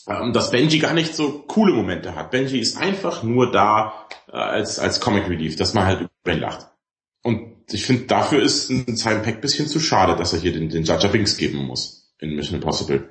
ähm, 0.08 0.34
dass 0.34 0.52
Benji 0.52 0.80
gar 0.80 0.94
nicht 0.94 1.16
so 1.16 1.44
coole 1.48 1.74
Momente 1.74 2.16
hat. 2.16 2.32
Benji 2.32 2.60
ist 2.60 2.78
einfach 2.78 3.24
nur 3.24 3.52
da 3.52 4.08
äh, 4.32 4.38
als, 4.38 4.80
als 4.80 5.00
Comic 5.00 5.28
Relief, 5.30 5.56
dass 5.56 5.74
man 5.74 5.86
halt 5.86 6.02
über 6.02 6.34
ihn 6.34 6.40
lacht. 6.40 6.68
Und 7.24 7.56
ich 7.72 7.86
finde, 7.86 8.06
dafür 8.06 8.42
ist 8.42 8.70
ein 8.70 8.96
Simon 8.96 9.24
Peck 9.24 9.42
bisschen 9.42 9.68
zu 9.68 9.80
schade, 9.80 10.16
dass 10.16 10.34
er 10.34 10.40
hier 10.40 10.54
den, 10.54 10.70
den 10.70 10.84
Jaja 10.84 11.08
Binks 11.08 11.38
geben 11.38 11.58
muss 11.66 12.14
in 12.20 12.36
Mission 12.36 12.56
Impossible. 12.56 13.10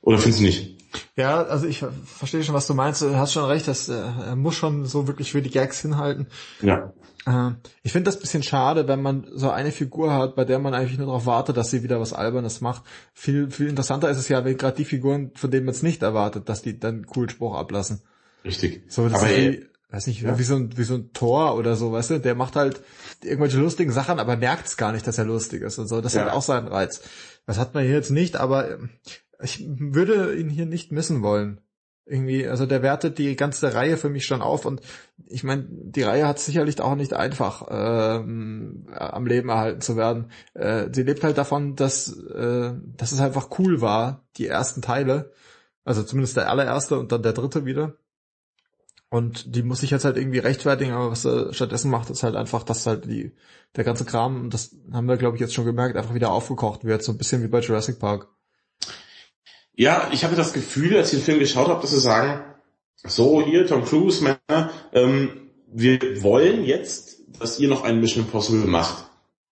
Oder 0.00 0.18
findest 0.18 0.40
du 0.40 0.44
nicht? 0.44 0.73
Ja, 1.16 1.42
also 1.42 1.66
ich 1.66 1.84
verstehe 2.04 2.42
schon, 2.44 2.54
was 2.54 2.66
du 2.66 2.74
meinst. 2.74 3.02
Du 3.02 3.16
hast 3.16 3.32
schon 3.32 3.44
recht, 3.44 3.68
dass 3.68 3.88
äh, 3.88 3.94
er 3.94 4.36
muss 4.36 4.54
schon 4.54 4.86
so 4.86 5.06
wirklich 5.06 5.32
für 5.32 5.42
die 5.42 5.50
Gags 5.50 5.80
hinhalten. 5.80 6.26
Ja. 6.60 6.92
Äh, 7.26 7.52
ich 7.82 7.92
finde 7.92 8.04
das 8.04 8.18
bisschen 8.18 8.42
schade, 8.42 8.88
wenn 8.88 9.02
man 9.02 9.26
so 9.32 9.50
eine 9.50 9.72
Figur 9.72 10.12
hat, 10.12 10.36
bei 10.36 10.44
der 10.44 10.58
man 10.58 10.74
eigentlich 10.74 10.98
nur 10.98 11.06
darauf 11.06 11.26
wartet, 11.26 11.56
dass 11.56 11.70
sie 11.70 11.82
wieder 11.82 12.00
was 12.00 12.12
Albernes 12.12 12.60
macht. 12.60 12.82
Viel, 13.12 13.50
viel 13.50 13.68
interessanter 13.68 14.10
ist 14.10 14.18
es 14.18 14.28
ja, 14.28 14.44
wenn 14.44 14.56
gerade 14.56 14.76
die 14.76 14.84
Figuren, 14.84 15.30
von 15.34 15.50
denen 15.50 15.66
man 15.66 15.74
es 15.74 15.82
nicht 15.82 16.02
erwartet, 16.02 16.48
dass 16.48 16.62
die 16.62 16.78
dann 16.78 16.94
einen 16.96 17.06
coolen 17.06 17.30
Spruch 17.30 17.54
ablassen. 17.54 18.02
Richtig. 18.44 18.82
So, 18.88 19.08
das 19.08 19.20
aber 19.20 19.30
ist 19.30 19.38
wie, 19.38 19.66
weiß 19.90 20.06
nicht, 20.06 20.22
ja. 20.22 20.38
wie 20.38 20.42
so 20.42 20.56
ein, 20.56 20.76
wie 20.76 20.84
so 20.84 20.94
ein 20.94 21.12
Tor 21.12 21.56
oder 21.56 21.76
so, 21.76 21.92
weißt 21.92 22.10
du, 22.10 22.20
der 22.20 22.34
macht 22.34 22.56
halt 22.56 22.80
irgendwelche 23.22 23.58
lustigen 23.58 23.92
Sachen, 23.92 24.18
aber 24.18 24.36
merkt 24.36 24.66
es 24.66 24.76
gar 24.76 24.92
nicht, 24.92 25.06
dass 25.06 25.18
er 25.18 25.24
lustig 25.24 25.62
ist 25.62 25.78
und 25.78 25.88
so. 25.88 26.00
Das 26.00 26.14
ja. 26.14 26.22
hat 26.22 26.32
auch 26.32 26.42
seinen 26.42 26.68
Reiz. 26.68 27.00
Das 27.46 27.58
hat 27.58 27.74
man 27.74 27.84
hier 27.84 27.94
jetzt 27.94 28.10
nicht, 28.10 28.36
aber 28.36 28.78
ich 29.44 29.64
würde 29.68 30.34
ihn 30.36 30.48
hier 30.48 30.66
nicht 30.66 30.90
missen 30.90 31.22
wollen. 31.22 31.60
Irgendwie, 32.06 32.46
also 32.46 32.66
der 32.66 32.82
wertet 32.82 33.16
die 33.16 33.34
ganze 33.34 33.72
Reihe 33.72 33.96
für 33.96 34.10
mich 34.10 34.26
schon 34.26 34.42
auf 34.42 34.66
und 34.66 34.82
ich 35.26 35.42
meine, 35.42 35.66
die 35.70 36.02
Reihe 36.02 36.26
hat 36.28 36.38
sicherlich 36.38 36.80
auch 36.80 36.96
nicht 36.96 37.14
einfach, 37.14 37.66
ähm, 37.70 38.86
am 38.92 39.26
Leben 39.26 39.48
erhalten 39.48 39.80
zu 39.80 39.96
werden. 39.96 40.30
Äh, 40.52 40.88
sie 40.92 41.02
lebt 41.02 41.24
halt 41.24 41.38
davon, 41.38 41.76
dass, 41.76 42.14
äh, 42.14 42.74
dass 42.96 43.12
es 43.12 43.20
einfach 43.20 43.58
cool 43.58 43.80
war, 43.80 44.26
die 44.36 44.46
ersten 44.46 44.82
Teile. 44.82 45.32
Also 45.84 46.02
zumindest 46.02 46.36
der 46.36 46.50
allererste 46.50 46.98
und 46.98 47.10
dann 47.12 47.22
der 47.22 47.32
dritte 47.32 47.64
wieder. 47.64 47.94
Und 49.08 49.54
die 49.54 49.62
muss 49.62 49.82
ich 49.82 49.90
jetzt 49.90 50.04
halt 50.04 50.16
irgendwie 50.16 50.40
rechtfertigen, 50.40 50.92
aber 50.92 51.12
was 51.12 51.24
er 51.24 51.54
stattdessen 51.54 51.90
macht, 51.90 52.10
ist 52.10 52.22
halt 52.22 52.34
einfach, 52.36 52.64
dass 52.64 52.86
halt 52.86 53.04
die, 53.06 53.32
der 53.76 53.84
ganze 53.84 54.04
Kram, 54.04 54.50
das 54.50 54.76
haben 54.92 55.06
wir, 55.08 55.16
glaube 55.16 55.36
ich, 55.36 55.40
jetzt 55.40 55.54
schon 55.54 55.64
gemerkt, 55.64 55.96
einfach 55.96 56.14
wieder 56.14 56.32
aufgekocht 56.32 56.84
wird, 56.84 57.02
so 57.02 57.12
ein 57.12 57.18
bisschen 57.18 57.42
wie 57.42 57.48
bei 57.48 57.60
Jurassic 57.60 57.98
Park. 57.98 58.28
Ja, 59.76 60.08
ich 60.12 60.24
hatte 60.24 60.36
das 60.36 60.52
Gefühl, 60.52 60.96
als 60.96 61.12
ich 61.12 61.18
den 61.18 61.24
Film 61.24 61.38
geschaut 61.38 61.68
habe, 61.68 61.80
dass 61.80 61.90
sie 61.90 62.00
sagen, 62.00 62.44
so 63.02 63.42
hier, 63.44 63.66
Tom 63.66 63.84
Cruise, 63.84 64.22
Männer, 64.22 64.70
ähm, 64.92 65.50
wir 65.66 66.22
wollen 66.22 66.64
jetzt, 66.64 67.18
dass 67.40 67.58
ihr 67.58 67.68
noch 67.68 67.82
einen 67.82 68.00
Mission 68.00 68.24
Impossible 68.24 68.66
macht. 68.68 69.04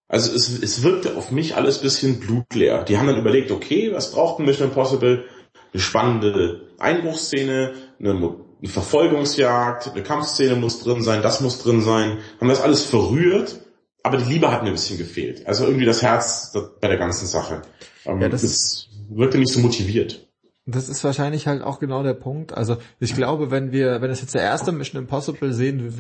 Also 0.09 0.33
es, 0.35 0.63
es 0.63 0.83
wirkte 0.83 1.17
auf 1.17 1.31
mich 1.31 1.57
alles 1.57 1.79
bisschen 1.79 2.21
blutleer. 2.21 2.85
Die 2.85 2.99
haben 2.99 3.07
dann 3.07 3.19
überlegt, 3.19 3.51
okay, 3.51 3.93
was 3.93 4.13
braucht 4.13 4.39
ein 4.39 4.47
Mission 4.47 4.69
Impossible? 4.69 5.25
Eine 5.73 5.81
spannende 5.81 6.69
Einbruchsszene, 6.79 7.73
eine, 7.99 8.11
eine 8.11 8.69
Verfolgungsjagd, 8.69 9.89
eine 9.89 10.03
Kampfszene 10.03 10.55
muss 10.55 10.81
drin 10.81 11.03
sein, 11.03 11.23
das 11.23 11.41
muss 11.41 11.63
drin 11.63 11.81
sein. 11.81 12.19
Haben 12.39 12.49
das 12.49 12.61
alles 12.61 12.85
verrührt, 12.85 13.61
aber 14.03 14.19
die 14.19 14.31
Liebe 14.31 14.53
hat 14.53 14.63
mir 14.63 14.69
ein 14.69 14.75
bisschen 14.75 14.99
gefehlt. 14.99 15.47
Also 15.47 15.65
irgendwie 15.65 15.87
das 15.87 16.03
Herz 16.03 16.53
bei 16.81 16.89
der 16.89 16.99
ganzen 16.99 17.27
Sache. 17.27 17.63
Ähm, 18.05 18.21
ja, 18.21 18.29
das, 18.29 18.43
das 18.43 18.89
wirkte 19.17 19.39
nicht 19.39 19.53
so 19.53 19.61
motiviert. 19.61 20.29
Das 20.65 20.89
ist 20.89 21.03
wahrscheinlich 21.03 21.49
halt 21.49 21.63
auch 21.63 21.81
genau 21.81 22.05
der 22.05 22.15
Punkt. 22.15 22.55
Also 22.55 22.77
ich 23.01 23.15
glaube, 23.17 23.51
wenn 23.51 23.73
wir, 23.73 24.01
wenn 24.01 24.11
es 24.13 24.21
jetzt 24.21 24.35
der 24.35 24.43
erste 24.43 24.71
Mission 24.71 25.03
Impossible 25.03 25.53
sehen, 25.53 25.93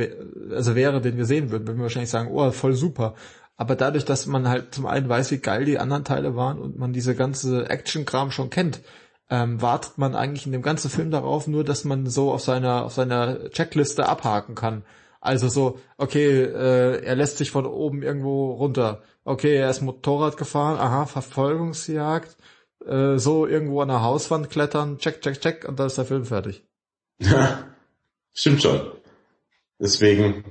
also 0.53 0.77
wäre, 0.77 1.01
den 1.01 1.17
wir 1.17 1.25
sehen 1.25 1.51
würden, 1.51 1.67
würden 1.67 1.79
wir 1.79 1.85
wahrscheinlich 1.85 2.11
sagen, 2.11 2.31
oh, 2.33 2.51
voll 2.53 2.75
super. 2.75 3.15
Aber 3.57 3.75
dadurch, 3.75 4.05
dass 4.05 4.27
man 4.27 4.49
halt 4.49 4.75
zum 4.75 4.87
einen 4.87 5.09
weiß, 5.09 5.31
wie 5.33 5.39
geil 5.39 5.65
die 5.65 5.79
anderen 5.79 6.05
Teile 6.05 6.37
waren 6.37 6.59
und 6.59 6.79
man 6.79 6.93
diese 6.93 7.15
ganze 7.17 7.69
Action-Kram 7.69 8.31
schon 8.31 8.51
kennt, 8.51 8.83
ähm, 9.31 9.61
wartet 9.61 9.99
man 9.99 10.15
eigentlich 10.15 10.47
in 10.47 10.53
dem 10.53 10.63
ganzen 10.63 10.91
Film 10.91 11.11
darauf, 11.11 11.47
nur 11.49 11.65
dass 11.65 11.85
man 11.85 12.07
so 12.07 12.33
auf 12.33 12.43
seiner 12.43 12.85
auf 12.85 12.93
seiner 12.93 13.51
Checkliste 13.51 14.09
abhaken 14.09 14.55
kann. 14.55 14.85
Also 15.21 15.49
so, 15.49 15.79
okay, 15.97 16.43
äh, 16.43 17.05
er 17.05 17.15
lässt 17.17 17.39
sich 17.39 17.51
von 17.51 17.65
oben 17.65 18.03
irgendwo 18.03 18.53
runter. 18.53 19.03
Okay, 19.25 19.57
er 19.57 19.71
ist 19.71 19.81
Motorrad 19.81 20.37
gefahren, 20.37 20.79
aha, 20.79 21.07
Verfolgungsjagd, 21.07 22.37
äh, 22.87 23.19
so 23.19 23.47
irgendwo 23.47 23.81
an 23.81 23.89
der 23.89 24.03
Hauswand 24.03 24.51
klettern, 24.51 24.99
check, 24.99 25.21
check, 25.23 25.41
check, 25.41 25.69
und 25.69 25.79
dann 25.79 25.87
ist 25.87 25.99
der 25.99 26.05
Film 26.05 26.25
fertig. 26.25 26.65
Ja, 27.19 27.67
stimmt 28.33 28.63
schon. 28.63 28.93
Deswegen, 29.79 30.45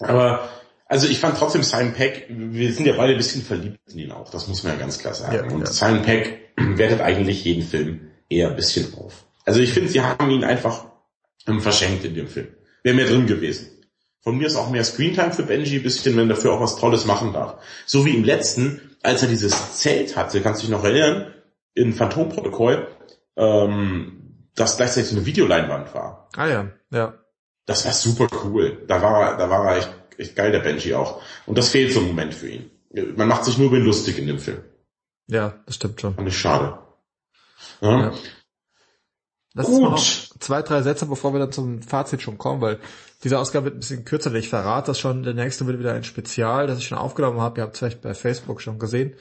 aber 0.00 0.48
also 0.86 1.06
ich 1.06 1.20
fand 1.20 1.38
trotzdem 1.38 1.62
Simon 1.62 1.92
Peck, 1.92 2.26
wir 2.28 2.72
sind 2.72 2.86
ja 2.86 2.94
beide 2.94 3.12
ein 3.12 3.18
bisschen 3.18 3.42
verliebt 3.42 3.78
in 3.92 4.00
ihn 4.00 4.12
auch, 4.12 4.30
das 4.30 4.48
muss 4.48 4.64
man 4.64 4.72
ja 4.72 4.78
ganz 4.78 4.98
klar 4.98 5.14
sagen. 5.14 5.34
Ja, 5.34 5.54
und 5.54 5.60
ja. 5.60 5.66
Simon 5.66 6.02
Peck 6.02 6.52
wertet 6.56 7.00
eigentlich 7.00 7.44
jeden 7.44 7.62
Film 7.62 8.10
eher 8.28 8.50
ein 8.50 8.56
bisschen 8.56 8.92
auf. 8.94 9.24
Also 9.44 9.60
ich 9.60 9.72
finde, 9.72 9.88
sie 9.88 10.00
haben 10.00 10.30
ihn 10.30 10.44
einfach 10.44 10.86
ähm, 11.46 11.60
verschenkt 11.60 12.04
in 12.04 12.14
dem 12.14 12.28
Film. 12.28 12.48
Wäre 12.82 12.96
mehr 12.96 13.06
drin 13.06 13.26
gewesen. 13.26 13.68
Von 14.22 14.36
mir 14.36 14.46
ist 14.46 14.56
auch 14.56 14.70
mehr 14.70 14.84
Screentime 14.84 15.32
für 15.32 15.44
Benji, 15.44 15.76
ein 15.76 15.82
bisschen, 15.82 16.16
wenn 16.16 16.28
er 16.28 16.34
dafür 16.34 16.52
auch 16.52 16.60
was 16.60 16.76
Tolles 16.76 17.06
machen 17.06 17.32
darf. 17.32 17.62
So 17.86 18.04
wie 18.04 18.14
im 18.14 18.24
letzten, 18.24 18.96
als 19.02 19.22
er 19.22 19.28
dieses 19.28 19.78
Zelt 19.78 20.16
hatte, 20.16 20.40
kannst 20.42 20.62
du 20.62 20.66
dich 20.66 20.76
noch 20.76 20.84
erinnern, 20.84 21.32
in 21.74 21.92
Phantomprotokoll, 21.92 22.88
ähm, 23.36 24.48
das 24.54 24.76
gleichzeitig 24.76 25.12
eine 25.12 25.26
Videoleinwand 25.26 25.94
war. 25.94 26.28
Ah 26.36 26.46
ja, 26.46 26.70
ja. 26.90 27.14
Das 27.66 27.84
war 27.84 27.92
super 27.92 28.28
cool. 28.44 28.84
Da 28.88 29.00
war 29.00 29.22
er, 29.22 29.36
da 29.36 29.48
war 29.48 29.70
er 29.70 29.76
echt 29.78 29.90
echt 30.20 30.36
geil, 30.36 30.52
der 30.52 30.60
Benji 30.60 30.94
auch. 30.94 31.22
Und 31.46 31.58
das 31.58 31.70
fehlt 31.70 31.92
so 31.92 32.00
im 32.00 32.08
Moment 32.08 32.34
für 32.34 32.48
ihn. 32.48 32.70
Man 33.16 33.28
macht 33.28 33.44
sich 33.44 33.58
nur 33.58 33.68
über 33.68 33.78
ihn 33.78 33.84
lustig 33.84 34.18
in 34.18 34.26
dem 34.26 34.38
Film. 34.38 34.62
Ja, 35.26 35.54
das 35.66 35.76
stimmt 35.76 36.00
schon. 36.00 36.14
Und 36.14 36.26
ist 36.26 36.34
schade. 36.34 36.78
Ja. 37.80 38.00
ja. 38.00 38.12
Lass 39.54 39.66
Gut. 39.66 39.82
Uns 39.82 40.30
noch 40.30 40.38
zwei, 40.38 40.62
drei 40.62 40.82
Sätze, 40.82 41.06
bevor 41.06 41.32
wir 41.32 41.40
dann 41.40 41.52
zum 41.52 41.82
Fazit 41.82 42.22
schon 42.22 42.38
kommen, 42.38 42.60
weil 42.60 42.78
diese 43.24 43.38
Ausgabe 43.38 43.66
wird 43.66 43.76
ein 43.76 43.80
bisschen 43.80 44.04
kürzer. 44.04 44.32
Ich 44.34 44.48
verrate 44.48 44.88
das 44.88 44.98
schon. 44.98 45.22
Der 45.22 45.34
nächste 45.34 45.66
wird 45.66 45.78
wieder 45.78 45.92
ein 45.92 46.04
Spezial, 46.04 46.66
das 46.66 46.78
ich 46.78 46.86
schon 46.86 46.98
aufgenommen 46.98 47.40
habe. 47.40 47.60
Ihr 47.60 47.64
habt 47.64 47.74
es 47.74 47.78
vielleicht 47.78 48.02
bei 48.02 48.14
Facebook 48.14 48.60
schon 48.60 48.78
gesehen. 48.78 49.14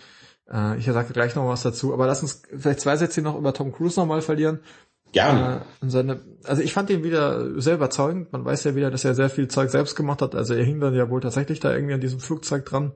Äh, 0.52 0.78
ich 0.78 0.86
sage 0.86 1.14
gleich 1.14 1.36
noch 1.36 1.48
was 1.48 1.64
dazu. 1.64 1.94
Aber 1.94 2.08
lass 2.08 2.22
uns 2.22 2.42
vielleicht 2.58 2.82
zwei 2.82 2.96
Sätze 2.96 3.22
noch 3.22 3.38
über 3.38 3.54
Tom 3.54 3.72
Cruise 3.72 4.00
nochmal 4.00 4.22
verlieren. 4.22 4.60
Gerne. 5.12 5.62
Äh, 5.82 5.90
seine, 5.90 6.22
also 6.44 6.62
ich 6.62 6.74
fand 6.74 6.90
ihn 6.90 7.04
wieder 7.04 7.60
sehr 7.60 7.76
überzeugend. 7.76 8.32
Man 8.32 8.46
weiß 8.46 8.64
ja 8.66 8.76
wieder, 8.76 8.92
dass 8.92 9.06
er 9.06 9.16
sehr 9.16 9.30
viel 9.30 9.48
Zeug 9.48 9.70
selbst 9.70 9.96
gemacht 9.96 10.22
hat. 10.22 10.36
Also 10.36 10.54
er 10.54 10.64
hing 10.64 10.80
dann 10.80 10.94
ja 10.94 11.10
wohl 11.10 11.22
tatsächlich 11.22 11.60
da 11.60 11.74
irgendwie 11.74 11.94
an 11.94 12.02
diesem 12.02 12.20
Flugzeug 12.20 12.66
dran. 12.66 12.94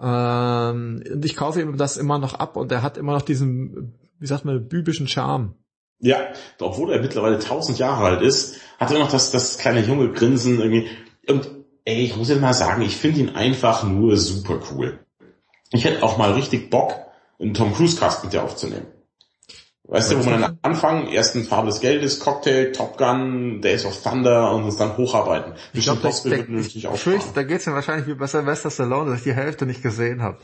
Ähm, 0.00 1.02
und 1.12 1.24
ich 1.24 1.36
kaufe 1.36 1.60
ihm 1.60 1.76
das 1.76 1.96
immer 1.96 2.18
noch 2.18 2.34
ab 2.34 2.56
und 2.56 2.70
er 2.72 2.82
hat 2.82 2.98
immer 2.98 3.12
noch 3.12 3.22
diesen, 3.22 3.98
wie 4.18 4.26
sagt 4.26 4.44
man, 4.44 4.68
bübischen 4.68 5.08
Charme. 5.08 5.54
Ja, 5.98 6.18
obwohl 6.60 6.92
er 6.92 7.00
mittlerweile 7.00 7.38
tausend 7.38 7.78
Jahre 7.78 8.04
alt 8.04 8.22
ist, 8.22 8.56
hat 8.78 8.90
er 8.90 8.98
noch 8.98 9.10
das, 9.10 9.30
das 9.30 9.56
kleine 9.56 9.80
junge 9.80 10.12
Grinsen 10.12 10.58
irgendwie. 10.58 10.88
Und 11.26 11.50
ey, 11.84 12.02
ich 12.02 12.16
muss 12.16 12.28
jetzt 12.28 12.42
mal 12.42 12.52
sagen, 12.52 12.82
ich 12.82 12.96
finde 12.96 13.20
ihn 13.20 13.30
einfach 13.30 13.84
nur 13.84 14.16
super 14.18 14.60
cool. 14.70 14.98
Ich 15.72 15.84
hätte 15.84 16.02
auch 16.02 16.18
mal 16.18 16.32
richtig 16.32 16.70
Bock, 16.70 16.94
einen 17.40 17.54
Tom 17.54 17.74
Cruise 17.74 17.98
Cast 17.98 18.24
mit 18.24 18.32
dir 18.32 18.42
aufzunehmen. 18.42 18.86
Weißt 19.88 20.10
du, 20.10 20.18
wo 20.18 20.28
man 20.28 20.40
dann 20.40 20.58
anfangen, 20.62 21.06
ersten 21.06 21.44
Farbe 21.44 21.68
des 21.68 21.78
Geldes, 21.80 22.18
Cocktail, 22.18 22.72
Top 22.72 22.98
Gun, 22.98 23.60
Days 23.60 23.84
of 23.84 24.02
Thunder 24.02 24.52
und 24.52 24.64
uns 24.64 24.76
dann 24.76 24.96
hocharbeiten. 24.96 25.52
Ich 25.72 25.84
glaube, 25.84 26.00
natürlich 26.02 26.88
auch 26.88 26.96
fürchte, 26.96 27.28
da 27.34 27.44
geht's 27.44 27.66
mir 27.66 27.74
wahrscheinlich 27.74 28.08
wie 28.08 28.14
bei 28.14 28.26
Sylvester 28.26 28.70
Stallone, 28.70 29.10
dass 29.10 29.18
ich 29.20 29.24
die 29.24 29.34
Hälfte 29.34 29.64
nicht 29.64 29.82
gesehen 29.82 30.22
habe. 30.22 30.38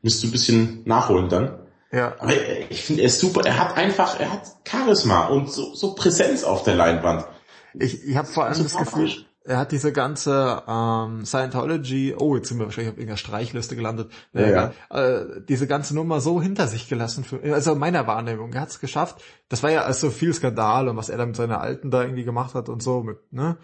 Müsst 0.00 0.22
du 0.22 0.28
ein 0.28 0.30
bisschen 0.30 0.82
nachholen 0.86 1.28
dann. 1.28 1.58
Ja. 1.92 2.14
Aber 2.20 2.32
ich 2.70 2.84
finde, 2.84 3.02
er 3.02 3.06
ist 3.06 3.20
super. 3.20 3.44
Er 3.44 3.58
hat 3.58 3.76
einfach, 3.76 4.18
er 4.18 4.32
hat 4.32 4.42
Charisma 4.66 5.26
und 5.26 5.52
so, 5.52 5.74
so 5.74 5.94
Präsenz 5.94 6.44
auf 6.44 6.62
der 6.62 6.76
Leinwand. 6.76 7.26
Ich, 7.74 8.02
ich 8.04 8.16
habe 8.16 8.28
vor 8.28 8.44
allem 8.44 8.62
das, 8.62 8.72
das 8.72 8.92
Gefühl, 8.92 9.26
er 9.44 9.58
hat 9.58 9.72
diese 9.72 9.92
ganze 9.92 10.62
ähm, 10.68 11.24
Scientology, 11.24 12.14
oh, 12.16 12.36
jetzt 12.36 12.48
sind 12.48 12.58
wir 12.58 12.66
wahrscheinlich 12.66 12.92
auf 12.92 12.98
irgendeiner 12.98 13.16
Streichliste 13.16 13.74
gelandet, 13.74 14.12
ja, 14.32 14.48
ja. 14.48 14.72
Äh, 14.90 15.42
diese 15.48 15.66
ganze 15.66 15.94
Nummer 15.94 16.20
so 16.20 16.42
hinter 16.42 16.66
sich 16.66 16.88
gelassen, 16.88 17.24
für, 17.24 17.42
also 17.52 17.74
meiner 17.74 18.06
Wahrnehmung, 18.06 18.52
er 18.52 18.60
hat 18.60 18.68
es 18.68 18.80
geschafft. 18.80 19.22
Das 19.48 19.62
war 19.62 19.70
ja 19.70 19.82
also 19.82 20.10
viel 20.10 20.34
Skandal 20.34 20.88
und 20.88 20.96
was 20.96 21.08
er 21.08 21.18
da 21.18 21.26
mit 21.26 21.36
seiner 21.36 21.60
Alten 21.60 21.90
da 21.90 22.02
irgendwie 22.02 22.24
gemacht 22.24 22.54
hat 22.54 22.68
und 22.68 22.82
so, 22.82 23.02
mit, 23.02 23.18
ne? 23.32 23.56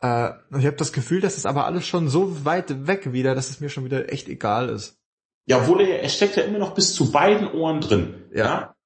Äh, 0.00 0.30
und 0.50 0.60
ich 0.60 0.66
habe 0.66 0.76
das 0.76 0.92
Gefühl, 0.92 1.20
das 1.20 1.36
ist 1.36 1.46
aber 1.46 1.66
alles 1.66 1.86
schon 1.86 2.08
so 2.08 2.44
weit 2.44 2.86
weg 2.86 3.12
wieder, 3.12 3.34
dass 3.34 3.50
es 3.50 3.60
mir 3.60 3.68
schon 3.68 3.84
wieder 3.84 4.10
echt 4.10 4.28
egal 4.28 4.70
ist. 4.70 4.98
Ja, 5.44 5.58
obwohl 5.58 5.82
er, 5.82 6.02
er 6.02 6.08
steckt 6.08 6.36
ja 6.36 6.44
immer 6.44 6.58
noch 6.58 6.74
bis 6.74 6.94
zu 6.94 7.12
beiden 7.12 7.48
Ohren 7.48 7.80
drin. 7.80 8.14
Ja. 8.32 8.44
ja? 8.44 8.76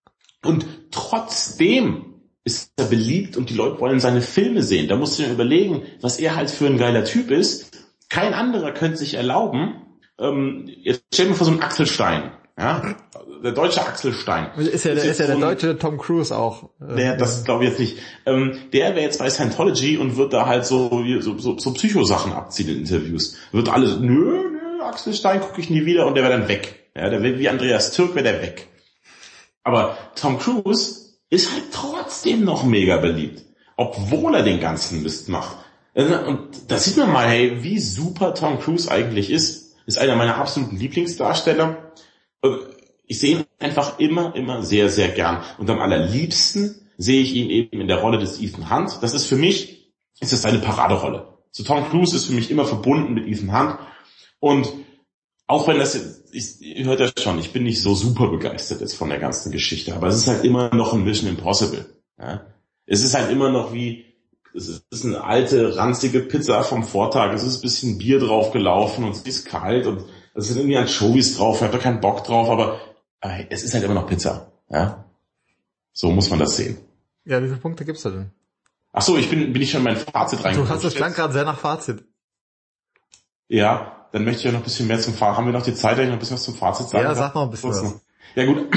Und 0.45 0.67
trotzdem 0.91 2.14
ist 2.45 2.73
er 2.77 2.85
beliebt 2.85 3.37
und 3.37 3.51
die 3.51 3.55
Leute 3.55 3.81
wollen 3.81 4.01
seine 4.01 4.21
Filme 4.21 4.63
sehen. 4.63 4.89
Da 4.89 4.97
musst 4.97 5.19
du 5.19 5.23
dir 5.23 5.33
überlegen, 5.33 5.83
was 6.01 6.19
er 6.19 6.37
halt 6.37 6.51
für 6.51 6.67
ein 6.67 6.79
geiler 6.79 7.05
Typ 7.05 7.31
ist. 7.31 7.71
Kein 8.11 8.35
anderer 8.35 8.73
könnte 8.73 8.99
sich 8.99 9.15
erlauben, 9.15 9.85
ähm, 10.19 10.71
jetzt 10.83 11.05
stell 11.13 11.27
mir 11.27 11.35
vor 11.35 11.47
so 11.47 11.53
einen 11.53 11.63
Axel 11.63 11.87
Stein. 11.87 12.31
Ja, 12.57 12.95
der 13.43 13.51
deutsche 13.51 13.85
Axel 13.85 14.13
Stein. 14.13 14.47
Ist 14.57 14.85
ja, 14.85 14.95
der, 14.95 15.05
ist 15.05 15.19
ja 15.19 15.27
der 15.27 15.37
deutsche 15.37 15.77
Tom 15.77 15.99
Cruise 15.99 16.37
auch. 16.37 16.71
Der, 16.79 17.17
das 17.17 17.45
glaube 17.45 17.65
ich 17.65 17.71
jetzt 17.71 17.81
nicht. 17.81 17.99
Ähm, 18.27 18.57
der 18.73 18.91
wäre 18.91 19.01
jetzt 19.01 19.19
bei 19.19 19.29
Scientology 19.29 19.99
und 19.99 20.17
wird 20.17 20.33
da 20.33 20.47
halt 20.47 20.65
so, 20.65 21.03
so, 21.21 21.39
so, 21.39 21.59
so 21.59 21.73
Psychosachen 21.73 22.33
abziehen 22.33 22.69
in 22.69 22.77
Interviews. 22.79 23.37
Wird 23.51 23.69
alles, 23.69 23.99
nö, 23.99 24.51
nö, 24.53 24.85
Axel 24.85 25.15
Stein 25.15 25.41
gucke 25.41 25.61
ich 25.61 25.69
nie 25.69 25.85
wieder 25.85 26.07
und 26.07 26.15
der 26.15 26.23
wäre 26.23 26.39
dann 26.39 26.49
weg. 26.49 26.91
Ja, 26.95 27.11
der 27.11 27.23
wäre 27.23 27.39
wie 27.41 27.49
Andreas 27.49 27.91
Türk, 27.91 28.15
wäre 28.15 28.25
der 28.25 28.41
weg. 28.41 28.69
Aber 29.65 29.99
Tom 30.15 30.39
Cruise 30.39 31.04
ist 31.35 31.53
halt 31.53 31.65
trotzdem 31.73 32.45
noch 32.45 32.65
mega 32.65 32.97
beliebt. 32.97 33.43
Obwohl 33.77 34.35
er 34.35 34.43
den 34.43 34.61
ganzen 34.61 35.03
Mist 35.03 35.29
macht. 35.29 35.57
Und 35.95 36.71
da 36.71 36.79
sieht 36.79 36.97
man 36.97 37.13
mal, 37.13 37.29
hey, 37.29 37.63
wie 37.63 37.79
super 37.79 38.35
Tom 38.35 38.59
Cruise 38.61 38.91
eigentlich 38.91 39.31
ist. 39.31 39.77
Ist 39.87 39.99
einer 39.99 40.17
meiner 40.17 40.37
absoluten 40.37 40.77
Lieblingsdarsteller. 40.77 41.93
Ich 43.07 43.19
sehe 43.19 43.39
ihn 43.39 43.45
einfach 43.59 43.99
immer, 43.99 44.35
immer 44.35 44.63
sehr, 44.63 44.89
sehr 44.89 45.09
gern. 45.09 45.43
Und 45.59 45.69
am 45.71 45.81
allerliebsten 45.81 46.75
sehe 46.97 47.23
ich 47.23 47.35
ihn 47.35 47.51
eben 47.51 47.81
in 47.81 47.89
der 47.89 47.99
Rolle 47.99 48.19
des 48.19 48.41
Ethan 48.41 48.71
Hunt. 48.71 48.99
Das 49.03 49.15
ist 49.15 49.27
für 49.27 49.37
mich, 49.37 49.93
ist 50.21 50.33
das 50.33 50.43
seine 50.43 50.59
Paraderolle. 50.59 51.29
So 51.51 51.65
Tom 51.65 51.89
Cruise 51.89 52.17
ist 52.17 52.27
für 52.27 52.33
mich 52.33 52.51
immer 52.51 52.65
verbunden 52.65 53.15
mit 53.15 53.27
Ethan 53.27 53.53
Hunt. 53.53 53.79
Und 54.41 54.73
auch 55.47 55.69
wenn 55.69 55.79
das, 55.79 55.95
ich, 56.33 56.61
ihr 56.61 56.87
hört 56.87 57.01
ja 57.01 57.11
schon, 57.19 57.39
ich 57.39 57.53
bin 57.53 57.65
nicht 57.65 57.83
so 57.83 57.95
super 57.95 58.29
begeistert 58.29 58.81
jetzt 58.81 58.97
von 58.97 59.11
der 59.11 59.19
ganzen 59.19 59.53
Geschichte, 59.53 59.95
aber 59.95 60.09
es 60.09 60.17
ist 60.17 60.27
halt 60.27 60.45
immer 60.45 60.75
noch 60.75 60.95
ein 60.95 61.05
Mission 61.05 61.29
Impossible. 61.29 61.87
Ja? 62.19 62.47
Es 62.87 63.03
ist 63.03 63.15
halt 63.15 63.31
immer 63.31 63.51
noch 63.51 63.73
wie, 63.73 64.07
es 64.55 64.85
ist 64.91 65.05
eine 65.05 65.23
alte, 65.23 65.77
ranzige 65.77 66.21
Pizza 66.21 66.63
vom 66.63 66.83
Vortag, 66.85 67.33
es 67.35 67.43
ist 67.43 67.59
ein 67.59 67.63
bisschen 67.63 67.99
Bier 67.99 68.21
drauf 68.21 68.53
gelaufen 68.53 69.05
und 69.05 69.11
es 69.11 69.23
ist 69.23 69.47
kalt 69.47 69.87
und 69.87 70.05
es 70.35 70.49
sind 70.49 70.57
irgendwie 70.59 70.79
Anchovies 70.79 71.37
drauf, 71.37 71.57
ich 71.57 71.63
habe 71.63 71.73
da 71.73 71.79
keinen 71.79 72.01
Bock 72.01 72.25
drauf, 72.25 72.49
aber 72.49 72.81
äh, 73.21 73.45
es 73.51 73.63
ist 73.65 73.75
halt 73.75 73.85
immer 73.85 73.95
noch 73.95 74.07
Pizza. 74.07 74.51
Ja? 74.71 75.05
So 75.93 76.11
muss 76.11 76.31
man 76.31 76.39
das 76.39 76.57
sehen. 76.57 76.79
Ja, 77.25 77.43
wie 77.43 77.47
viele 77.47 77.59
Punkte 77.59 77.85
gibt's 77.85 78.03
da 78.03 78.11
denn? 78.11 78.31
Ach 78.93 79.03
so, 79.03 79.19
ich 79.19 79.29
bin, 79.29 79.53
bin 79.53 79.61
ich 79.61 79.71
schon 79.71 79.81
in 79.81 79.85
mein 79.85 79.97
Fazit 79.97 80.45
reingekommen. 80.45 80.69
Du 80.69 80.75
hast 80.75 80.85
das 80.85 80.95
klang 80.95 81.13
gerade 81.13 81.33
sehr 81.33 81.45
nach 81.45 81.59
Fazit. 81.59 82.05
Ja, 83.49 83.94
dann 84.15 84.25
möchte 84.25 84.39
ich 84.39 84.45
ja 84.45 84.53
noch 84.53 84.61
ein 84.61 84.65
bisschen 84.65 84.87
mehr 84.87 85.01
zum 85.01 85.13
Fazit. 85.13 85.39
Haben 85.39 85.47
wir 85.47 85.53
noch 85.53 85.65
die 85.65 85.75
Zeit, 85.75 85.99
dass 85.99 86.05
ich 86.05 86.07
noch 86.07 86.13
ein 86.13 86.19
bisschen 86.21 86.37
was 86.37 86.45
zum 86.45 86.55
Fazit 86.55 86.89
sagen 86.89 87.03
Ja, 87.03 87.17
sag 87.17 87.35
noch 87.35 87.43
ein 87.43 87.51
bisschen 87.51 87.71
was. 87.71 88.01
Ja 88.37 88.47
gut. 88.47 88.69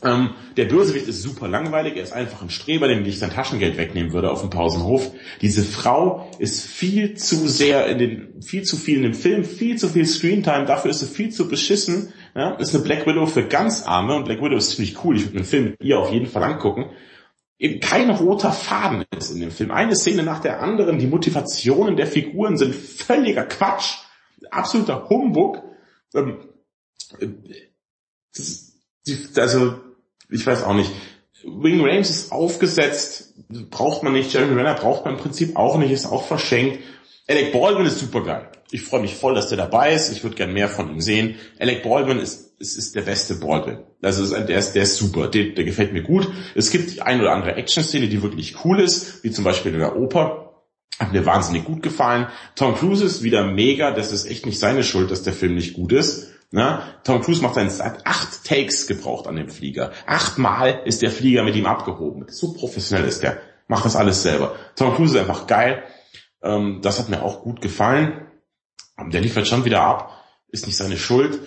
Ähm, 0.00 0.30
der 0.56 0.66
Bösewicht 0.66 1.08
ist 1.08 1.22
super 1.22 1.48
langweilig, 1.48 1.96
er 1.96 2.04
ist 2.04 2.12
einfach 2.12 2.40
ein 2.40 2.50
Streber, 2.50 2.86
dem 2.86 3.04
ich 3.04 3.18
sein 3.18 3.32
Taschengeld 3.32 3.76
wegnehmen 3.76 4.12
würde 4.12 4.30
auf 4.30 4.42
dem 4.42 4.50
Pausenhof. 4.50 5.10
Diese 5.40 5.64
Frau 5.64 6.30
ist 6.38 6.64
viel 6.64 7.14
zu 7.16 7.48
sehr 7.48 7.84
in 7.86 7.98
den, 7.98 8.40
viel 8.40 8.62
zu 8.62 8.76
viel 8.76 8.98
in 8.98 9.02
dem 9.02 9.14
Film, 9.14 9.44
viel 9.44 9.76
zu 9.76 9.88
viel 9.88 10.06
Screentime, 10.06 10.66
dafür 10.66 10.92
ist 10.92 11.00
sie 11.00 11.06
viel 11.06 11.30
zu 11.30 11.48
beschissen. 11.48 12.12
Ja, 12.36 12.52
ist 12.52 12.72
eine 12.76 12.84
Black 12.84 13.08
Widow 13.08 13.26
für 13.26 13.42
ganz 13.42 13.82
Arme 13.82 14.14
und 14.14 14.26
Black 14.26 14.40
Widow 14.40 14.56
ist 14.56 14.70
ziemlich 14.70 15.02
cool, 15.02 15.16
ich 15.16 15.22
würde 15.22 15.34
mir 15.34 15.40
den 15.40 15.48
Film 15.48 15.64
mit 15.64 15.80
ihr 15.80 15.98
auf 15.98 16.12
jeden 16.12 16.26
Fall 16.26 16.44
angucken. 16.44 16.90
Eben 17.58 17.80
kein 17.80 18.08
roter 18.08 18.52
Faden 18.52 19.04
ist 19.18 19.32
in 19.32 19.40
dem 19.40 19.50
Film. 19.50 19.72
Eine 19.72 19.96
Szene 19.96 20.22
nach 20.22 20.38
der 20.38 20.62
anderen, 20.62 21.00
die 21.00 21.08
Motivationen 21.08 21.96
der 21.96 22.06
Figuren 22.06 22.56
sind 22.56 22.72
völliger 22.72 23.42
Quatsch 23.42 23.96
absoluter 24.50 25.08
Humbug. 25.08 25.62
Ähm, 26.14 26.38
also, 29.36 29.74
ich 30.30 30.46
weiß 30.46 30.64
auch 30.64 30.74
nicht. 30.74 30.90
Wing 31.44 31.80
Rames 31.80 32.10
ist 32.10 32.32
aufgesetzt, 32.32 33.34
braucht 33.70 34.02
man 34.02 34.12
nicht. 34.12 34.32
Jeremy 34.32 34.54
Renner 34.54 34.74
braucht 34.74 35.04
man 35.04 35.14
im 35.14 35.20
Prinzip 35.20 35.56
auch 35.56 35.78
nicht, 35.78 35.90
ist 35.90 36.06
auch 36.06 36.26
verschenkt. 36.26 36.80
Alec 37.28 37.52
Baldwin 37.52 37.86
ist 37.86 37.98
super 37.98 38.24
geil. 38.24 38.48
Ich 38.70 38.82
freue 38.82 39.00
mich 39.00 39.14
voll, 39.14 39.34
dass 39.34 39.48
der 39.48 39.58
dabei 39.58 39.92
ist. 39.94 40.10
Ich 40.10 40.22
würde 40.24 40.36
gern 40.36 40.52
mehr 40.52 40.68
von 40.68 40.90
ihm 40.90 41.00
sehen. 41.00 41.36
Alec 41.58 41.82
Baldwin 41.82 42.18
ist, 42.18 42.58
ist, 42.58 42.76
ist 42.76 42.94
der 42.94 43.02
beste 43.02 43.36
Baldwin. 43.36 43.78
Also 44.02 44.22
ist, 44.22 44.48
der, 44.48 44.58
ist, 44.58 44.72
der 44.72 44.82
ist 44.82 44.96
super. 44.96 45.28
Der, 45.28 45.50
der 45.50 45.64
gefällt 45.64 45.92
mir 45.92 46.02
gut. 46.02 46.28
Es 46.54 46.70
gibt 46.70 46.92
die 46.92 47.02
ein 47.02 47.20
oder 47.20 47.32
andere 47.32 47.54
Action-Szene, 47.54 48.08
die 48.08 48.22
wirklich 48.22 48.64
cool 48.64 48.80
ist, 48.80 49.22
wie 49.24 49.30
zum 49.30 49.44
Beispiel 49.44 49.72
in 49.72 49.78
der 49.78 49.96
Oper. 49.96 50.47
Hat 50.98 51.12
mir 51.12 51.24
wahnsinnig 51.24 51.64
gut 51.64 51.82
gefallen. 51.82 52.26
Tom 52.56 52.74
Cruise 52.74 53.04
ist 53.04 53.22
wieder 53.22 53.44
mega. 53.44 53.92
Das 53.92 54.12
ist 54.12 54.26
echt 54.26 54.46
nicht 54.46 54.58
seine 54.58 54.82
Schuld, 54.82 55.10
dass 55.10 55.22
der 55.22 55.32
Film 55.32 55.54
nicht 55.54 55.74
gut 55.74 55.92
ist. 55.92 56.28
Na, 56.50 56.82
Tom 57.04 57.20
Cruise 57.20 57.42
macht 57.42 57.54
seinen, 57.54 57.70
hat 57.78 58.06
acht 58.06 58.44
Takes 58.44 58.86
gebraucht 58.86 59.26
an 59.26 59.36
dem 59.36 59.50
Flieger. 59.50 59.92
Achtmal 60.06 60.80
ist 60.86 61.02
der 61.02 61.10
Flieger 61.10 61.44
mit 61.44 61.54
ihm 61.56 61.66
abgehoben. 61.66 62.26
So 62.28 62.54
professionell 62.54 63.06
ist 63.06 63.22
der. 63.22 63.38
Macht 63.68 63.84
das 63.84 63.96
alles 63.96 64.22
selber. 64.22 64.56
Tom 64.74 64.94
Cruise 64.94 65.14
ist 65.14 65.20
einfach 65.20 65.46
geil. 65.46 65.82
Ähm, 66.42 66.80
das 66.82 66.98
hat 66.98 67.10
mir 67.10 67.22
auch 67.22 67.42
gut 67.42 67.60
gefallen. 67.60 68.26
Der 69.12 69.20
liefert 69.20 69.46
schon 69.46 69.64
wieder 69.64 69.82
ab. 69.82 70.24
Ist 70.48 70.66
nicht 70.66 70.76
seine 70.76 70.96
Schuld. 70.96 71.38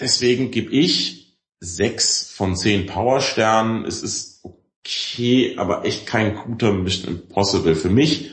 Deswegen 0.00 0.50
gebe 0.50 0.72
ich 0.72 1.38
sechs 1.60 2.32
von 2.32 2.56
zehn 2.56 2.86
Powersternen. 2.86 3.84
Es 3.84 4.02
ist 4.02 4.42
okay, 4.42 5.54
aber 5.58 5.84
echt 5.84 6.06
kein 6.06 6.34
guter 6.34 6.72
Mission 6.72 7.14
Impossible 7.14 7.74
für 7.74 7.90
mich. 7.90 8.31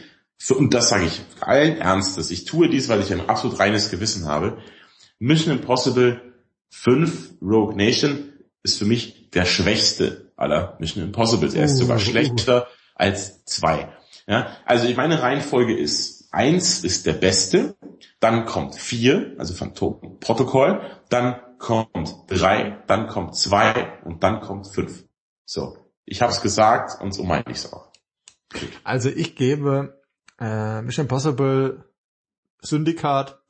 Und 0.49 0.73
das 0.73 0.89
sage 0.89 1.05
ich 1.05 1.21
allen 1.41 1.77
Ernstes. 1.77 2.31
Ich 2.31 2.45
tue 2.45 2.69
dies, 2.69 2.89
weil 2.89 3.01
ich 3.01 3.11
ein 3.11 3.29
absolut 3.29 3.59
reines 3.59 3.91
Gewissen 3.91 4.25
habe. 4.27 4.57
Mission 5.19 5.57
Impossible 5.57 6.21
5 6.69 7.41
Rogue 7.41 7.75
Nation 7.75 8.33
ist 8.63 8.77
für 8.77 8.85
mich 8.85 9.29
der 9.31 9.45
schwächste 9.45 10.31
aller 10.37 10.77
Mission 10.79 11.03
Impossibles. 11.03 11.53
Er 11.53 11.65
ist 11.65 11.77
sogar 11.77 11.97
uh. 11.97 11.99
schlechter 11.99 12.67
als 12.95 13.43
zwei. 13.45 13.89
Ja, 14.27 14.55
also 14.65 14.87
meine 14.95 15.21
Reihenfolge 15.21 15.77
ist 15.77 16.19
eins 16.31 16.83
ist 16.83 17.05
der 17.05 17.13
beste, 17.13 17.75
dann 18.19 18.45
kommt 18.45 18.75
vier, 18.75 19.35
also 19.37 19.53
Phantom 19.53 20.19
Protokoll, 20.19 20.81
dann 21.09 21.39
kommt 21.57 22.15
drei, 22.27 22.81
dann 22.87 23.07
kommt 23.07 23.35
zwei 23.35 23.99
und 24.05 24.23
dann 24.23 24.41
kommt 24.41 24.67
fünf. 24.67 25.05
So, 25.45 25.77
ich 26.05 26.21
habe 26.21 26.31
es 26.31 26.41
gesagt 26.41 27.01
und 27.01 27.11
so 27.11 27.23
meine 27.23 27.45
ich 27.47 27.57
es 27.57 27.73
auch. 27.73 27.89
Also 28.83 29.09
ich 29.09 29.35
gebe 29.35 29.98
äh, 30.39 30.81
Mission 30.81 31.05
Impossible 31.05 31.83
Syndikat 32.61 33.41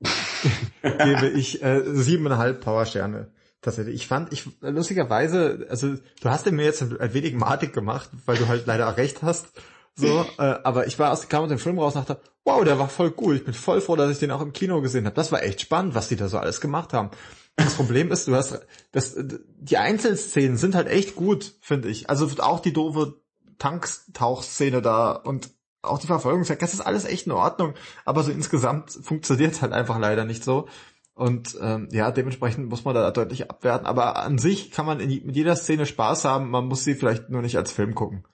gebe 0.82 1.28
ich 1.28 1.62
äh, 1.62 1.82
siebeneinhalb 1.84 2.60
Powersterne. 2.60 3.32
Tatsächlich. 3.62 3.96
Ich 3.96 4.06
fand, 4.06 4.32
ich 4.32 4.48
lustigerweise, 4.60 5.66
also 5.68 5.94
du 6.20 6.28
hast 6.28 6.50
mir 6.50 6.64
jetzt 6.64 6.82
ein 6.82 7.14
wenig 7.14 7.34
matig 7.34 7.72
gemacht, 7.72 8.10
weil 8.24 8.36
du 8.36 8.46
halt 8.46 8.66
leider 8.66 8.96
recht 8.96 9.22
hast. 9.22 9.48
So, 9.94 10.24
äh, 10.38 10.56
aber 10.62 10.86
ich 10.86 10.98
war 10.98 11.10
aus 11.10 11.28
kam 11.28 11.44
aus 11.44 11.48
dem 11.48 11.58
Film 11.58 11.78
raus 11.78 11.96
und 11.96 12.08
dachte, 12.08 12.20
wow, 12.44 12.62
der 12.62 12.78
war 12.78 12.88
voll 12.88 13.12
cool. 13.20 13.36
Ich 13.36 13.44
bin 13.44 13.54
voll 13.54 13.80
froh, 13.80 13.96
dass 13.96 14.10
ich 14.10 14.18
den 14.18 14.30
auch 14.30 14.42
im 14.42 14.52
Kino 14.52 14.80
gesehen 14.82 15.06
habe. 15.06 15.16
Das 15.16 15.32
war 15.32 15.42
echt 15.42 15.60
spannend, 15.60 15.94
was 15.94 16.08
die 16.08 16.16
da 16.16 16.28
so 16.28 16.38
alles 16.38 16.60
gemacht 16.60 16.92
haben. 16.92 17.10
Das 17.56 17.74
Problem 17.74 18.12
ist, 18.12 18.28
du 18.28 18.34
hast 18.36 18.60
das, 18.92 19.16
die 19.16 19.78
Einzelszenen 19.78 20.58
sind 20.58 20.74
halt 20.74 20.88
echt 20.88 21.16
gut, 21.16 21.54
finde 21.60 21.88
ich. 21.88 22.10
Also 22.10 22.30
auch 22.38 22.60
die 22.60 22.74
doofe 22.74 23.14
Tanktauchszene 23.58 24.82
da 24.82 25.12
und 25.12 25.50
auch 25.86 25.98
die 25.98 26.06
Verfolgungsjagd, 26.06 26.62
das 26.62 26.74
ist 26.74 26.80
alles 26.80 27.04
echt 27.04 27.26
in 27.26 27.32
Ordnung, 27.32 27.74
aber 28.04 28.22
so 28.22 28.30
insgesamt 28.30 28.90
funktioniert 28.90 29.62
halt 29.62 29.72
einfach 29.72 29.98
leider 29.98 30.24
nicht 30.24 30.44
so. 30.44 30.68
Und 31.14 31.56
ähm, 31.62 31.88
ja, 31.92 32.10
dementsprechend 32.10 32.68
muss 32.68 32.84
man 32.84 32.94
da 32.94 33.10
deutlich 33.10 33.50
abwerten. 33.50 33.86
Aber 33.86 34.16
an 34.16 34.36
sich 34.36 34.70
kann 34.70 34.84
man 34.84 35.00
in, 35.00 35.08
mit 35.24 35.34
jeder 35.34 35.56
Szene 35.56 35.86
Spaß 35.86 36.26
haben, 36.26 36.50
man 36.50 36.66
muss 36.66 36.84
sie 36.84 36.94
vielleicht 36.94 37.30
nur 37.30 37.40
nicht 37.40 37.56
als 37.56 37.72
Film 37.72 37.94
gucken. 37.94 38.24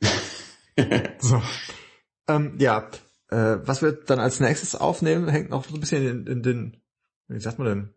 so. 1.20 1.40
Ähm, 2.26 2.56
ja, 2.58 2.88
äh, 3.28 3.58
was 3.62 3.82
wir 3.82 3.92
dann 3.92 4.18
als 4.18 4.40
nächstes 4.40 4.74
aufnehmen, 4.74 5.28
hängt 5.28 5.50
noch 5.50 5.64
so 5.64 5.74
ein 5.74 5.80
bisschen 5.80 6.04
in, 6.04 6.26
in 6.26 6.42
den, 6.42 6.76
wie 7.28 7.38
sagt 7.38 7.60
man 7.60 7.68
denn? 7.68 7.94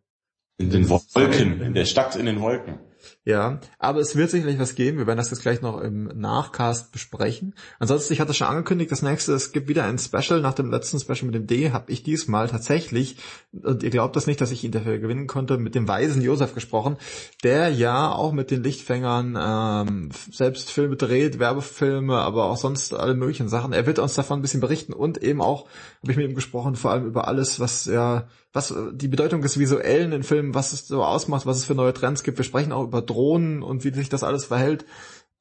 In 0.58 0.70
den 0.70 0.88
Wolken, 0.88 1.62
in 1.62 1.74
der 1.74 1.86
Stadt 1.86 2.16
in 2.16 2.28
den 2.28 2.40
Wolken. 2.42 2.80
Ja, 3.24 3.60
aber 3.78 4.00
es 4.00 4.16
wird 4.16 4.30
sicherlich 4.30 4.60
was 4.60 4.76
geben. 4.76 4.98
Wir 4.98 5.08
werden 5.08 5.18
das 5.18 5.32
jetzt 5.32 5.42
gleich 5.42 5.62
noch 5.62 5.82
im 5.82 6.06
Nachcast 6.16 6.92
besprechen. 6.92 7.56
Ansonsten, 7.80 8.14
ich 8.14 8.22
hatte 8.22 8.34
schon 8.34 8.48
angekündigt, 8.48 8.92
das 8.92 9.02
nächste, 9.02 9.34
es 9.34 9.52
gibt 9.52 9.68
wieder 9.68 9.84
ein 9.84 10.00
Special. 10.00 10.42
Nach 10.42 10.54
dem 10.54 10.72
letzten 10.72 11.00
Special 11.00 11.26
mit 11.26 11.36
dem 11.36 11.48
D 11.48 11.72
habe 11.72 11.92
ich 11.92 12.04
diesmal 12.04 12.48
tatsächlich, 12.48 13.18
und 13.52 13.84
ihr 13.84 13.90
glaubt 13.90 14.16
das 14.16 14.28
nicht, 14.28 14.40
dass 14.40 14.52
ich 14.52 14.64
ihn 14.64 14.72
dafür 14.72 14.98
gewinnen 15.00 15.28
konnte, 15.28 15.58
mit 15.58 15.76
dem 15.76 15.88
weisen 15.88 16.22
Josef 16.22 16.54
gesprochen, 16.54 16.98
der 17.44 17.70
ja 17.70 18.12
auch 18.12 18.32
mit 18.32 18.50
den 18.50 18.64
Lichtfängern 18.64 19.38
ähm, 19.40 20.10
selbst 20.32 20.72
Filme 20.72 20.96
dreht, 20.96 21.40
Werbefilme, 21.40 22.18
aber 22.18 22.46
auch 22.46 22.58
sonst 22.58 22.94
alle 22.94 23.14
möglichen 23.14 23.50
Sachen. 23.50 23.74
Er 23.74 23.86
wird 23.86 24.00
uns 24.00 24.14
davon 24.14 24.40
ein 24.40 24.42
bisschen 24.42 24.62
berichten 24.62 24.94
und 24.94 25.18
eben 25.22 25.42
auch, 25.42 25.68
habe 26.02 26.12
ich 26.12 26.18
mit 26.18 26.30
ihm 26.30 26.36
gesprochen, 26.36 26.76
vor 26.76 26.92
allem 26.92 27.06
über 27.06 27.28
alles, 27.28 27.60
was 27.60 27.86
ja 27.86 28.28
was 28.58 28.74
die 28.92 29.08
Bedeutung 29.08 29.42
des 29.42 29.60
Visuellen 29.60 30.12
in 30.12 30.24
Filmen, 30.24 30.56
was 30.56 30.74
es 30.74 30.88
so 30.88 31.04
ausmacht, 31.04 31.46
was 31.46 31.58
es 31.58 31.66
für 31.66 31.76
neue 31.76 31.94
Trends 31.94 32.24
gibt. 32.24 32.40
Wir 32.40 32.44
sprechen 32.44 32.72
auch 32.72 32.84
über 32.84 33.04
Drohnen 33.04 33.62
und 33.62 33.86
wie 33.86 33.94
sich 33.94 34.10
das 34.10 34.24
alles 34.24 34.46
verhält. 34.46 34.86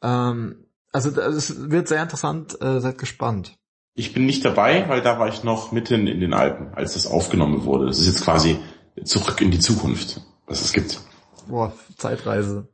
Ähm, 0.02 0.66
also 0.92 1.18
es 1.20 1.70
wird 1.70 1.88
sehr 1.88 2.02
interessant, 2.02 2.60
äh, 2.60 2.78
seid 2.80 2.98
gespannt. 2.98 3.56
Ich 3.94 4.12
bin 4.12 4.26
nicht 4.26 4.44
dabei, 4.44 4.86
weil 4.88 5.00
da 5.00 5.18
war 5.18 5.28
ich 5.28 5.42
noch 5.42 5.72
mitten 5.72 6.06
in 6.06 6.20
den 6.20 6.34
Alpen, 6.34 6.74
als 6.74 6.92
das 6.92 7.06
aufgenommen 7.06 7.64
wurde. 7.64 7.86
Das 7.86 7.98
ist 7.98 8.06
jetzt 8.06 8.22
quasi 8.22 8.58
zurück 9.04 9.40
in 9.40 9.50
die 9.50 9.60
Zukunft, 9.60 10.20
was 10.46 10.60
es 10.60 10.74
gibt. 10.74 11.00
Boah, 11.48 11.72
Zeitreise. 11.96 12.68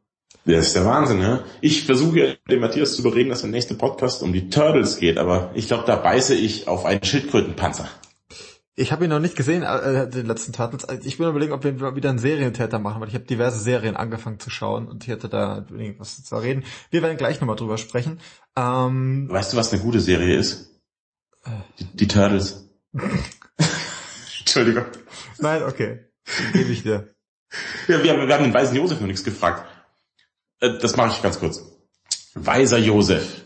Das 0.45 0.67
ist 0.67 0.75
der 0.75 0.85
Wahnsinn, 0.85 1.19
ne? 1.19 1.45
Ich 1.61 1.85
versuche 1.85 2.37
den 2.51 2.61
Matthias 2.61 2.97
zu 2.97 3.03
überreden, 3.03 3.31
dass 3.31 3.43
der 3.43 3.51
nächste 3.51 3.75
Podcast 3.75 4.25
um 4.25 4.33
die 4.33 4.51
Turtles 4.51 4.99
geht, 4.99 5.19
aber 5.19 5.53
ich 5.55 5.69
glaube, 5.69 5.85
da 5.87 5.95
beiße 5.95 6.35
ich 6.35 6.67
auf 6.67 6.85
einen 6.85 7.05
Schildkrötenpanzer. 7.05 7.89
Ich 8.75 8.91
habe 8.91 9.05
ihn 9.05 9.11
noch 9.11 9.19
nicht 9.19 9.37
gesehen, 9.37 9.63
äh, 9.63 10.09
den 10.09 10.27
letzten 10.27 10.55
Turtles. 10.55 10.87
Ich 11.05 11.19
bin 11.19 11.29
überlegen, 11.29 11.53
ob 11.53 11.63
wir 11.63 11.95
wieder 11.95 12.09
einen 12.09 12.19
Serientäter 12.19 12.79
machen, 12.79 13.03
weil 13.03 13.09
ich 13.09 13.15
habe 13.15 13.25
diverse 13.25 13.61
Serien 13.61 13.97
angefangen 13.97 14.41
zu 14.41 14.49
schauen 14.49 14.89
und 14.89 15.05
ich 15.05 15.11
hätte 15.11 15.29
da 15.29 15.67
was 15.99 16.25
zu 16.25 16.37
reden. 16.37 16.65
Wir 16.91 17.03
werden 17.03 17.19
gleich 17.19 17.41
nochmal 17.41 17.57
drüber 17.57 17.77
sprechen. 17.77 18.19
Ähm, 18.57 19.29
weißt 19.31 19.53
du, 19.53 19.57
was 19.59 19.73
eine 19.73 19.83
gute 19.83 20.01
Serie 20.01 20.37
ist? 20.37 20.71
Die, 21.79 21.85
die 21.85 22.09
Turtles. 22.09 22.71
Entschuldigung. 24.41 24.85
Nein, 25.39 25.65
okay. 25.65 26.07
Gebe 26.53 26.73
ich 26.73 26.83
dir. 26.83 27.15
Ja, 27.89 28.03
wir, 28.03 28.13
haben, 28.13 28.27
wir 28.27 28.35
haben 28.35 28.45
den 28.45 28.55
Weisen 28.55 28.77
Josef 28.77 29.01
noch 29.01 29.07
nichts 29.07 29.25
gefragt. 29.25 29.69
Äh, 30.61 30.79
das 30.79 30.97
mache 30.97 31.11
ich 31.11 31.23
ganz 31.23 31.39
kurz. 31.39 31.63
Weiser 32.35 32.79
Josef, 32.79 33.45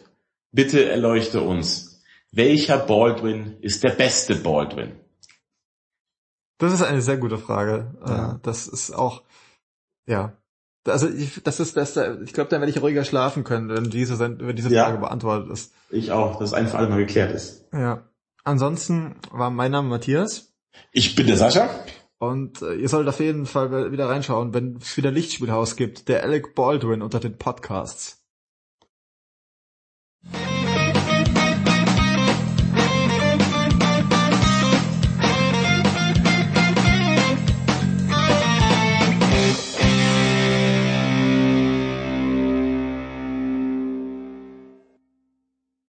bitte 0.53 0.89
erleuchte 0.89 1.41
uns. 1.41 2.03
Welcher 2.31 2.79
Baldwin 2.79 3.57
ist 3.61 3.83
der 3.83 3.91
beste 3.91 4.37
Baldwin? 4.37 5.01
Das 6.59 6.73
ist 6.73 6.83
eine 6.83 7.03
sehr 7.03 7.17
gute 7.19 7.39
Frage. 7.39 7.95
Äh, 8.05 8.11
ja. 8.11 8.41
Das 8.43 8.67
ist 8.67 8.93
auch, 8.93 9.23
ja. 10.07 10.33
Also 10.87 11.09
ich, 11.09 11.43
das 11.43 11.59
ist 11.59 11.77
das, 11.77 11.97
ich 11.97 12.33
glaube, 12.33 12.49
dann 12.49 12.61
werde 12.61 12.71
ich 12.71 12.81
ruhiger 12.81 13.05
schlafen 13.05 13.43
können, 13.45 13.69
wenn 13.69 13.91
diese, 13.91 14.19
wenn 14.21 14.55
diese 14.55 14.71
Frage 14.71 14.95
ja, 14.95 14.97
beantwortet 14.97 15.51
ist. 15.51 15.73
Ich 15.91 16.13
auch, 16.13 16.39
dass 16.39 16.53
ein 16.53 16.69
für 16.69 16.79
alle 16.79 16.89
Mal 16.89 16.99
geklärt 16.99 17.35
ist. 17.35 17.65
Ja. 17.73 18.09
Ansonsten 18.45 19.17
war 19.33 19.51
mein 19.51 19.73
Name 19.73 19.89
Matthias. 19.89 20.55
Ich 20.93 21.17
bin 21.17 21.27
der 21.27 21.37
Sascha. 21.37 21.69
Und 22.19 22.63
äh, 22.63 22.75
ihr 22.75 22.89
sollt 22.89 23.09
auf 23.09 23.21
jeden 23.21 23.47
Fall 23.47 23.93
wieder 23.93 24.09
reinschauen, 24.09 24.55
wenn 24.55 24.77
es 24.77 24.97
wieder 24.97 25.11
Lichtspielhaus 25.11 25.77
gibt. 25.77 26.09
Der 26.09 26.23
Alec 26.23 26.55
Baldwin 26.55 27.03
unter 27.03 27.21
den 27.21 27.37
Podcasts. 27.37 28.26